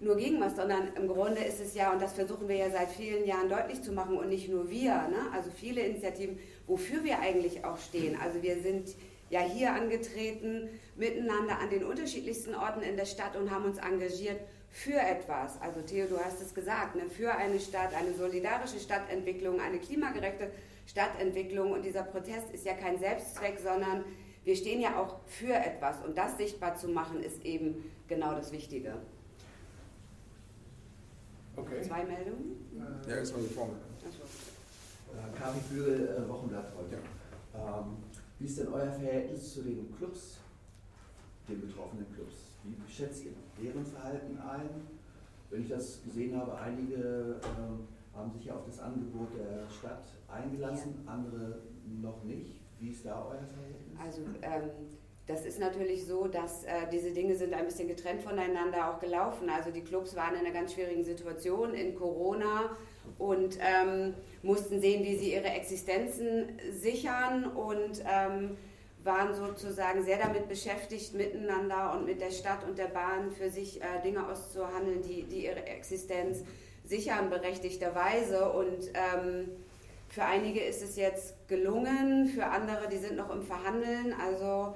nur 0.00 0.16
gegen 0.16 0.40
was, 0.40 0.54
sondern 0.54 0.94
im 0.94 1.08
Grunde 1.08 1.42
ist 1.42 1.60
es 1.60 1.74
ja, 1.74 1.92
und 1.92 2.00
das 2.00 2.12
versuchen 2.12 2.48
wir 2.48 2.56
ja 2.56 2.70
seit 2.70 2.90
vielen 2.90 3.26
Jahren 3.26 3.48
deutlich 3.48 3.82
zu 3.82 3.92
machen 3.92 4.16
und 4.16 4.28
nicht 4.28 4.48
nur 4.48 4.70
wir, 4.70 4.94
ne? 5.08 5.26
also 5.32 5.50
viele 5.50 5.80
Initiativen, 5.80 6.38
wofür 6.68 7.02
wir 7.02 7.18
eigentlich 7.18 7.64
auch 7.64 7.78
stehen. 7.78 8.16
Also 8.20 8.40
wir 8.42 8.62
sind 8.62 8.94
ja 9.30 9.40
hier 9.40 9.72
angetreten, 9.72 10.68
miteinander 10.96 11.58
an 11.58 11.70
den 11.70 11.84
unterschiedlichsten 11.84 12.54
Orten 12.54 12.82
in 12.82 12.96
der 12.96 13.04
Stadt 13.04 13.36
und 13.36 13.50
haben 13.50 13.64
uns 13.64 13.78
engagiert 13.78 14.40
für 14.70 14.98
etwas. 14.98 15.60
Also 15.60 15.80
Theo, 15.82 16.06
du 16.06 16.18
hast 16.18 16.40
es 16.40 16.54
gesagt, 16.54 16.94
ne? 16.94 17.08
für 17.08 17.34
eine 17.34 17.58
Stadt, 17.60 17.94
eine 17.94 18.14
solidarische 18.14 18.78
Stadtentwicklung, 18.78 19.60
eine 19.60 19.78
klimagerechte 19.78 20.50
Stadtentwicklung. 20.86 21.72
Und 21.72 21.84
dieser 21.84 22.02
Protest 22.02 22.50
ist 22.52 22.64
ja 22.64 22.74
kein 22.74 22.98
Selbstzweck, 22.98 23.58
sondern 23.58 24.04
wir 24.44 24.56
stehen 24.56 24.80
ja 24.80 24.98
auch 25.00 25.20
für 25.26 25.54
etwas. 25.54 25.96
Und 26.04 26.16
das 26.16 26.36
sichtbar 26.36 26.76
zu 26.76 26.88
machen, 26.88 27.22
ist 27.22 27.44
eben 27.44 27.90
genau 28.08 28.34
das 28.34 28.52
Wichtige. 28.52 28.94
Okay. 31.56 31.82
Zwei 31.82 32.04
Meldungen? 32.04 32.56
Ja, 33.08 33.16
ist 33.16 33.34
mal 33.34 33.42
die 33.42 33.52
Formel. 33.52 33.76
Äh, 35.12 35.38
Karin 35.38 35.60
Bügel, 35.70 36.16
äh, 36.16 36.28
Wochenblatt 36.28 36.72
heute. 36.78 36.98
Ja. 37.54 37.80
Ähm, 37.80 37.96
wie 38.38 38.44
ist 38.44 38.58
denn 38.58 38.68
euer 38.68 38.90
Verhältnis 38.90 39.54
zu 39.54 39.62
den 39.62 39.94
Clubs, 39.96 40.38
den 41.48 41.60
betroffenen 41.60 42.06
Clubs? 42.14 42.52
Wie 42.64 42.92
schätzt 42.92 43.24
ihr 43.24 43.32
deren 43.60 43.84
Verhalten 43.84 44.38
ein? 44.38 44.68
Wenn 45.50 45.62
ich 45.62 45.68
das 45.68 46.02
gesehen 46.04 46.36
habe, 46.36 46.56
einige 46.56 47.40
äh, 47.42 48.16
haben 48.16 48.30
sich 48.30 48.44
ja 48.44 48.54
auf 48.54 48.64
das 48.66 48.80
Angebot 48.80 49.28
der 49.34 49.68
Stadt 49.70 50.04
eingelassen, 50.28 51.02
ja. 51.04 51.12
andere 51.12 51.60
noch 52.00 52.22
nicht. 52.24 52.60
Wie 52.78 52.90
ist 52.90 53.04
da 53.06 53.24
euer 53.24 53.46
Verhältnis? 53.46 53.98
Also 53.98 54.22
ähm, 54.42 54.70
das 55.26 55.44
ist 55.44 55.58
natürlich 55.58 56.06
so, 56.06 56.26
dass 56.26 56.64
äh, 56.64 56.88
diese 56.92 57.12
Dinge 57.12 57.34
sind 57.34 57.54
ein 57.54 57.64
bisschen 57.64 57.88
getrennt 57.88 58.22
voneinander 58.22 58.90
auch 58.90 58.98
gelaufen. 58.98 59.50
Also 59.50 59.70
die 59.70 59.82
Clubs 59.82 60.16
waren 60.16 60.34
in 60.34 60.40
einer 60.40 60.52
ganz 60.52 60.74
schwierigen 60.74 61.04
Situation 61.04 61.74
in 61.74 61.94
Corona 61.94 62.76
und 63.18 63.58
ähm, 63.60 64.14
mussten 64.42 64.80
sehen, 64.80 65.04
wie 65.04 65.16
sie 65.16 65.32
ihre 65.32 65.48
Existenzen 65.48 66.58
sichern 66.70 67.44
und 67.44 68.02
ähm, 68.08 68.56
waren 69.04 69.34
sozusagen 69.34 70.04
sehr 70.04 70.18
damit 70.18 70.48
beschäftigt, 70.48 71.14
miteinander 71.14 71.94
und 71.94 72.04
mit 72.04 72.20
der 72.20 72.30
Stadt 72.30 72.64
und 72.64 72.78
der 72.78 72.86
Bahn 72.88 73.30
für 73.30 73.50
sich 73.50 73.80
äh, 73.80 74.02
Dinge 74.04 74.28
auszuhandeln, 74.28 75.02
die, 75.02 75.24
die 75.24 75.46
ihre 75.46 75.64
Existenz 75.64 76.44
sichern, 76.84 77.30
berechtigterweise. 77.30 78.50
Und 78.52 78.88
ähm, 78.94 79.48
für 80.08 80.24
einige 80.24 80.60
ist 80.60 80.82
es 80.82 80.96
jetzt 80.96 81.48
gelungen, 81.48 82.28
für 82.28 82.46
andere, 82.46 82.88
die 82.88 82.98
sind 82.98 83.16
noch 83.16 83.30
im 83.30 83.42
Verhandeln. 83.42 84.14
Also 84.20 84.74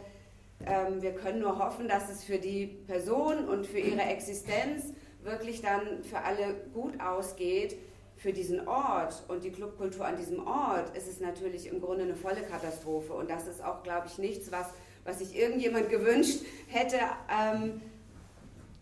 ähm, 0.66 1.02
wir 1.02 1.12
können 1.12 1.40
nur 1.40 1.58
hoffen, 1.58 1.88
dass 1.88 2.10
es 2.10 2.24
für 2.24 2.38
die 2.38 2.66
Person 2.66 3.48
und 3.48 3.66
für 3.66 3.78
ihre 3.78 4.02
Existenz 4.02 4.92
wirklich 5.22 5.62
dann 5.62 6.02
für 6.04 6.18
alle 6.18 6.54
gut 6.74 7.00
ausgeht. 7.00 7.76
Für 8.22 8.32
diesen 8.32 8.68
Ort 8.68 9.24
und 9.26 9.42
die 9.42 9.50
Clubkultur 9.50 10.06
an 10.06 10.16
diesem 10.16 10.46
Ort 10.46 10.96
ist 10.96 11.08
es 11.08 11.18
natürlich 11.18 11.66
im 11.66 11.80
Grunde 11.80 12.04
eine 12.04 12.14
volle 12.14 12.42
Katastrophe. 12.42 13.14
Und 13.14 13.28
das 13.28 13.48
ist 13.48 13.64
auch, 13.64 13.82
glaube 13.82 14.06
ich, 14.06 14.16
nichts, 14.18 14.52
was, 14.52 14.68
was 15.02 15.18
sich 15.18 15.36
irgendjemand 15.36 15.90
gewünscht 15.90 16.44
hätte, 16.68 17.00
ähm, 17.28 17.80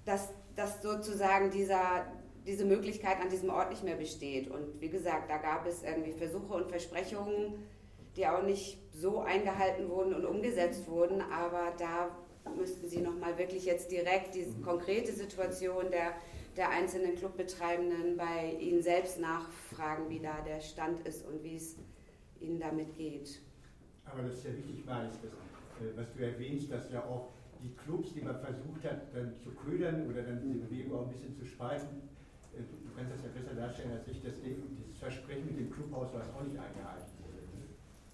dass, 0.04 0.28
dass 0.56 0.82
sozusagen 0.82 1.50
dieser, 1.50 2.04
diese 2.46 2.66
Möglichkeit 2.66 3.18
an 3.22 3.30
diesem 3.30 3.48
Ort 3.48 3.70
nicht 3.70 3.82
mehr 3.82 3.96
besteht. 3.96 4.50
Und 4.50 4.78
wie 4.78 4.90
gesagt, 4.90 5.30
da 5.30 5.38
gab 5.38 5.66
es 5.66 5.82
irgendwie 5.84 6.12
Versuche 6.12 6.52
und 6.52 6.68
Versprechungen, 6.68 7.66
die 8.16 8.26
auch 8.26 8.42
nicht 8.42 8.76
so 8.92 9.20
eingehalten 9.20 9.88
wurden 9.88 10.12
und 10.12 10.26
umgesetzt 10.26 10.86
wurden, 10.86 11.22
aber 11.22 11.72
da 11.78 12.14
müssten 12.58 12.90
Sie 12.90 13.00
nochmal 13.00 13.38
wirklich 13.38 13.64
jetzt 13.64 13.90
direkt 13.90 14.34
die 14.34 14.46
konkrete 14.62 15.12
Situation 15.12 15.90
der, 15.90 16.12
der 16.56 16.70
einzelnen 16.70 17.16
Clubbetreibenden 17.16 18.16
bei 18.16 18.56
Ihnen 18.60 18.82
selbst 18.82 19.20
nachfragen, 19.20 20.08
wie 20.08 20.20
da 20.20 20.40
der 20.40 20.60
Stand 20.60 21.00
ist 21.06 21.26
und 21.26 21.42
wie 21.42 21.56
es 21.56 21.76
Ihnen 22.40 22.58
damit 22.58 22.94
geht. 22.96 23.40
Aber 24.04 24.22
das 24.22 24.38
ist 24.38 24.44
ja 24.44 24.56
wichtig, 24.56 24.84
Maris, 24.84 25.14
das, 25.22 25.32
äh, 25.32 25.96
was 25.96 26.12
du 26.12 26.24
erwähnst, 26.24 26.70
dass 26.72 26.90
ja 26.90 27.04
auch 27.04 27.30
die 27.62 27.74
Clubs, 27.74 28.14
die 28.14 28.22
man 28.22 28.40
versucht 28.40 28.84
hat, 28.84 29.14
dann 29.14 29.36
zu 29.36 29.50
ködern 29.50 30.08
oder 30.08 30.22
dann 30.22 30.42
die 30.42 30.58
Bewegung 30.58 30.98
auch 30.98 31.06
ein 31.06 31.12
bisschen 31.12 31.34
zu 31.34 31.44
spalten, 31.44 32.02
äh, 32.54 32.58
du 32.58 32.90
kannst 32.96 33.12
das 33.12 33.22
ja 33.22 33.28
besser 33.28 33.54
darstellen 33.54 33.92
als 33.92 34.08
ich, 34.08 34.22
das, 34.22 34.34
das 34.40 34.98
Versprechen 34.98 35.46
mit 35.46 35.58
dem 35.58 35.70
Clubhaus 35.70 36.12
war 36.12 36.22
auch 36.22 36.42
nicht 36.42 36.58
eingehalten. 36.58 37.06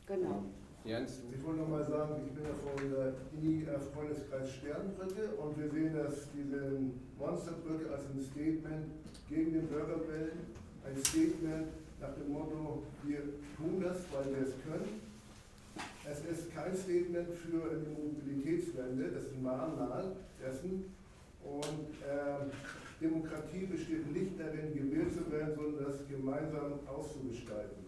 Genau. 0.07 0.45
Jens? 0.87 1.18
Ich 1.34 1.45
wollte 1.45 1.62
noch 1.62 1.68
mal 1.68 1.84
sagen, 1.84 2.14
ich 2.24 2.32
bin 2.32 2.45
ja 2.45 2.55
von 2.55 2.78
der 2.78 3.14
INI-Freundeskreis 3.34 4.55
Sternbrücke 4.55 5.34
und 5.34 5.59
wir 5.59 5.68
sehen 5.68 5.93
dass 5.95 6.30
diese 6.30 6.78
Monsterbrücke 7.18 7.91
als 7.91 8.05
ein 8.07 8.22
Statement 8.22 8.87
gegen 9.28 9.53
den 9.53 9.66
Bürgerwillen, 9.66 10.55
ein 10.87 10.97
Statement 11.03 11.74
nach 12.01 12.14
dem 12.14 12.32
Motto, 12.32 12.84
wir 13.03 13.18
tun 13.57 13.82
das, 13.82 13.99
weil 14.14 14.30
wir 14.30 14.47
es 14.47 14.55
können. 14.62 15.03
Es 16.09 16.22
ist 16.22 16.55
kein 16.55 16.76
Statement 16.76 17.34
für 17.34 17.66
eine 17.66 17.91
Mobilitätswende, 17.91 19.11
das 19.11 19.24
ist 19.24 19.34
ein 19.34 19.43
Mahnmal 19.43 20.14
dessen. 20.39 20.95
Und 21.43 21.99
äh, 22.07 22.47
Demokratie 23.03 23.66
besteht 23.66 24.07
nicht 24.12 24.39
darin, 24.39 24.72
gewählt 24.72 25.12
zu 25.12 25.30
werden, 25.32 25.57
sondern 25.57 25.84
das 25.84 26.07
gemeinsam 26.09 26.78
auszugestalten. 26.87 27.86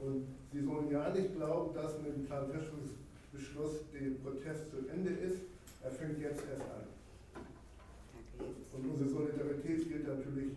Und 0.00 0.26
Sie 0.52 0.62
sollen 0.62 0.90
ja 0.90 1.10
nicht 1.10 1.34
glauben, 1.34 1.74
dass 1.74 1.98
mit 2.00 2.14
dem 2.14 2.26
Planfestungsbeschluss 2.26 3.90
der 3.92 4.10
Protest 4.22 4.70
zu 4.70 4.88
Ende 4.88 5.10
ist. 5.10 5.42
Er 5.82 5.90
fängt 5.90 6.20
jetzt 6.20 6.42
erst 6.46 6.62
an. 6.62 6.86
Und 8.72 8.90
unsere 8.90 9.08
Solidarität 9.08 9.88
gilt 9.88 10.06
natürlich 10.06 10.52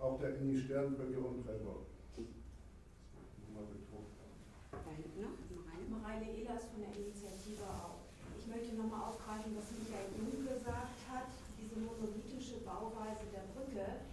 auch 0.00 0.18
der 0.20 0.36
in 0.38 0.50
die 0.50 0.60
Sternbrücke 0.60 1.18
und 1.18 1.44
Freiburg. 1.44 1.86
Mareile 5.90 6.26
Ehlers 6.26 6.66
von 6.70 6.82
der 6.82 6.92
Initiative 6.94 7.62
auch. 7.66 8.02
Ich 8.38 8.46
möchte 8.46 8.74
nochmal 8.76 9.10
aufgreifen, 9.10 9.54
was 9.56 9.70
Michael 9.74 10.10
Jung 10.18 10.42
gesagt 10.46 10.98
hat, 11.10 11.30
diese 11.58 11.78
monolithische 11.78 12.62
Bauweise 12.66 13.26
der 13.32 13.46
Brücke 13.54 14.06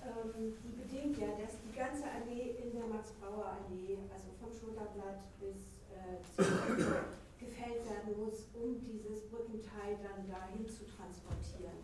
ähm, 0.00 0.56
die 0.64 0.72
bedingt 0.80 1.18
ja, 1.20 1.36
dass 1.36 1.60
die 1.60 1.76
ganze 1.76 2.04
Allee 2.08 2.56
Max-Brauer-Allee, 3.00 3.96
also 4.12 4.28
vom 4.36 4.52
Schulterblatt 4.52 5.24
bis 5.40 5.80
äh, 5.88 6.20
gefällt 7.40 7.80
werden 7.88 8.12
muss, 8.20 8.44
um 8.52 8.76
dieses 8.76 9.24
Brückenteil 9.32 9.96
dann 10.04 10.28
dahin 10.28 10.68
zu 10.68 10.84
transportieren. 10.84 11.80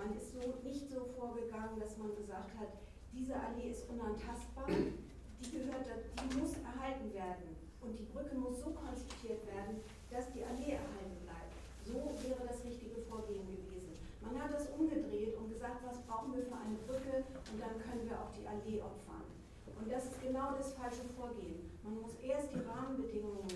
Man 0.00 0.16
ist 0.16 0.32
so 0.32 0.40
nicht 0.64 0.88
so 0.88 1.04
vorgegangen, 1.20 1.76
dass 1.76 2.00
man 2.00 2.16
gesagt 2.16 2.56
hat, 2.56 2.80
diese 3.12 3.36
Allee 3.36 3.76
ist 3.76 3.84
unantastbar, 3.92 4.64
die 4.72 5.50
gehört, 5.52 5.84
die 5.84 6.32
muss 6.40 6.56
erhalten 6.64 7.12
werden 7.12 7.60
und 7.84 7.92
die 8.00 8.08
Brücke 8.08 8.34
muss 8.34 8.64
so 8.64 8.72
konzipiert 8.72 9.44
werden, 9.44 9.84
dass 10.08 10.32
die 10.32 10.48
Allee 10.48 10.80
erhalten 10.80 11.20
bleibt. 11.28 11.52
So 11.84 12.00
wäre 12.24 12.40
das 12.48 12.64
richtige 12.64 13.04
Vorgehen 13.04 13.44
gewesen. 13.52 14.00
Man 14.24 14.40
hat 14.40 14.48
das 14.48 14.72
umgedreht 14.72 15.36
und 15.36 15.52
gesagt, 15.52 15.84
was 15.84 16.00
brauchen 16.08 16.32
wir 16.32 16.48
für 16.48 16.56
eine 16.56 16.80
Brücke 16.88 17.28
und 17.52 17.60
dann 17.60 17.76
können 17.84 18.08
wir 18.08 18.16
auch 18.16 18.32
die 18.32 18.48
Allee 18.48 18.80
opfern. 18.80 19.33
Und 19.80 19.90
das 19.92 20.04
ist 20.04 20.22
genau 20.22 20.52
das 20.56 20.72
falsche 20.72 21.04
Vorgehen. 21.16 21.70
Man 21.82 22.00
muss 22.00 22.12
erst 22.22 22.48
die 22.54 22.60
Rahmenbedingungen 22.60 23.48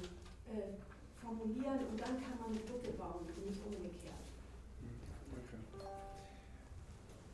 äh, 0.48 0.76
formulieren 1.22 1.80
und 1.90 2.00
dann 2.00 2.20
kann 2.20 2.38
man 2.40 2.50
eine 2.50 2.60
Brücke 2.60 2.90
bauen 2.96 3.26
und 3.26 3.46
nicht 3.46 3.60
umgekehrt. 3.64 4.14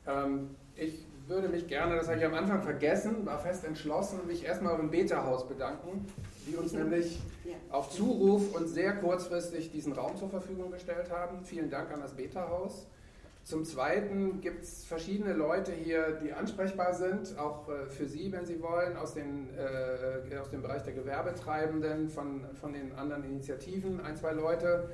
Okay. 0.06 0.24
Ähm, 0.26 0.50
ich 0.76 1.04
würde 1.26 1.48
mich 1.48 1.66
gerne, 1.66 1.96
das 1.96 2.08
habe 2.08 2.18
ich 2.18 2.24
am 2.24 2.34
Anfang 2.34 2.62
vergessen, 2.62 3.24
war 3.24 3.38
fest 3.38 3.64
entschlossen, 3.64 4.26
mich 4.26 4.44
erstmal 4.44 4.76
beim 4.76 4.90
Beta-Haus 4.90 5.48
bedanken, 5.48 6.06
die 6.46 6.54
uns 6.56 6.72
nämlich 6.72 7.20
Ja. 7.44 7.54
auf 7.70 7.90
Zuruf 7.90 8.54
und 8.54 8.68
sehr 8.68 8.96
kurzfristig 8.96 9.70
diesen 9.70 9.94
Raum 9.94 10.16
zur 10.16 10.28
Verfügung 10.28 10.70
gestellt 10.70 11.10
haben. 11.10 11.42
Vielen 11.44 11.70
Dank 11.70 11.90
an 11.90 12.00
das 12.00 12.12
Beta-Haus. 12.14 12.86
Zum 13.44 13.66
Zweiten 13.66 14.40
gibt 14.40 14.64
es 14.64 14.86
verschiedene 14.86 15.34
Leute 15.34 15.70
hier, 15.70 16.12
die 16.22 16.32
ansprechbar 16.32 16.94
sind, 16.94 17.38
auch 17.38 17.68
äh, 17.68 17.90
für 17.90 18.06
Sie, 18.06 18.32
wenn 18.32 18.46
Sie 18.46 18.62
wollen, 18.62 18.96
aus, 18.96 19.12
den, 19.12 19.50
äh, 19.54 20.38
aus 20.38 20.48
dem 20.48 20.62
Bereich 20.62 20.82
der 20.82 20.94
Gewerbetreibenden, 20.94 22.08
von, 22.08 22.46
von 22.58 22.72
den 22.72 22.94
anderen 22.94 23.22
Initiativen, 23.24 24.00
ein, 24.00 24.16
zwei 24.16 24.32
Leute. 24.32 24.88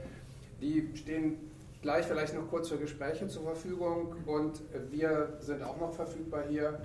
Die 0.61 0.91
stehen 0.97 1.39
gleich 1.81 2.07
vielleicht 2.07 2.35
noch 2.35 2.49
kurz 2.51 2.69
für 2.69 2.77
Gespräche 2.77 3.29
zur 3.29 3.45
Verfügung 3.45 4.17
und 4.27 4.61
wir 4.91 5.39
sind 5.39 5.63
auch 5.63 5.79
noch 5.79 5.95
verfügbar 5.95 6.43
hier. 6.49 6.81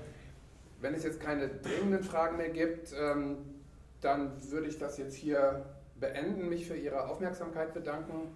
Wenn 0.81 0.93
es 0.93 1.03
jetzt 1.03 1.19
keine 1.19 1.47
dringenden 1.47 2.03
Fragen 2.03 2.37
mehr 2.37 2.49
gibt, 2.49 2.93
ähm, 2.95 3.37
dann 4.01 4.33
würde 4.51 4.67
ich 4.67 4.77
das 4.77 4.99
jetzt 4.99 5.15
hier 5.15 5.65
beenden, 5.99 6.47
mich 6.47 6.67
für 6.67 6.75
Ihre 6.75 7.09
Aufmerksamkeit 7.09 7.73
bedanken. 7.73 8.35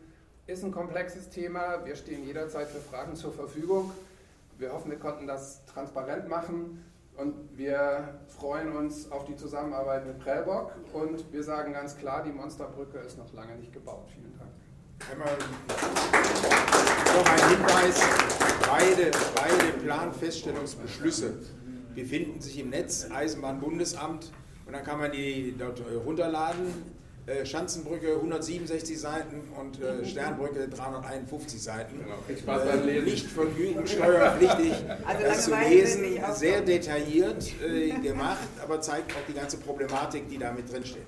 Ist 0.50 0.64
ein 0.64 0.72
komplexes 0.72 1.30
Thema. 1.30 1.86
Wir 1.86 1.96
stehen 1.96 2.26
jederzeit 2.26 2.70
für 2.70 2.80
Fragen 2.80 3.16
zur 3.16 3.32
Verfügung. 3.32 3.92
Wir 4.58 4.74
hoffen, 4.74 4.90
wir 4.90 4.98
konnten 4.98 5.28
das 5.28 5.64
transparent 5.66 6.28
machen 6.28 6.84
und 7.18 7.36
wir 7.56 8.20
freuen 8.28 8.76
uns 8.76 9.12
auf 9.12 9.26
die 9.26 9.36
Zusammenarbeit 9.36 10.08
mit 10.08 10.18
Prellbock 10.18 10.74
und 10.92 11.32
wir 11.32 11.44
sagen 11.44 11.74
ganz 11.74 11.96
klar, 11.96 12.24
die 12.24 12.32
Monsterbrücke 12.32 12.98
ist 12.98 13.20
noch 13.20 13.32
lange 13.34 13.58
nicht 13.58 13.72
gebaut. 13.72 14.10
Vielen 14.12 14.34
Dank. 14.40 14.50
Einmal 15.12 15.38
noch 17.14 17.32
ein 17.32 17.50
Hinweis, 17.52 18.02
beide, 18.68 19.12
beide 19.36 19.78
Planfeststellungsbeschlüsse 19.84 21.36
befinden 21.94 22.42
sich 22.42 22.58
im 22.58 22.72
Netz, 22.72 23.08
Eisenbahnbundesamt, 23.12 24.32
und 24.66 24.74
dann 24.74 24.84
kann 24.84 24.98
man 24.98 25.12
die 25.12 25.54
dort 25.56 25.80
runterladen. 26.04 26.99
Äh, 27.30 27.46
Schanzenbrücke 27.46 28.16
167 28.16 29.00
Seiten 29.00 29.44
und 29.60 29.80
äh, 29.82 30.04
Sternbrücke 30.06 30.68
351 30.68 31.62
Seiten. 31.62 32.00
Genau, 32.00 32.16
Lesen. 32.86 33.06
Nicht 33.06 33.28
vergnügungssteuerpflichtig, 33.28 34.74
Also 35.06 35.24
das 35.24 35.46
zu 35.46 35.56
lesen, 35.56 36.20
sehr 36.34 36.62
detailliert 36.62 37.46
äh, 37.64 37.92
gemacht, 38.00 38.48
aber 38.64 38.82
zeigt 38.82 39.12
auch 39.12 39.28
die 39.28 39.34
ganze 39.34 39.58
Problematik, 39.58 40.28
die 40.28 40.40
da 40.40 40.52
mit 40.52 40.72
drin 40.72 40.84
steht. 40.84 41.06